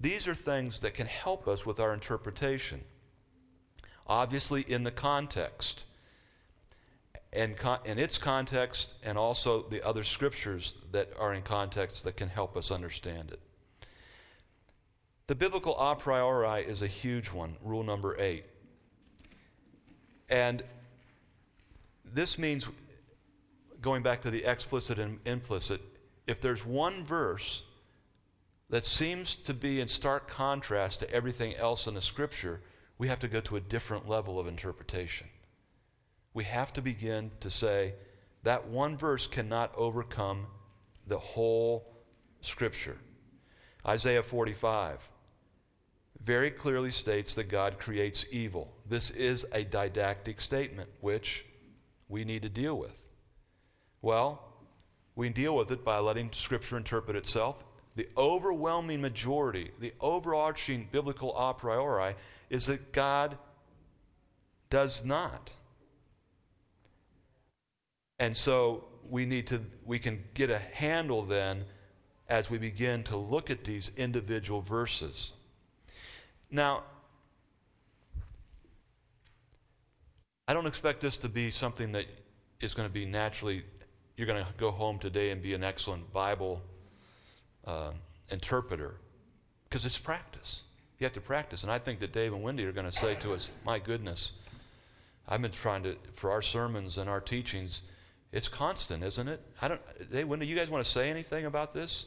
These 0.00 0.26
are 0.26 0.34
things 0.34 0.80
that 0.80 0.92
can 0.92 1.06
help 1.06 1.46
us 1.46 1.64
with 1.64 1.78
our 1.78 1.94
interpretation. 1.94 2.80
Obviously, 4.08 4.62
in 4.62 4.82
the 4.82 4.90
context, 4.90 5.84
and 7.32 7.54
in 7.84 8.00
its 8.00 8.18
context, 8.18 8.94
and 9.04 9.16
also 9.16 9.62
the 9.62 9.86
other 9.86 10.02
scriptures 10.02 10.74
that 10.90 11.12
are 11.16 11.32
in 11.32 11.42
context 11.42 12.02
that 12.02 12.16
can 12.16 12.28
help 12.28 12.56
us 12.56 12.72
understand 12.72 13.30
it. 13.30 13.38
The 15.28 15.36
biblical 15.36 15.78
a 15.78 15.94
priori 15.94 16.64
is 16.64 16.82
a 16.82 16.88
huge 16.88 17.28
one, 17.28 17.54
rule 17.62 17.84
number 17.84 18.18
eight. 18.18 18.46
And 20.28 20.64
this 22.04 22.36
means, 22.36 22.66
going 23.80 24.02
back 24.02 24.22
to 24.22 24.30
the 24.30 24.44
explicit 24.44 24.98
and 24.98 25.20
implicit, 25.24 25.80
if 26.26 26.40
there's 26.40 26.64
one 26.64 27.04
verse 27.04 27.62
that 28.70 28.84
seems 28.84 29.36
to 29.36 29.54
be 29.54 29.80
in 29.80 29.88
stark 29.88 30.28
contrast 30.28 31.00
to 31.00 31.10
everything 31.10 31.54
else 31.56 31.86
in 31.86 31.94
the 31.94 32.02
scripture, 32.02 32.60
we 32.98 33.08
have 33.08 33.18
to 33.20 33.28
go 33.28 33.40
to 33.40 33.56
a 33.56 33.60
different 33.60 34.08
level 34.08 34.38
of 34.38 34.46
interpretation. 34.46 35.28
We 36.34 36.44
have 36.44 36.72
to 36.74 36.82
begin 36.82 37.30
to 37.40 37.50
say 37.50 37.94
that 38.42 38.68
one 38.68 38.96
verse 38.96 39.26
cannot 39.26 39.72
overcome 39.76 40.46
the 41.06 41.18
whole 41.18 41.94
scripture. 42.40 42.98
Isaiah 43.86 44.22
45 44.22 45.08
very 46.24 46.50
clearly 46.50 46.90
states 46.90 47.34
that 47.34 47.44
God 47.44 47.78
creates 47.78 48.26
evil. 48.30 48.72
This 48.86 49.10
is 49.10 49.46
a 49.52 49.64
didactic 49.64 50.40
statement, 50.40 50.90
which 51.00 51.46
we 52.08 52.24
need 52.24 52.42
to 52.42 52.48
deal 52.48 52.76
with. 52.76 52.98
Well, 54.02 54.42
we 55.16 55.28
deal 55.30 55.56
with 55.56 55.70
it 55.70 55.84
by 55.84 55.98
letting 55.98 56.32
Scripture 56.32 56.76
interpret 56.76 57.16
itself. 57.16 57.64
The 57.96 58.08
overwhelming 58.16 59.00
majority, 59.00 59.72
the 59.80 59.92
overarching 60.00 60.88
biblical 60.92 61.36
a 61.36 61.52
priori, 61.52 62.14
is 62.48 62.66
that 62.66 62.92
God 62.92 63.36
does 64.70 65.04
not. 65.04 65.50
And 68.20 68.36
so 68.36 68.84
we 69.08 69.26
need 69.26 69.46
to 69.48 69.62
we 69.84 69.98
can 69.98 70.24
get 70.34 70.50
a 70.50 70.58
handle 70.58 71.22
then 71.22 71.64
as 72.28 72.50
we 72.50 72.58
begin 72.58 73.02
to 73.04 73.16
look 73.16 73.50
at 73.50 73.64
these 73.64 73.90
individual 73.96 74.60
verses. 74.60 75.32
Now, 76.50 76.84
I 80.46 80.54
don't 80.54 80.66
expect 80.66 81.00
this 81.00 81.16
to 81.18 81.28
be 81.28 81.50
something 81.50 81.92
that 81.92 82.06
is 82.60 82.74
going 82.74 82.88
to 82.88 82.92
be 82.92 83.04
naturally, 83.04 83.64
you're 84.18 84.26
going 84.26 84.44
to 84.44 84.52
go 84.58 84.72
home 84.72 84.98
today 84.98 85.30
and 85.30 85.40
be 85.40 85.54
an 85.54 85.62
excellent 85.62 86.12
Bible 86.12 86.60
uh, 87.64 87.92
interpreter, 88.30 88.96
because 89.68 89.84
it's 89.84 89.96
practice. 89.96 90.62
You 90.98 91.04
have 91.04 91.12
to 91.12 91.20
practice. 91.20 91.62
And 91.62 91.70
I 91.70 91.78
think 91.78 92.00
that 92.00 92.12
Dave 92.12 92.32
and 92.32 92.42
Wendy 92.42 92.64
are 92.64 92.72
going 92.72 92.90
to 92.90 92.96
say 92.96 93.14
to 93.14 93.32
us, 93.32 93.52
my 93.64 93.78
goodness, 93.78 94.32
I've 95.28 95.40
been 95.40 95.52
trying 95.52 95.84
to, 95.84 95.94
for 96.14 96.32
our 96.32 96.42
sermons 96.42 96.98
and 96.98 97.08
our 97.08 97.20
teachings, 97.20 97.82
it's 98.32 98.48
constant, 98.48 99.04
isn't 99.04 99.28
it? 99.28 99.40
I 99.62 99.68
don't, 99.68 99.80
Dave, 100.10 100.26
Wendy, 100.26 100.46
you 100.46 100.56
guys 100.56 100.68
want 100.68 100.84
to 100.84 100.90
say 100.90 101.08
anything 101.08 101.46
about 101.46 101.72
this? 101.72 102.06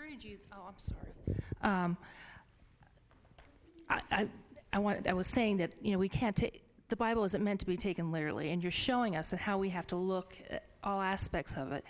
I 0.00 0.07
you. 0.24 0.38
Oh, 0.52 0.68
I'm 0.68 0.74
sorry. 0.78 1.38
Um, 1.62 1.96
I, 3.90 4.00
I, 4.10 4.28
I, 4.72 4.78
want, 4.78 5.06
I 5.06 5.12
was 5.12 5.26
saying 5.26 5.58
that 5.58 5.72
you 5.82 5.92
know 5.92 5.98
we 5.98 6.08
can't 6.08 6.36
take 6.36 6.62
the 6.88 6.96
Bible 6.96 7.24
isn't 7.24 7.44
meant 7.44 7.60
to 7.60 7.66
be 7.66 7.76
taken 7.76 8.10
literally, 8.10 8.50
and 8.50 8.62
you're 8.62 8.72
showing 8.72 9.16
us 9.16 9.32
how 9.32 9.58
we 9.58 9.68
have 9.68 9.86
to 9.88 9.96
look 9.96 10.34
at 10.50 10.64
all 10.82 11.00
aspects 11.00 11.54
of 11.54 11.72
it, 11.72 11.84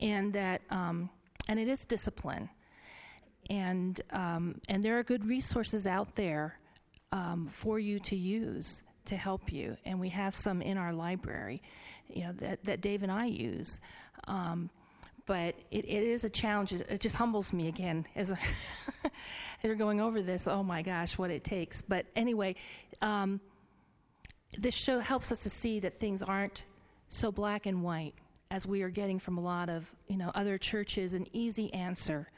and 0.00 0.32
that 0.34 0.60
um, 0.70 1.08
and 1.48 1.58
it 1.58 1.68
is 1.68 1.84
discipline, 1.84 2.48
and 3.48 4.00
um, 4.10 4.60
and 4.68 4.82
there 4.82 4.98
are 4.98 5.02
good 5.02 5.24
resources 5.24 5.86
out 5.86 6.14
there 6.14 6.58
um, 7.12 7.48
for 7.50 7.78
you 7.78 7.98
to 8.00 8.16
use 8.16 8.82
to 9.06 9.16
help 9.16 9.52
you, 9.52 9.76
and 9.84 9.98
we 9.98 10.08
have 10.08 10.34
some 10.34 10.60
in 10.62 10.76
our 10.76 10.92
library, 10.92 11.62
you 12.08 12.24
know 12.24 12.32
that 12.32 12.62
that 12.64 12.80
Dave 12.80 13.02
and 13.02 13.12
I 13.12 13.26
use. 13.26 13.80
But 15.26 15.54
it, 15.70 15.84
it 15.84 16.02
is 16.02 16.24
a 16.24 16.30
challenge. 16.30 16.72
It 16.72 17.00
just 17.00 17.16
humbles 17.16 17.52
me 17.52 17.68
again 17.68 18.06
as, 18.14 18.30
a 18.30 18.38
as 19.04 19.10
you're 19.62 19.74
going 19.74 20.00
over 20.00 20.20
this. 20.20 20.46
Oh 20.46 20.62
my 20.62 20.82
gosh, 20.82 21.16
what 21.16 21.30
it 21.30 21.44
takes. 21.44 21.80
But 21.80 22.06
anyway, 22.14 22.56
um, 23.00 23.40
this 24.58 24.74
show 24.74 24.98
helps 25.00 25.32
us 25.32 25.40
to 25.40 25.50
see 25.50 25.80
that 25.80 25.98
things 25.98 26.22
aren't 26.22 26.64
so 27.08 27.32
black 27.32 27.66
and 27.66 27.82
white 27.82 28.14
as 28.50 28.66
we 28.66 28.82
are 28.82 28.90
getting 28.90 29.18
from 29.18 29.38
a 29.38 29.40
lot 29.40 29.68
of 29.68 29.90
you 30.08 30.16
know 30.16 30.30
other 30.34 30.58
churches. 30.58 31.14
An 31.14 31.26
easy 31.32 31.72
answer 31.72 32.28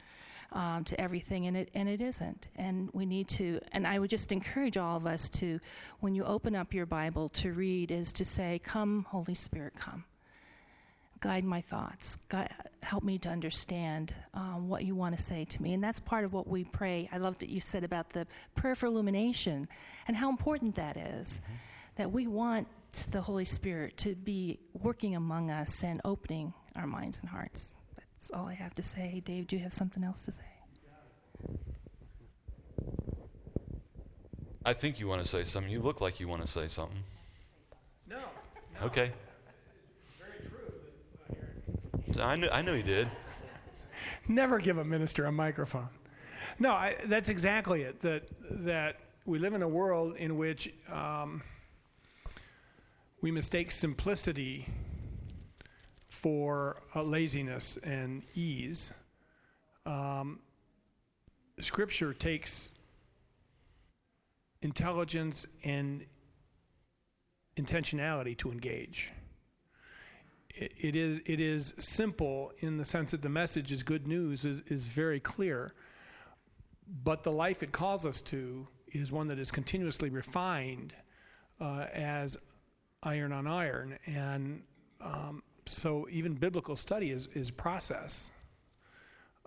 um, 0.53 0.85
to 0.85 1.01
everything, 1.01 1.47
and 1.47 1.57
it 1.57 1.71
and 1.75 1.89
it 1.89 2.01
isn't. 2.01 2.49
And 2.57 2.89
we 2.93 3.07
need 3.07 3.29
to. 3.31 3.61
And 3.73 3.87
I 3.87 3.99
would 3.99 4.11
just 4.11 4.33
encourage 4.33 4.77
all 4.77 4.97
of 4.97 5.07
us 5.07 5.29
to, 5.31 5.61
when 6.01 6.15
you 6.15 6.25
open 6.25 6.55
up 6.55 6.73
your 6.73 6.87
Bible 6.87 7.29
to 7.31 7.53
read, 7.53 7.91
is 7.91 8.13
to 8.15 8.25
say, 8.25 8.61
"Come, 8.65 9.07
Holy 9.09 9.35
Spirit, 9.35 9.75
come." 9.77 10.05
Guide 11.27 11.45
my 11.45 11.61
thoughts. 11.61 12.19
God, 12.29 12.49
help 12.83 13.03
me 13.03 13.19
to 13.19 13.29
understand 13.29 14.15
um, 14.33 14.69
what 14.69 14.85
you 14.85 14.95
want 14.95 15.17
to 15.19 15.21
say 15.21 15.45
to 15.45 15.61
me. 15.61 15.75
And 15.75 15.83
that's 15.83 15.99
part 15.99 16.25
of 16.25 16.33
what 16.33 16.47
we 16.47 16.63
pray. 16.63 17.09
I 17.11 17.19
love 17.19 17.37
that 17.39 17.49
you 17.49 17.61
said 17.61 17.83
about 17.83 18.11
the 18.11 18.29
prayer 18.55 18.77
for 18.77 18.87
illumination 18.87 19.67
and 20.07 20.17
how 20.17 20.31
important 20.31 20.77
that 20.77 20.97
is. 20.97 21.41
Mm-hmm. 21.43 21.55
That 21.97 22.13
we 22.13 22.29
want 22.29 22.69
the 23.11 23.21
Holy 23.21 23.45
Spirit 23.45 23.97
to 23.97 24.15
be 24.15 24.61
working 24.81 25.17
among 25.17 25.51
us 25.51 25.83
and 25.83 26.01
opening 26.05 26.55
our 26.77 26.87
minds 26.87 27.19
and 27.19 27.29
hearts. 27.29 27.75
That's 27.97 28.31
all 28.31 28.47
I 28.47 28.55
have 28.55 28.75
to 28.75 28.85
say. 28.85 29.21
Dave, 29.25 29.49
do 29.49 29.57
you 29.57 29.63
have 29.63 29.73
something 29.73 30.05
else 30.05 30.27
to 30.27 30.33
say? 30.33 30.45
I 34.65 34.75
think 34.75 35.01
you 35.01 35.09
want 35.09 35.23
to 35.23 35.29
say 35.29 35.43
something. 35.43 35.73
You 35.73 35.81
look 35.81 36.01
like 36.01 36.21
you 36.21 36.29
want 36.29 36.43
to 36.43 36.49
say 36.49 36.69
something. 36.69 37.03
No. 38.09 38.19
no. 38.79 38.87
Okay. 38.87 39.11
I 42.21 42.37
knew, 42.37 42.49
I 42.49 42.63
knew 42.63 42.75
he 42.75 42.83
did. 42.83 43.09
Never 44.29 44.59
give 44.59 44.79
a 44.79 44.85
minister 44.85 45.25
a 45.27 45.33
microphone. 45.33 45.89
No, 46.59 46.73
I, 46.73 46.97
that's 47.07 47.29
exactly 47.29 47.83
it. 47.83 48.01
That 48.03 48.29
that 48.51 48.97
we 49.25 49.39
live 49.39 49.55
in 49.55 49.63
a 49.63 49.69
world 49.69 50.17
in 50.17 50.37
which 50.37 50.73
um, 50.91 51.43
we 53.21 53.31
mistake 53.31 53.73
simplicity 53.73 54.67
for 56.09 56.83
uh, 56.95 57.03
laziness 57.03 57.79
and 57.83 58.23
ease. 58.35 58.93
Um, 59.85 60.41
scripture 61.61 62.13
takes 62.13 62.71
intelligence 64.63 65.47
and 65.65 66.05
intentionality 67.57 68.37
to 68.39 68.51
engage 68.51 69.13
it 70.57 70.97
is 70.97 71.21
it 71.27 71.41
is 71.41 71.75
simple 71.79 72.53
in 72.61 72.77
the 72.77 72.85
sense 72.85 73.11
that 73.11 73.23
the 73.23 73.29
message 73.29 73.73
is 73.73 73.83
good 73.83 74.07
news 74.07 74.45
is, 74.45 74.63
is 74.69 74.87
very 74.87 75.21
clear. 75.21 75.75
But 77.05 77.23
the 77.23 77.33
life 77.33 77.63
it 77.63 77.73
calls 77.73 78.07
us 78.07 78.21
to 78.23 78.67
is 78.93 79.13
one 79.13 79.29
that 79.29 79.39
is 79.39 79.51
continuously 79.51 80.09
refined 80.09 80.95
uh, 81.61 81.87
as 81.93 82.39
iron 83.03 83.33
on 83.33 83.47
iron. 83.47 83.99
And 84.07 84.63
um, 85.01 85.43
so 85.67 86.07
even 86.11 86.35
biblical 86.35 86.77
study 86.77 87.11
is, 87.11 87.29
is 87.35 87.51
process 87.51 88.31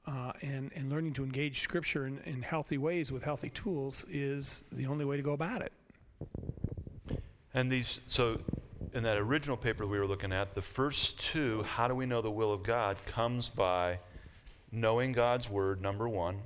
uh, 0.08 0.34
and, 0.42 0.72
and 0.76 0.90
learning 0.90 1.14
to 1.14 1.24
engage 1.24 1.62
scripture 1.62 2.06
in, 2.06 2.20
in 2.26 2.42
healthy 2.42 2.78
ways 2.78 3.12
with 3.12 3.24
healthy 3.24 3.50
tools 3.50 4.06
is 4.10 4.64
the 4.72 4.86
only 4.86 5.06
way 5.06 5.18
to 5.18 5.24
go 5.24 5.32
about 5.32 5.62
it. 5.62 5.72
And 7.54 7.72
these 7.72 8.02
so 8.06 8.40
in 8.94 9.04
that 9.04 9.18
original 9.18 9.58
paper 9.58 9.86
we 9.86 10.00
were 10.00 10.08
looking 10.08 10.32
at, 10.32 10.56
the 10.56 10.62
first 10.62 11.20
two, 11.20 11.64
how 11.64 11.88
do 11.88 11.96
we 11.96 12.06
know 12.06 12.22
the 12.22 12.32
will 12.32 12.52
of 12.52 12.64
God, 12.64 12.98
comes 13.06 13.50
by 13.50 14.00
knowing 14.72 15.12
God's 15.12 15.50
word, 15.50 15.82
number 15.82 16.08
one. 16.08 16.40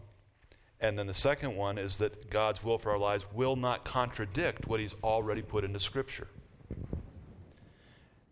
And 0.80 1.00
then 1.00 1.08
the 1.08 1.14
second 1.14 1.56
one 1.56 1.78
is 1.78 1.98
that 2.00 2.30
God's 2.30 2.64
will 2.64 2.78
for 2.78 2.92
our 2.92 2.98
lives 2.98 3.26
will 3.34 3.56
not 3.56 3.86
contradict 3.86 4.68
what 4.68 4.80
He's 4.80 4.96
already 5.04 5.42
put 5.42 5.64
into 5.64 5.80
Scripture. 5.80 6.28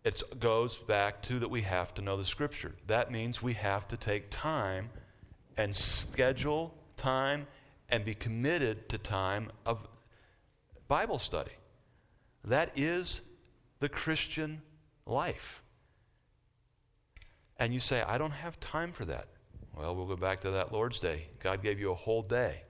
It 0.04 0.22
goes 0.38 0.76
back 0.78 1.22
to 1.22 1.38
that 1.38 1.48
we 1.48 1.62
have 1.62 1.94
to 1.94 2.02
know 2.02 2.16
the 2.16 2.24
Scripture. 2.24 2.74
That 2.88 3.10
means 3.10 3.42
we 3.42 3.54
have 3.54 3.88
to 3.88 3.96
take 3.96 4.30
time 4.30 4.90
and 5.56 5.74
schedule 5.74 6.74
time 6.96 7.46
and 7.88 8.04
be 8.04 8.14
committed 8.14 8.88
to 8.90 8.98
time 8.98 9.50
of 9.64 9.86
Bible 10.88 11.18
study. 11.18 11.52
That 12.44 12.72
is 12.76 13.22
the 13.82 13.88
Christian 13.88 14.62
life. 15.06 15.60
And 17.58 17.74
you 17.74 17.80
say, 17.80 18.00
I 18.06 18.16
don't 18.16 18.30
have 18.30 18.60
time 18.60 18.92
for 18.92 19.04
that. 19.06 19.26
Well, 19.76 19.96
we'll 19.96 20.06
go 20.06 20.14
back 20.14 20.40
to 20.42 20.50
that 20.52 20.72
Lord's 20.72 21.00
Day. 21.00 21.26
God 21.40 21.64
gave 21.64 21.80
you 21.80 21.90
a 21.90 21.94
whole 21.94 22.22
day. 22.22 22.62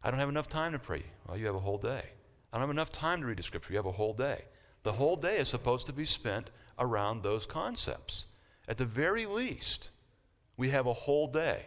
I 0.00 0.12
don't 0.12 0.20
have 0.20 0.28
enough 0.28 0.48
time 0.48 0.70
to 0.72 0.78
pray. 0.78 1.02
Well, 1.26 1.36
you 1.36 1.46
have 1.46 1.56
a 1.56 1.60
whole 1.60 1.78
day. 1.78 2.04
I 2.52 2.56
don't 2.56 2.60
have 2.60 2.70
enough 2.70 2.92
time 2.92 3.20
to 3.20 3.26
read 3.26 3.38
the 3.38 3.42
scripture. 3.42 3.72
You 3.72 3.78
have 3.78 3.86
a 3.86 3.90
whole 3.90 4.12
day. 4.12 4.44
The 4.84 4.92
whole 4.92 5.16
day 5.16 5.38
is 5.38 5.48
supposed 5.48 5.86
to 5.86 5.92
be 5.92 6.04
spent 6.04 6.50
around 6.78 7.24
those 7.24 7.44
concepts. 7.44 8.28
At 8.68 8.76
the 8.76 8.84
very 8.84 9.26
least, 9.26 9.90
we 10.56 10.70
have 10.70 10.86
a 10.86 10.92
whole 10.92 11.26
day. 11.26 11.66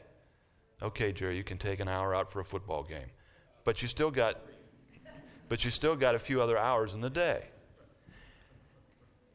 Okay, 0.81 1.11
Jerry, 1.11 1.35
you 1.35 1.43
can 1.43 1.57
take 1.57 1.81
an 1.81 1.89
hour 1.89 2.15
out 2.15 2.31
for 2.31 2.39
a 2.39 2.45
football 2.45 2.83
game. 2.83 3.11
But 3.65 3.81
you 3.81 3.89
still 3.89 4.11
got 4.11 4.39
but 5.49 5.65
you 5.65 5.71
still 5.71 5.95
got 5.95 6.15
a 6.15 6.19
few 6.19 6.41
other 6.41 6.57
hours 6.57 6.93
in 6.93 7.01
the 7.01 7.09
day. 7.09 7.43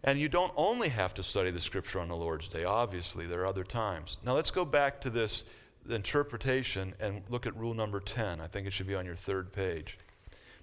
And 0.04 0.18
you 0.18 0.28
don't 0.28 0.52
only 0.56 0.88
have 0.88 1.14
to 1.14 1.22
study 1.22 1.50
the 1.50 1.60
scripture 1.60 2.00
on 2.00 2.08
the 2.08 2.16
Lord's 2.16 2.48
Day, 2.48 2.64
obviously, 2.64 3.26
there 3.26 3.40
are 3.40 3.46
other 3.46 3.64
times. 3.64 4.18
Now 4.24 4.34
let's 4.34 4.50
go 4.50 4.64
back 4.64 5.00
to 5.02 5.10
this 5.10 5.44
interpretation 5.88 6.94
and 7.00 7.22
look 7.28 7.46
at 7.46 7.56
rule 7.56 7.74
number 7.74 8.00
10. 8.00 8.40
I 8.40 8.46
think 8.48 8.66
it 8.66 8.72
should 8.72 8.88
be 8.88 8.94
on 8.94 9.06
your 9.06 9.14
third 9.14 9.52
page. 9.52 9.98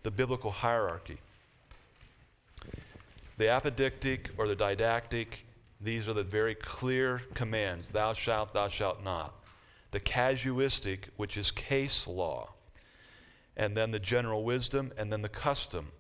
The 0.04 0.12
biblical 0.12 0.52
hierarchy. 0.52 1.20
The 3.38 3.46
apodictic 3.46 4.32
or 4.38 4.48
the 4.48 4.56
didactic, 4.56 5.46
these 5.80 6.10
are 6.10 6.14
the 6.14 6.24
very 6.24 6.56
clear 6.56 7.22
commands 7.34 7.90
thou 7.90 8.14
shalt, 8.14 8.54
thou 8.54 8.68
shalt 8.68 9.04
not. 9.04 9.34
The 9.92 10.02
casuistic, 10.02 11.06
which 11.16 11.38
is 11.38 11.50
case 11.50 12.08
law. 12.08 12.50
And 13.56 13.76
then 13.76 13.92
the 13.92 14.00
general 14.00 14.44
wisdom, 14.44 14.92
and 14.98 15.12
then 15.12 15.22
the 15.22 15.30
custom. 15.30 15.92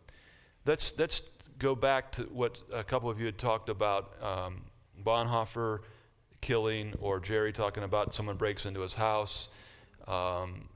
Let's, 0.65 0.93
let's 0.97 1.21
go 1.59 1.75
back 1.75 2.11
to 2.13 2.23
what 2.23 2.61
a 2.73 2.83
couple 2.83 3.09
of 3.09 3.19
you 3.19 3.25
had 3.25 3.37
talked 3.37 3.69
about 3.69 4.13
um, 4.23 4.63
Bonhoeffer 5.03 5.79
killing, 6.41 6.93
or 7.01 7.19
Jerry 7.19 7.51
talking 7.51 7.83
about 7.83 8.13
someone 8.13 8.37
breaks 8.37 8.65
into 8.65 8.79
his 8.79 8.93
house. 8.93 9.49
Um, 10.07 10.69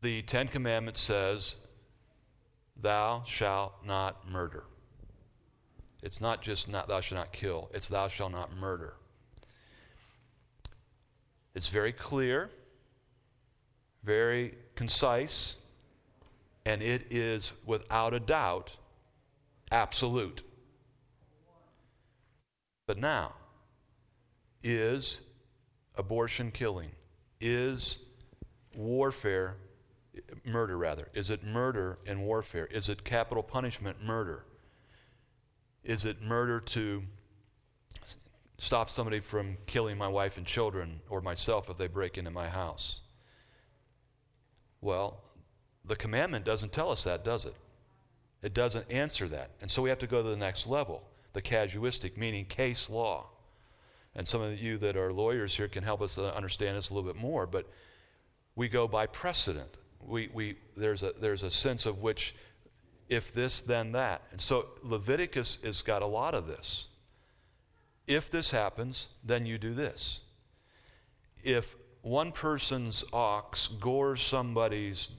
the 0.00 0.22
Ten 0.22 0.48
Commandments 0.48 1.00
says, 1.00 1.56
Thou 2.80 3.22
shalt 3.26 3.74
not 3.84 4.28
murder. 4.30 4.64
It's 6.02 6.20
not 6.20 6.42
just 6.42 6.68
not 6.68 6.88
thou 6.88 7.00
shalt 7.00 7.18
not 7.18 7.32
kill, 7.32 7.70
it's 7.74 7.88
thou 7.88 8.08
shalt 8.08 8.32
not 8.32 8.56
murder. 8.56 8.94
It's 11.54 11.68
very 11.68 11.92
clear, 11.92 12.50
very 14.04 14.54
concise, 14.76 15.56
and 16.68 16.82
it 16.82 17.06
is 17.10 17.52
without 17.64 18.12
a 18.12 18.20
doubt 18.20 18.76
absolute. 19.70 20.42
But 22.86 22.98
now, 22.98 23.32
is 24.62 25.22
abortion 25.94 26.50
killing? 26.50 26.90
Is 27.40 28.00
warfare, 28.76 29.56
murder 30.44 30.76
rather? 30.76 31.08
Is 31.14 31.30
it 31.30 31.42
murder 31.42 32.00
and 32.06 32.20
warfare? 32.26 32.66
Is 32.66 32.90
it 32.90 33.02
capital 33.02 33.42
punishment 33.42 34.04
murder? 34.04 34.44
Is 35.82 36.04
it 36.04 36.20
murder 36.20 36.60
to 36.60 37.02
stop 38.58 38.90
somebody 38.90 39.20
from 39.20 39.56
killing 39.64 39.96
my 39.96 40.08
wife 40.08 40.36
and 40.36 40.44
children 40.44 41.00
or 41.08 41.22
myself 41.22 41.70
if 41.70 41.78
they 41.78 41.86
break 41.86 42.18
into 42.18 42.30
my 42.30 42.48
house? 42.48 43.00
Well, 44.82 45.22
the 45.88 45.96
commandment 45.96 46.44
doesn't 46.44 46.72
tell 46.72 46.90
us 46.90 47.04
that, 47.04 47.24
does 47.24 47.44
it? 47.44 47.54
It 48.42 48.54
doesn't 48.54 48.90
answer 48.90 49.26
that. 49.28 49.50
And 49.60 49.70
so 49.70 49.82
we 49.82 49.88
have 49.88 49.98
to 49.98 50.06
go 50.06 50.22
to 50.22 50.28
the 50.28 50.36
next 50.36 50.66
level 50.66 51.02
the 51.34 51.42
casuistic, 51.42 52.16
meaning 52.16 52.44
case 52.44 52.88
law. 52.88 53.26
And 54.14 54.26
some 54.26 54.40
of 54.40 54.58
you 54.58 54.78
that 54.78 54.96
are 54.96 55.12
lawyers 55.12 55.56
here 55.56 55.68
can 55.68 55.84
help 55.84 56.00
us 56.00 56.18
understand 56.18 56.76
this 56.76 56.90
a 56.90 56.94
little 56.94 57.08
bit 57.08 57.20
more, 57.20 57.46
but 57.46 57.70
we 58.56 58.68
go 58.68 58.88
by 58.88 59.06
precedent. 59.06 59.76
We, 60.00 60.30
we, 60.32 60.56
there's, 60.76 61.02
a, 61.02 61.12
there's 61.20 61.42
a 61.42 61.50
sense 61.50 61.86
of 61.86 62.00
which, 62.00 62.34
if 63.08 63.32
this, 63.32 63.60
then 63.60 63.92
that. 63.92 64.22
And 64.32 64.40
so 64.40 64.66
Leviticus 64.82 65.58
has 65.62 65.82
got 65.82 66.02
a 66.02 66.06
lot 66.06 66.34
of 66.34 66.48
this. 66.48 66.88
If 68.08 68.30
this 68.30 68.50
happens, 68.50 69.08
then 69.22 69.46
you 69.46 69.58
do 69.58 69.74
this. 69.74 70.20
If 71.44 71.76
one 72.02 72.32
person's 72.32 73.04
ox 73.12 73.68
gores 73.68 74.22
somebody's 74.22 75.10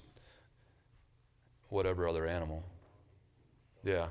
whatever 1.70 2.08
other 2.08 2.28
animal, 2.28 2.64
yeah. 3.84 4.08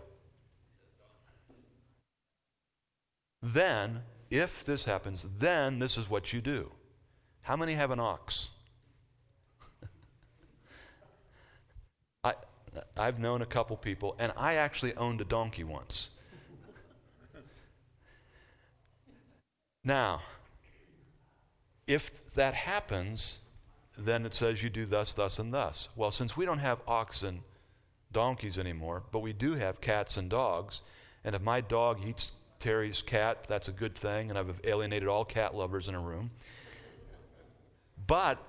Then, 3.43 4.03
if 4.31 4.65
this 4.65 4.85
happens, 4.85 5.27
then 5.39 5.79
this 5.79 5.97
is 5.97 6.11
what 6.11 6.33
you 6.33 6.41
do. 6.41 6.73
How 7.43 7.57
many 7.57 7.75
have 7.75 7.91
an 7.91 8.01
ox? 8.01 8.51
I, 12.25 12.35
I've 12.97 13.19
known 13.19 13.43
a 13.43 13.47
couple 13.47 13.77
people, 13.77 14.17
and 14.19 14.33
I 14.37 14.55
actually 14.55 14.95
owned 14.97 15.21
a 15.21 15.25
donkey 15.25 15.65
once. 15.65 16.11
Now, 19.85 20.21
if 21.87 22.35
that 22.35 22.53
happens, 22.53 23.39
then 23.97 24.27
it 24.27 24.35
says 24.35 24.63
you 24.63 24.69
do 24.69 24.85
thus, 24.85 25.15
thus, 25.15 25.39
and 25.39 25.55
thus. 25.55 25.89
Well, 25.97 26.11
since 26.11 26.37
we 26.37 26.45
don't 26.45 26.59
have 26.59 26.81
oxen, 26.87 27.43
donkeys 28.13 28.59
anymore, 28.59 29.03
but 29.13 29.21
we 29.21 29.33
do 29.33 29.55
have 29.55 29.81
cats 29.81 30.17
and 30.17 30.31
dogs, 30.31 30.83
and 31.25 31.35
if 31.35 31.43
my 31.43 31.61
dog 31.61 32.01
eats 32.07 32.33
Terry's 32.61 33.03
cat, 33.03 33.45
that's 33.47 33.69
a 33.69 33.73
good 33.73 33.95
thing, 33.95 34.31
and 34.31 34.39
I've 34.39 34.61
alienated 34.65 35.09
all 35.09 35.25
cat 35.25 35.55
lovers 35.55 35.89
in 35.89 35.95
a 35.95 36.01
room. 36.01 36.31
But 38.07 38.43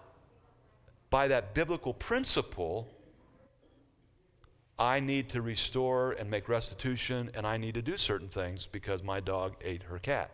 by 1.10 1.28
that 1.28 1.54
biblical 1.54 1.94
principle, 1.94 2.88
I 4.78 5.00
need 5.00 5.30
to 5.30 5.42
restore 5.42 6.14
and 6.14 6.30
make 6.30 6.48
restitution, 6.48 7.30
and 7.34 7.46
I 7.46 7.58
need 7.58 7.74
to 7.74 7.82
do 7.82 7.98
certain 7.98 8.30
things 8.30 8.68
because 8.68 9.04
my 9.04 9.20
dog 9.20 9.56
ate 9.62 9.84
her 9.84 10.00
cat. 10.00 10.32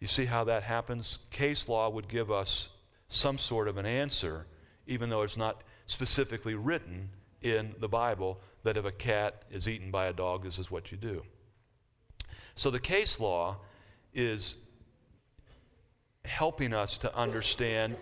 You 0.00 0.06
see 0.06 0.24
how 0.24 0.44
that 0.44 0.62
happens? 0.62 1.18
Case 1.30 1.68
law 1.68 1.90
would 1.90 2.08
give 2.08 2.30
us 2.30 2.70
some 3.08 3.36
sort 3.36 3.68
of 3.68 3.76
an 3.76 3.84
answer, 3.84 4.46
even 4.86 5.10
though 5.10 5.22
it's 5.22 5.36
not 5.36 5.62
specifically 5.86 6.54
written 6.54 7.10
in 7.42 7.74
the 7.78 7.88
Bible 7.88 8.40
that 8.62 8.76
if 8.76 8.84
a 8.84 8.92
cat 8.92 9.42
is 9.50 9.68
eaten 9.68 9.90
by 9.90 10.06
a 10.06 10.12
dog, 10.12 10.44
this 10.44 10.58
is 10.58 10.70
what 10.70 10.90
you 10.92 10.98
do. 10.98 11.22
So 12.54 12.70
the 12.70 12.80
case 12.80 13.18
law 13.20 13.58
is 14.12 14.56
helping 16.24 16.72
us 16.72 16.98
to 16.98 17.14
understand. 17.16 17.96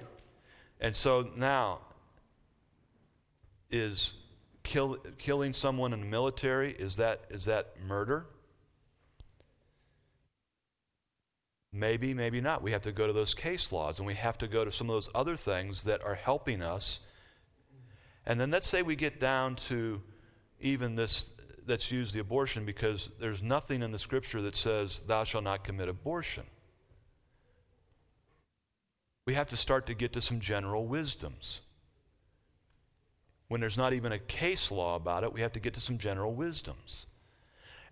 And 0.80 0.94
so 0.94 1.30
now, 1.36 1.80
is 3.70 4.14
kill, 4.62 4.96
killing 5.18 5.52
someone 5.52 5.92
in 5.92 6.00
the 6.00 6.06
military, 6.06 6.72
is 6.72 6.96
that, 6.96 7.22
is 7.30 7.44
that 7.44 7.74
murder? 7.86 8.26
Maybe, 11.72 12.14
maybe 12.14 12.40
not. 12.40 12.62
We 12.62 12.72
have 12.72 12.82
to 12.82 12.92
go 12.92 13.06
to 13.06 13.12
those 13.12 13.34
case 13.34 13.72
laws 13.72 13.98
and 13.98 14.06
we 14.06 14.14
have 14.14 14.38
to 14.38 14.48
go 14.48 14.64
to 14.64 14.72
some 14.72 14.88
of 14.88 14.94
those 14.94 15.10
other 15.14 15.36
things 15.36 15.84
that 15.84 16.02
are 16.02 16.14
helping 16.14 16.62
us. 16.62 17.00
And 18.28 18.38
then 18.38 18.50
let's 18.50 18.68
say 18.68 18.82
we 18.82 18.94
get 18.94 19.18
down 19.18 19.56
to 19.56 20.02
even 20.60 20.94
this 20.94 21.32
that's 21.66 21.90
used 21.90 22.14
the 22.14 22.20
abortion 22.20 22.64
because 22.64 23.10
there's 23.18 23.42
nothing 23.42 23.82
in 23.82 23.90
the 23.90 23.98
scripture 23.98 24.42
that 24.42 24.54
says, 24.54 25.02
Thou 25.06 25.24
shalt 25.24 25.44
not 25.44 25.64
commit 25.64 25.88
abortion. 25.88 26.44
We 29.24 29.34
have 29.34 29.48
to 29.48 29.56
start 29.56 29.86
to 29.86 29.94
get 29.94 30.12
to 30.12 30.20
some 30.20 30.40
general 30.40 30.86
wisdoms. 30.86 31.62
When 33.48 33.62
there's 33.62 33.78
not 33.78 33.94
even 33.94 34.12
a 34.12 34.18
case 34.18 34.70
law 34.70 34.96
about 34.96 35.24
it, 35.24 35.32
we 35.32 35.40
have 35.40 35.52
to 35.54 35.60
get 35.60 35.74
to 35.74 35.80
some 35.80 35.96
general 35.96 36.34
wisdoms. 36.34 37.06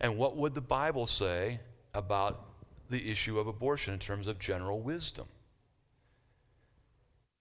And 0.01 0.19
what 0.19 0.37
would 0.37 0.55
the 0.55 0.61
Bible 0.61 1.07
say 1.07 1.61
about 1.95 2.45
the 2.91 3.11
issue 3.11 3.39
of 3.39 3.47
abortion 3.47 3.95
in 3.95 4.01
terms 4.01 4.27
of 4.27 4.39
general 4.39 4.81
wisdom? 4.81 5.27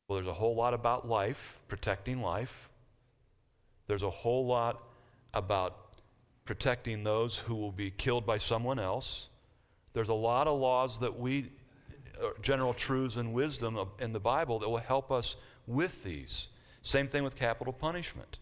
Well, 0.07 0.15
there's 0.15 0.29
a 0.29 0.33
whole 0.33 0.55
lot 0.55 0.73
about 0.73 1.09
life, 1.09 1.59
protecting 1.67 2.21
life. 2.21 2.69
There's 3.87 4.03
a 4.03 4.09
whole 4.09 4.45
lot 4.45 4.83
about 5.33 5.95
protecting 6.45 7.03
those 7.03 7.37
who 7.37 7.55
will 7.55 7.71
be 7.71 7.91
killed 7.91 8.25
by 8.25 8.37
someone 8.37 8.79
else. 8.79 9.29
There's 9.93 10.09
a 10.09 10.13
lot 10.13 10.47
of 10.47 10.59
laws 10.59 10.99
that 10.99 11.19
we, 11.19 11.51
uh, 12.21 12.29
general 12.41 12.73
truths 12.73 13.15
and 13.15 13.33
wisdom 13.33 13.79
in 13.99 14.13
the 14.13 14.19
Bible 14.19 14.59
that 14.59 14.69
will 14.69 14.77
help 14.77 15.11
us 15.11 15.35
with 15.67 16.03
these. 16.03 16.47
Same 16.81 17.07
thing 17.07 17.23
with 17.23 17.35
capital 17.35 17.73
punishment. 17.73 18.37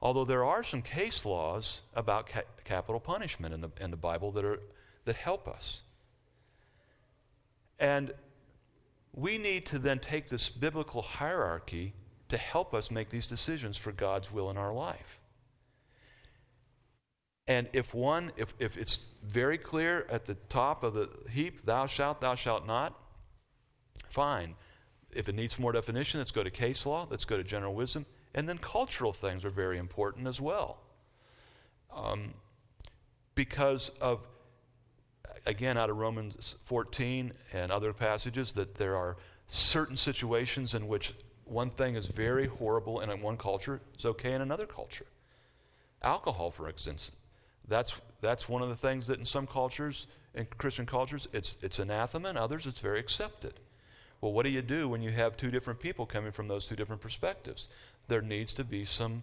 Although 0.00 0.24
there 0.24 0.44
are 0.44 0.64
some 0.64 0.82
case 0.82 1.24
laws 1.24 1.82
about 1.94 2.28
ca- 2.28 2.42
capital 2.64 2.98
punishment 2.98 3.54
in 3.54 3.60
the, 3.60 3.70
in 3.80 3.90
the 3.90 3.96
Bible 3.96 4.32
that, 4.32 4.44
are, 4.44 4.60
that 5.04 5.16
help 5.16 5.46
us. 5.46 5.82
And 7.78 8.12
we 9.12 9.38
need 9.38 9.66
to 9.66 9.78
then 9.78 9.98
take 9.98 10.28
this 10.28 10.48
biblical 10.48 11.02
hierarchy 11.02 11.92
to 12.32 12.38
help 12.38 12.72
us 12.72 12.90
make 12.90 13.10
these 13.10 13.26
decisions 13.26 13.76
for 13.76 13.92
God's 13.92 14.32
will 14.32 14.50
in 14.50 14.56
our 14.56 14.72
life. 14.72 15.20
And 17.46 17.68
if 17.74 17.92
one, 17.92 18.32
if, 18.38 18.54
if 18.58 18.78
it's 18.78 19.00
very 19.22 19.58
clear 19.58 20.06
at 20.08 20.24
the 20.24 20.34
top 20.48 20.82
of 20.82 20.94
the 20.94 21.10
heap, 21.30 21.66
thou 21.66 21.86
shalt, 21.86 22.22
thou 22.22 22.34
shalt 22.34 22.66
not, 22.66 22.98
fine. 24.08 24.54
If 25.14 25.28
it 25.28 25.34
needs 25.34 25.58
more 25.58 25.72
definition, 25.72 26.20
let's 26.20 26.30
go 26.30 26.42
to 26.42 26.50
case 26.50 26.86
law, 26.86 27.06
let's 27.10 27.26
go 27.26 27.36
to 27.36 27.44
general 27.44 27.74
wisdom. 27.74 28.06
And 28.34 28.48
then 28.48 28.56
cultural 28.56 29.12
things 29.12 29.44
are 29.44 29.50
very 29.50 29.76
important 29.76 30.26
as 30.26 30.40
well. 30.40 30.78
Um, 31.94 32.32
because 33.34 33.90
of, 34.00 34.26
again, 35.44 35.76
out 35.76 35.90
of 35.90 35.98
Romans 35.98 36.56
14 36.64 37.34
and 37.52 37.70
other 37.70 37.92
passages, 37.92 38.52
that 38.52 38.76
there 38.76 38.96
are 38.96 39.18
certain 39.46 39.98
situations 39.98 40.72
in 40.72 40.88
which 40.88 41.12
one 41.52 41.70
thing 41.70 41.94
is 41.94 42.06
very 42.06 42.46
horrible 42.46 43.00
in 43.00 43.20
one 43.20 43.36
culture, 43.36 43.80
it's 43.94 44.04
okay 44.04 44.32
in 44.32 44.40
another 44.40 44.66
culture. 44.66 45.06
Alcohol, 46.02 46.50
for 46.50 46.68
instance, 46.68 47.12
that's, 47.68 48.00
that's 48.20 48.48
one 48.48 48.62
of 48.62 48.68
the 48.68 48.76
things 48.76 49.06
that 49.06 49.18
in 49.18 49.24
some 49.24 49.46
cultures, 49.46 50.06
in 50.34 50.46
Christian 50.58 50.86
cultures, 50.86 51.28
it's, 51.32 51.56
it's 51.62 51.78
anathema, 51.78 52.30
and 52.30 52.38
others 52.38 52.66
it's 52.66 52.80
very 52.80 52.98
accepted. 52.98 53.60
Well, 54.20 54.32
what 54.32 54.44
do 54.44 54.50
you 54.50 54.62
do 54.62 54.88
when 54.88 55.02
you 55.02 55.10
have 55.10 55.36
two 55.36 55.50
different 55.50 55.80
people 55.80 56.06
coming 56.06 56.32
from 56.32 56.48
those 56.48 56.66
two 56.66 56.76
different 56.76 57.02
perspectives? 57.02 57.68
There 58.08 58.22
needs 58.22 58.52
to 58.54 58.64
be 58.64 58.84
some, 58.84 59.22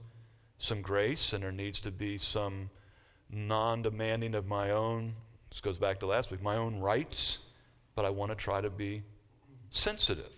some 0.57 0.81
grace, 0.81 1.33
and 1.33 1.43
there 1.43 1.51
needs 1.51 1.81
to 1.81 1.91
be 1.91 2.17
some 2.17 2.69
non 3.29 3.81
demanding 3.81 4.35
of 4.35 4.47
my 4.47 4.71
own, 4.71 5.15
this 5.49 5.61
goes 5.61 5.77
back 5.77 5.99
to 5.99 6.05
last 6.05 6.31
week, 6.31 6.41
my 6.41 6.55
own 6.55 6.79
rights, 6.79 7.39
but 7.95 8.05
I 8.05 8.09
want 8.09 8.31
to 8.31 8.35
try 8.35 8.61
to 8.61 8.69
be 8.69 9.03
sensitive 9.69 10.31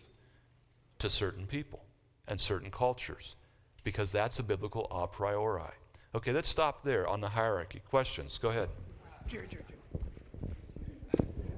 to 0.99 1.09
certain 1.09 1.47
people 1.47 1.80
and 2.31 2.39
certain 2.39 2.71
cultures 2.71 3.35
because 3.83 4.09
that's 4.09 4.39
a 4.39 4.43
biblical 4.43 4.87
a 4.89 5.05
priori. 5.05 5.63
Okay, 6.15 6.31
let's 6.31 6.47
stop 6.47 6.81
there 6.81 7.05
on 7.05 7.19
the 7.19 7.27
hierarchy. 7.27 7.81
Questions? 7.89 8.39
Go 8.41 8.49
ahead. 8.49 8.69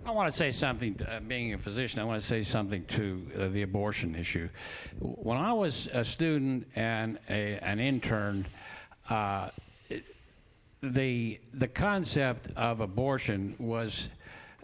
I 0.05 0.11
want 0.11 0.31
to 0.31 0.35
say 0.35 0.49
something, 0.49 0.99
uh, 1.07 1.19
being 1.19 1.53
a 1.53 1.57
physician, 1.59 1.99
I 1.99 2.05
want 2.05 2.19
to 2.19 2.27
say 2.27 2.41
something 2.41 2.83
to 2.85 3.31
uh, 3.37 3.47
the 3.49 3.61
abortion 3.61 4.15
issue. 4.15 4.49
When 4.99 5.37
I 5.37 5.53
was 5.53 5.87
a 5.93 6.03
student 6.03 6.67
and 6.75 7.19
a, 7.29 7.59
an 7.59 7.79
intern, 7.79 8.47
uh, 9.09 9.49
the, 10.81 11.39
the 11.53 11.67
concept 11.67 12.47
of 12.57 12.81
abortion 12.81 13.55
was, 13.59 14.09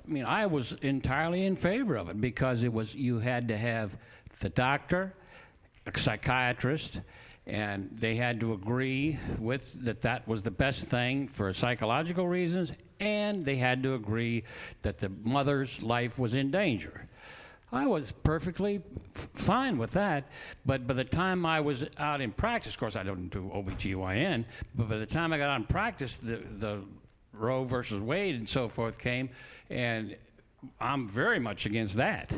I 0.06 0.12
mean, 0.12 0.26
I 0.26 0.48
was 0.48 0.74
entirely 0.82 1.46
in 1.46 1.56
favor 1.56 1.96
of 1.96 2.10
it 2.10 2.20
because 2.20 2.64
it 2.64 2.74
was, 2.74 2.96
you 2.96 3.20
had 3.20 3.48
to 3.50 3.58
have 3.58 3.96
the 4.40 4.50
doctor, 4.50 5.14
a 5.14 5.19
psychiatrist, 5.98 7.02
and 7.46 7.90
they 7.92 8.16
had 8.16 8.40
to 8.42 8.54
agree 8.54 9.18
with 9.40 9.84
that 9.84 10.02
that 10.02 10.28
was 10.28 10.44
the 10.44 10.52
best 10.52 10.86
thing 10.88 11.28
for 11.28 11.52
psychological 11.52 12.28
reasons 12.28 12.72
and 13.00 13.46
they 13.46 13.56
had 13.56 13.82
to 13.84 13.96
agree 13.96 14.44
that 14.82 14.98
the 14.98 15.10
mother's 15.24 15.82
life 15.82 16.20
was 16.20 16.34
in 16.34 16.52
danger. 16.52 17.08
I 17.72 17.88
was 17.88 18.12
perfectly 18.24 18.82
f- 19.16 19.30
fine 19.34 19.78
with 19.78 19.92
that 19.92 20.28
but 20.66 20.88
by 20.88 20.96
the 20.96 21.04
time 21.04 21.46
i 21.46 21.60
was 21.60 21.86
out 21.98 22.20
in 22.20 22.32
practice 22.32 22.74
of 22.74 22.80
course 22.80 22.96
i 22.96 23.04
don't 23.04 23.30
do 23.30 23.52
obgyn 23.54 24.44
but 24.74 24.90
by 24.90 24.98
the 24.98 25.06
time 25.06 25.34
i 25.34 25.38
got 25.38 25.50
on 25.50 25.66
practice 25.66 26.18
the, 26.18 26.42
the 26.58 26.82
roe 27.32 27.64
versus 27.64 28.02
wade 28.02 28.36
and 28.36 28.50
so 28.50 28.68
forth 28.68 28.98
came 28.98 29.30
and 29.70 30.16
i'm 30.82 31.08
very 31.08 31.40
much 31.40 31.68
against 31.68 31.96
that 31.96 32.34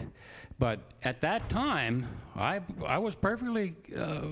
but 0.62 0.80
at 1.04 1.20
that 1.22 1.50
time 1.50 2.08
i, 2.36 2.62
I 2.86 2.98
was 3.00 3.16
perfectly 3.16 3.74
uh, 3.98 4.28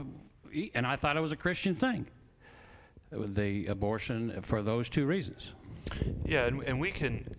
and 0.74 0.86
I 0.86 0.96
thought 0.96 1.18
it 1.18 1.22
was 1.22 1.32
a 1.32 1.38
Christian 1.38 1.76
thing. 1.76 2.08
The 3.12 3.68
abortion 3.68 4.42
for 4.42 4.62
those 4.62 4.90
two 4.90 5.06
reasons. 5.06 5.54
Yeah, 6.26 6.46
and, 6.46 6.62
and 6.64 6.80
we 6.80 6.92
can, 6.92 7.36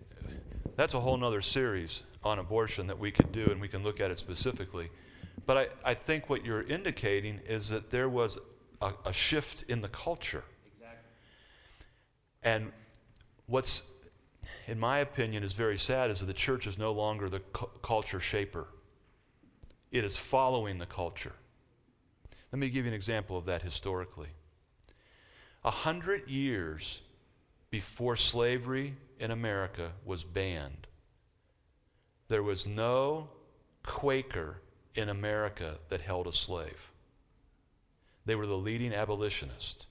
that's 0.76 0.94
a 0.94 1.00
whole 1.00 1.22
other 1.24 1.40
series 1.40 2.02
on 2.24 2.38
abortion 2.38 2.86
that 2.88 2.98
we 2.98 3.10
can 3.10 3.30
do, 3.30 3.46
and 3.50 3.60
we 3.60 3.68
can 3.68 3.82
look 3.82 4.00
at 4.00 4.10
it 4.10 4.18
specifically. 4.18 4.90
But 5.46 5.56
I, 5.56 5.90
I 5.90 5.94
think 5.94 6.28
what 6.28 6.44
you're 6.44 6.62
indicating 6.62 7.40
is 7.46 7.68
that 7.68 7.90
there 7.90 8.08
was 8.08 8.38
a, 8.82 8.92
a 9.06 9.12
shift 9.12 9.64
in 9.68 9.80
the 9.80 9.88
culture. 9.88 10.44
Exactly. 10.66 10.98
And 12.42 12.72
what's, 13.46 13.84
in 14.66 14.78
my 14.78 14.98
opinion, 14.98 15.44
is 15.44 15.52
very 15.52 15.78
sad 15.78 16.10
is 16.10 16.20
that 16.20 16.26
the 16.26 16.32
church 16.32 16.66
is 16.66 16.78
no 16.78 16.92
longer 16.92 17.28
the 17.28 17.40
cu- 17.52 17.70
culture 17.82 18.20
shaper, 18.20 18.66
it 19.90 20.04
is 20.04 20.16
following 20.16 20.78
the 20.78 20.86
culture. 20.86 21.32
Let 22.52 22.58
me 22.58 22.68
give 22.68 22.84
you 22.84 22.90
an 22.90 22.94
example 22.94 23.36
of 23.36 23.46
that 23.46 23.62
historically. 23.62 24.28
A 25.64 25.70
hundred 25.70 26.28
years 26.28 27.00
before 27.70 28.16
slavery 28.16 28.96
in 29.18 29.30
America 29.30 29.92
was 30.04 30.24
banned, 30.24 30.86
there 32.28 32.42
was 32.42 32.66
no 32.66 33.28
Quaker 33.82 34.60
in 34.94 35.08
America 35.08 35.78
that 35.88 36.00
held 36.00 36.26
a 36.26 36.32
slave. 36.32 36.90
They 38.26 38.34
were 38.34 38.46
the 38.46 38.56
leading 38.56 38.94
abolitionists. 38.94 39.86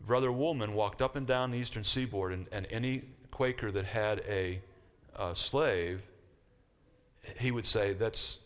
Brother 0.00 0.32
Woolman 0.32 0.74
walked 0.74 1.02
up 1.02 1.16
and 1.16 1.26
down 1.26 1.50
the 1.50 1.58
eastern 1.58 1.84
seaboard, 1.84 2.32
and, 2.32 2.46
and 2.50 2.66
any 2.70 3.02
Quaker 3.30 3.70
that 3.70 3.84
had 3.84 4.20
a, 4.26 4.60
a 5.14 5.34
slave, 5.34 6.02
he 7.38 7.50
would 7.50 7.66
say, 7.66 7.92
That's, 7.92 8.38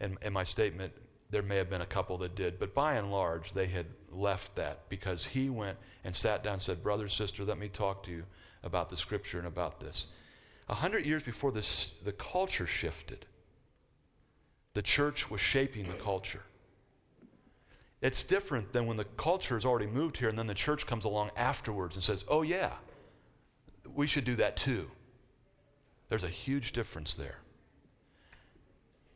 and, 0.00 0.18
and 0.22 0.32
my 0.32 0.44
statement 0.44 0.92
there 1.30 1.42
may 1.42 1.56
have 1.56 1.68
been 1.68 1.80
a 1.80 1.86
couple 1.86 2.18
that 2.18 2.34
did, 2.36 2.58
but 2.58 2.74
by 2.74 2.94
and 2.94 3.10
large, 3.10 3.52
they 3.52 3.66
had 3.66 3.86
left 4.10 4.54
that 4.56 4.88
because 4.88 5.26
he 5.26 5.50
went 5.50 5.76
and 6.04 6.14
sat 6.14 6.44
down 6.44 6.54
and 6.54 6.62
said, 6.62 6.82
Brother, 6.82 7.08
sister, 7.08 7.44
let 7.44 7.58
me 7.58 7.68
talk 7.68 8.04
to 8.04 8.10
you 8.10 8.24
about 8.62 8.88
the 8.88 8.96
scripture 8.96 9.38
and 9.38 9.46
about 9.46 9.80
this. 9.80 10.06
A 10.68 10.74
hundred 10.74 11.04
years 11.04 11.22
before 11.22 11.52
this, 11.52 11.90
the 12.04 12.12
culture 12.12 12.66
shifted, 12.66 13.26
the 14.74 14.82
church 14.82 15.30
was 15.30 15.40
shaping 15.40 15.86
the 15.86 15.94
culture. 15.94 16.42
It's 18.02 18.24
different 18.24 18.72
than 18.72 18.86
when 18.86 18.96
the 18.96 19.04
culture 19.04 19.54
has 19.54 19.64
already 19.64 19.86
moved 19.86 20.18
here 20.18 20.28
and 20.28 20.38
then 20.38 20.46
the 20.46 20.54
church 20.54 20.86
comes 20.86 21.04
along 21.04 21.30
afterwards 21.36 21.94
and 21.94 22.04
says, 22.04 22.24
Oh, 22.28 22.42
yeah, 22.42 22.72
we 23.94 24.06
should 24.06 24.24
do 24.24 24.36
that 24.36 24.56
too. 24.56 24.90
There's 26.08 26.24
a 26.24 26.28
huge 26.28 26.72
difference 26.72 27.14
there. 27.14 27.38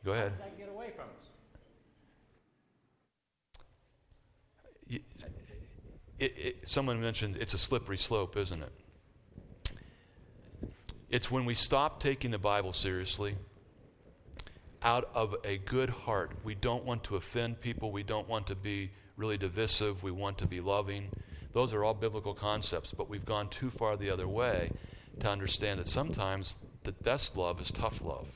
Go 0.03 0.13
ahead. 0.13 0.33
it, 6.21 6.33
it, 6.37 6.69
someone 6.69 7.01
mentioned 7.01 7.35
it's 7.37 7.53
a 7.53 7.57
slippery 7.57 7.97
slope, 7.97 8.37
isn't 8.37 8.61
it? 8.61 8.71
It's 11.09 11.29
when 11.29 11.45
we 11.45 11.55
stop 11.55 11.99
taking 11.99 12.31
the 12.31 12.37
Bible 12.37 12.73
seriously 12.73 13.35
out 14.83 15.09
of 15.13 15.35
a 15.43 15.57
good 15.57 15.89
heart. 15.89 16.31
We 16.43 16.55
don't 16.55 16.85
want 16.85 17.03
to 17.05 17.15
offend 17.15 17.59
people. 17.59 17.91
We 17.91 18.03
don't 18.03 18.29
want 18.29 18.47
to 18.47 18.55
be 18.55 18.91
really 19.17 19.37
divisive. 19.37 20.03
We 20.03 20.11
want 20.11 20.37
to 20.37 20.47
be 20.47 20.61
loving. 20.61 21.09
Those 21.53 21.73
are 21.73 21.83
all 21.83 21.93
biblical 21.93 22.33
concepts, 22.33 22.93
but 22.93 23.09
we've 23.09 23.25
gone 23.25 23.49
too 23.49 23.69
far 23.69 23.97
the 23.97 24.09
other 24.09 24.27
way 24.27 24.71
to 25.19 25.29
understand 25.29 25.79
that 25.79 25.89
sometimes 25.89 26.59
the 26.83 26.91
best 26.91 27.37
love 27.37 27.61
is 27.61 27.71
tough 27.71 28.01
love. 28.01 28.27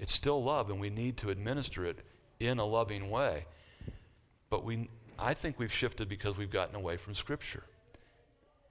It's 0.00 0.12
still 0.12 0.42
love, 0.42 0.70
and 0.70 0.80
we 0.80 0.90
need 0.90 1.16
to 1.18 1.30
administer 1.30 1.84
it 1.84 2.00
in 2.38 2.58
a 2.58 2.64
loving 2.64 3.10
way. 3.10 3.46
But 4.50 4.64
we, 4.64 4.88
I 5.18 5.34
think 5.34 5.58
we've 5.58 5.72
shifted 5.72 6.08
because 6.08 6.36
we've 6.36 6.50
gotten 6.50 6.76
away 6.76 6.96
from 6.96 7.14
Scripture, 7.14 7.64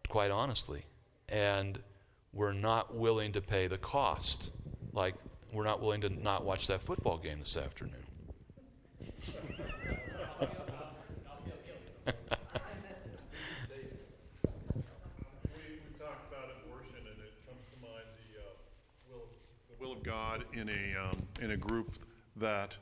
quite 0.08 0.32
honestly. 0.32 0.86
And 1.28 1.80
we're 2.34 2.54
not 2.54 2.96
willing 2.96 3.34
to 3.34 3.42
pay 3.42 3.68
the 3.68 3.78
cost. 3.78 4.52
Like, 4.94 5.16
we're 5.52 5.66
not 5.66 5.82
willing 5.82 6.02
to 6.02 6.10
not 6.10 6.46
watch 6.46 6.68
that 6.68 6.82
football 6.82 7.18
game 7.18 7.40
this 7.40 7.58
afternoon. 7.58 8.06
God 20.08 20.46
in 20.54 20.70
a 20.70 21.00
um, 21.00 21.22
in 21.42 21.52
a 21.52 21.58
group 21.58 21.94
that 22.38 22.78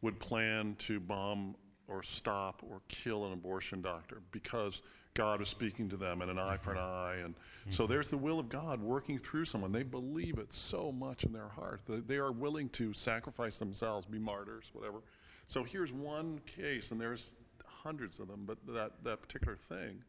would 0.00 0.18
plan 0.18 0.76
to 0.78 1.00
bomb 1.00 1.56
or 1.88 2.02
stop 2.02 2.62
or 2.70 2.80
kill 2.88 3.26
an 3.26 3.32
abortion 3.32 3.82
doctor 3.82 4.22
because 4.30 4.82
God 5.14 5.40
was 5.40 5.48
speaking 5.48 5.88
to 5.90 5.96
them 5.96 6.22
and 6.22 6.30
an 6.30 6.38
eye 6.38 6.56
for 6.56 6.72
an 6.72 6.78
eye. 6.78 7.16
And 7.22 7.34
mm-hmm. 7.34 7.70
so 7.70 7.86
there's 7.86 8.08
the 8.08 8.16
will 8.16 8.38
of 8.38 8.48
God 8.48 8.80
working 8.80 9.18
through 9.18 9.44
someone. 9.44 9.72
They 9.72 9.82
believe 9.82 10.38
it 10.38 10.52
so 10.52 10.90
much 10.90 11.24
in 11.24 11.32
their 11.32 11.48
heart. 11.48 11.82
that 11.86 12.08
they 12.08 12.16
are 12.16 12.32
willing 12.32 12.68
to 12.70 12.92
sacrifice 12.92 13.58
themselves, 13.58 14.06
be 14.06 14.18
martyrs, 14.18 14.70
whatever. 14.72 15.02
So 15.48 15.64
here's 15.64 15.92
one 15.92 16.40
case, 16.46 16.92
and 16.92 17.00
there's 17.00 17.34
hundreds 17.66 18.20
of 18.20 18.28
them, 18.28 18.44
but 18.46 18.56
that, 18.68 18.92
that 19.04 19.20
particular 19.20 19.56
thing 19.56 20.02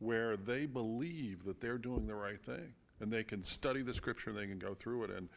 where 0.00 0.36
they 0.36 0.66
believe 0.66 1.44
that 1.44 1.60
they're 1.60 1.78
doing 1.78 2.06
the 2.06 2.14
right 2.14 2.42
thing. 2.42 2.72
And 3.00 3.12
they 3.12 3.24
can 3.24 3.44
study 3.44 3.82
the 3.82 3.94
scripture 3.94 4.30
and 4.30 4.38
they 4.38 4.46
can 4.46 4.58
go 4.58 4.74
through 4.74 5.04
it. 5.04 5.10
And 5.10 5.28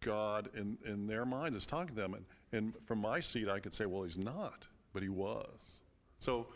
God, 0.00 0.50
in, 0.54 0.78
in 0.84 1.06
their 1.06 1.24
minds, 1.24 1.56
is 1.56 1.66
talking 1.66 1.88
to 1.88 1.94
them. 1.94 2.14
And, 2.14 2.24
And 2.52 2.74
from 2.86 3.00
my 3.00 3.20
seat, 3.20 3.48
I 3.48 3.58
could 3.58 3.74
say, 3.74 3.86
well, 3.86 4.04
he's 4.04 4.18
not, 4.18 4.66
but 4.92 5.02
he 5.02 5.08
was. 5.08 5.80
So 6.20 6.46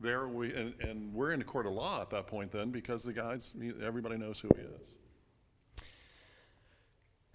there 0.00 0.28
we, 0.28 0.54
and, 0.54 0.74
and 0.80 1.12
we're 1.12 1.32
in 1.32 1.40
a 1.40 1.44
court 1.44 1.66
of 1.66 1.72
law 1.72 2.00
at 2.00 2.10
that 2.10 2.26
point 2.26 2.52
then 2.52 2.70
because 2.70 3.02
the 3.02 3.12
guys, 3.12 3.52
everybody 3.82 4.16
knows 4.16 4.40
who 4.40 4.48
he 4.56 4.62
is. 4.62 4.94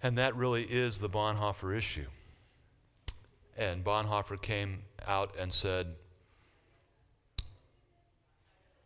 And 0.02 0.18
that 0.18 0.36
really 0.36 0.64
is 0.64 0.98
the 0.98 1.08
Bonhoeffer 1.08 1.76
issue. 1.76 2.06
And 3.56 3.84
Bonhoeffer 3.84 4.40
came 4.40 4.82
out 5.06 5.34
and 5.38 5.52
said, 5.52 5.94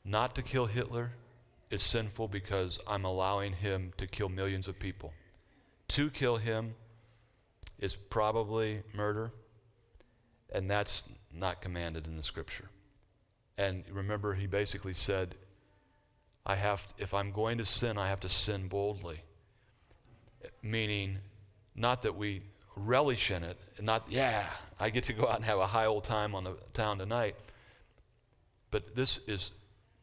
not 0.05 0.35
to 0.37 0.43
kill 0.43 0.66
Hitler 0.66 1.12
is 1.70 1.83
sinful 1.83 2.28
because 2.28 2.78
I'm 2.87 3.05
allowing 3.05 3.53
him 3.53 3.93
to 3.99 4.07
kill 4.07 4.28
millions 4.28 4.66
of 4.66 4.78
people. 4.78 5.12
To 5.91 6.09
kill 6.09 6.36
him 6.36 6.74
is 7.80 7.97
probably 7.97 8.82
murder, 8.95 9.32
and 10.53 10.70
that's 10.70 11.03
not 11.34 11.61
commanded 11.61 12.07
in 12.07 12.16
the 12.16 12.22
scripture. 12.22 12.70
And 13.59 13.84
remember, 13.91 14.34
he 14.34 14.47
basically 14.47 14.95
said, 14.95 15.34
I 16.47 16.55
have, 16.55 16.95
if 16.97 17.12
I'm 17.12 17.32
going 17.32 17.59
to 17.59 17.64
sin, 17.64 17.99
I 17.99 18.09
have 18.09 18.20
to 18.20 18.28
sin 18.28 18.68
boldly. 18.68 19.20
Meaning, 20.62 21.18
not 21.74 22.03
that 22.03 22.16
we 22.16 22.43
relish 22.76 23.32
in 23.32 23.43
it, 23.43 23.59
not, 23.80 24.07
yeah, 24.09 24.47
I 24.78 24.91
get 24.91 25.05
to 25.05 25.12
go 25.12 25.26
out 25.26 25.36
and 25.36 25.45
have 25.45 25.59
a 25.59 25.66
high 25.66 25.86
old 25.86 26.05
time 26.05 26.36
on 26.36 26.45
the 26.45 26.57
town 26.72 26.99
tonight. 26.99 27.34
But 28.70 28.95
this 28.95 29.18
is 29.26 29.51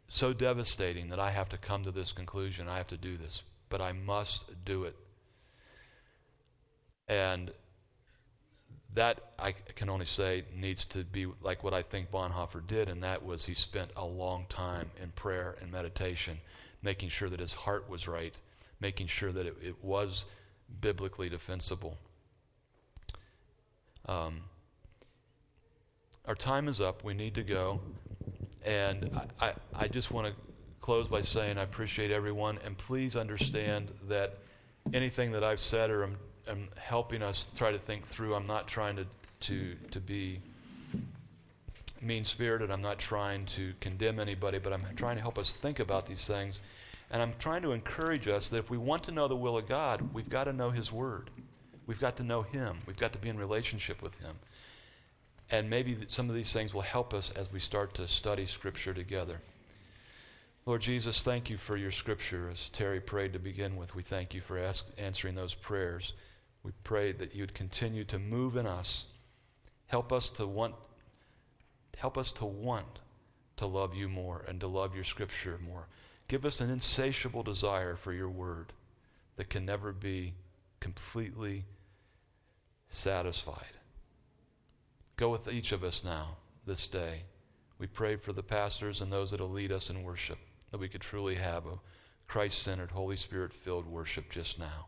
so 0.10 0.34
devastating 0.34 1.10
that 1.10 1.20
I 1.20 1.32
have 1.32 1.48
to 1.50 1.58
come 1.58 1.84
to 1.84 1.92
this 1.92 2.12
conclusion. 2.12 2.68
I 2.68 2.76
have 2.76 2.88
to 2.88 2.98
do 2.98 3.16
this, 3.16 3.44
but 3.70 3.82
I 3.82 3.94
must 3.94 4.66
do 4.66 4.84
it. 4.84 4.96
And 7.08 7.51
that, 8.93 9.22
I 9.38 9.53
can 9.76 9.89
only 9.89 10.05
say, 10.05 10.43
needs 10.55 10.86
to 10.86 11.03
be 11.03 11.28
like 11.41 11.64
what 11.64 11.74
I 11.74 11.82
think 11.82 12.12
Bonhoeffer 12.12 12.66
did, 12.66 12.89
and 12.89 13.03
that 13.03 13.24
was 13.24 13.45
he 13.45 13.53
spent 13.53 13.91
a 13.95 14.05
long 14.05 14.45
time 14.49 14.91
in 15.01 15.12
prayer 15.12 15.55
and 15.62 15.72
meditation, 15.72 16.39
making 16.82 17.10
sure 17.10 17.30
that 17.30 17.39
his 17.39 17.53
heart 17.53 17.89
was 17.89 18.08
right, 18.08 18.34
making 18.80 19.08
sure 19.08 19.32
that 19.32 19.45
it, 19.45 19.55
it 19.62 19.84
was 19.84 20.26
biblically 20.82 21.30
defensible. 21.30 21.97
Um, 24.08 24.41
our 26.26 26.36
time 26.36 26.68
is 26.68 26.82
up. 26.82 27.03
We 27.03 27.14
need 27.14 27.36
to 27.36 27.43
go. 27.43 27.80
And 28.66 29.10
I, 29.39 29.47
I, 29.47 29.53
I 29.74 29.88
just 29.88 30.12
want 30.12 30.28
to 30.28 30.34
close 30.82 31.08
by 31.08 31.22
saying 31.22 31.58
I 31.58 31.64
appreciate 31.64 32.12
everyone, 32.12 32.60
and 32.66 32.78
please 32.78 33.16
understand 33.16 33.91
that 34.08 34.39
anything 34.93 35.32
that 35.34 35.43
I've 35.43 35.60
said 35.60 35.89
or 35.89 36.03
am, 36.03 36.18
am 36.50 36.70
helping 36.78 37.22
us 37.22 37.50
try 37.56 37.72
to 37.72 37.80
think 37.80 38.06
through, 38.06 38.36
I'm 38.36 38.45
not 38.45 38.68
trying 38.68 38.95
to, 38.98 39.06
to, 39.41 39.76
to 39.91 40.00
be 40.00 40.41
mean 42.02 42.26
spirited. 42.26 42.72
I'm 42.72 42.82
not 42.82 43.00
trying 43.00 43.45
to 43.48 43.74
condemn 43.80 44.20
anybody, 44.20 44.60
but 44.60 44.74
I'm 44.74 44.84
trying 44.95 45.16
to 45.16 45.22
help 45.22 45.38
us 45.38 45.52
think 45.52 45.80
about 45.80 46.06
these 46.06 46.26
things. 46.26 46.62
And 47.10 47.22
I'm 47.22 47.34
trying 47.39 47.62
to 47.62 47.72
encourage 47.72 48.28
us 48.28 48.50
that 48.50 48.58
if 48.58 48.70
we 48.70 48.78
want 48.78 49.04
to 49.06 49.12
know 49.12 49.28
the 49.28 49.36
will 49.36 49.58
of 49.58 49.68
God, 49.68 50.14
we've 50.14 50.30
got 50.30 50.45
to 50.45 50.54
know 50.54 50.72
His 50.72 50.91
Word. 50.91 51.30
We've 51.86 52.00
got 52.00 52.18
to 52.18 52.24
know 52.24 52.41
Him. 52.41 52.80
We've 52.86 52.98
got 52.98 53.14
to 53.14 53.20
be 53.20 53.30
in 53.30 53.38
relationship 53.38 54.02
with 54.02 54.16
Him. 54.16 54.36
And 55.50 55.70
maybe 55.70 55.98
some 56.08 56.30
of 56.30 56.36
these 56.36 56.52
things 56.52 56.74
will 56.74 56.82
help 56.82 57.14
us 57.14 57.32
as 57.32 57.52
we 57.52 57.60
start 57.60 57.93
to 57.95 58.08
study 58.08 58.45
Scripture 58.45 58.93
together. 58.93 59.39
Lord 60.66 60.82
Jesus, 60.82 61.24
thank 61.24 61.50
you 61.50 61.56
for 61.56 61.78
your 61.78 61.91
Scripture. 61.91 62.50
As 62.52 62.68
Terry 62.68 63.00
prayed 63.00 63.32
to 63.32 63.39
begin 63.39 63.78
with, 63.78 63.95
we 63.95 64.04
thank 64.04 64.34
you 64.34 64.41
for 64.41 64.60
ask, 64.60 64.86
answering 64.98 65.36
those 65.36 65.54
prayers. 65.54 66.12
We 66.64 66.72
pray 66.84 67.12
that 67.14 67.36
you'd 67.36 67.53
continue 67.53 68.03
to 68.05 68.20
move 68.20 68.58
in 68.58 68.66
us. 68.66 69.08
Help 69.88 70.12
us 70.12 70.30
to 70.32 70.45
want 70.45 70.76
help 71.97 72.18
us 72.18 72.32
to 72.32 72.45
want 72.45 72.99
to 73.55 73.66
love 73.66 73.95
you 73.95 74.08
more 74.08 74.43
and 74.47 74.60
to 74.60 74.68
love 74.68 74.93
your 74.93 75.03
scripture 75.03 75.60
more. 75.66 75.88
Give 76.28 76.45
us 76.45 76.62
an 76.62 76.70
insatiable 76.70 77.41
desire 77.41 77.95
for 77.95 78.14
your 78.14 78.30
word 78.30 78.74
that 79.36 79.49
can 79.49 79.66
never 79.66 79.91
be 79.91 80.34
completely 80.80 81.66
satisfied. 82.89 83.78
Go 85.16 85.30
with 85.30 85.51
each 85.51 85.72
of 85.72 85.84
us 85.84 86.03
now 86.03 86.38
this 86.66 86.88
day. 86.88 87.24
We 87.80 87.88
pray 87.88 88.16
for 88.16 88.34
the 88.34 88.43
pastors 88.43 89.01
and 89.01 89.12
those 89.12 89.32
that 89.32 89.39
will 89.39 89.49
lead 89.49 89.72
us 89.72 89.89
in 89.89 90.03
worship, 90.03 90.38
that 90.72 90.80
we 90.80 90.89
could 90.89 91.01
truly 91.01 91.36
have 91.36 91.66
a 91.66 91.80
Christ 92.28 92.62
centered, 92.62 92.91
Holy 92.91 93.16
Spirit 93.16 93.53
filled 93.53 93.88
worship 93.88 94.30
just 94.30 94.60
now. 94.60 94.88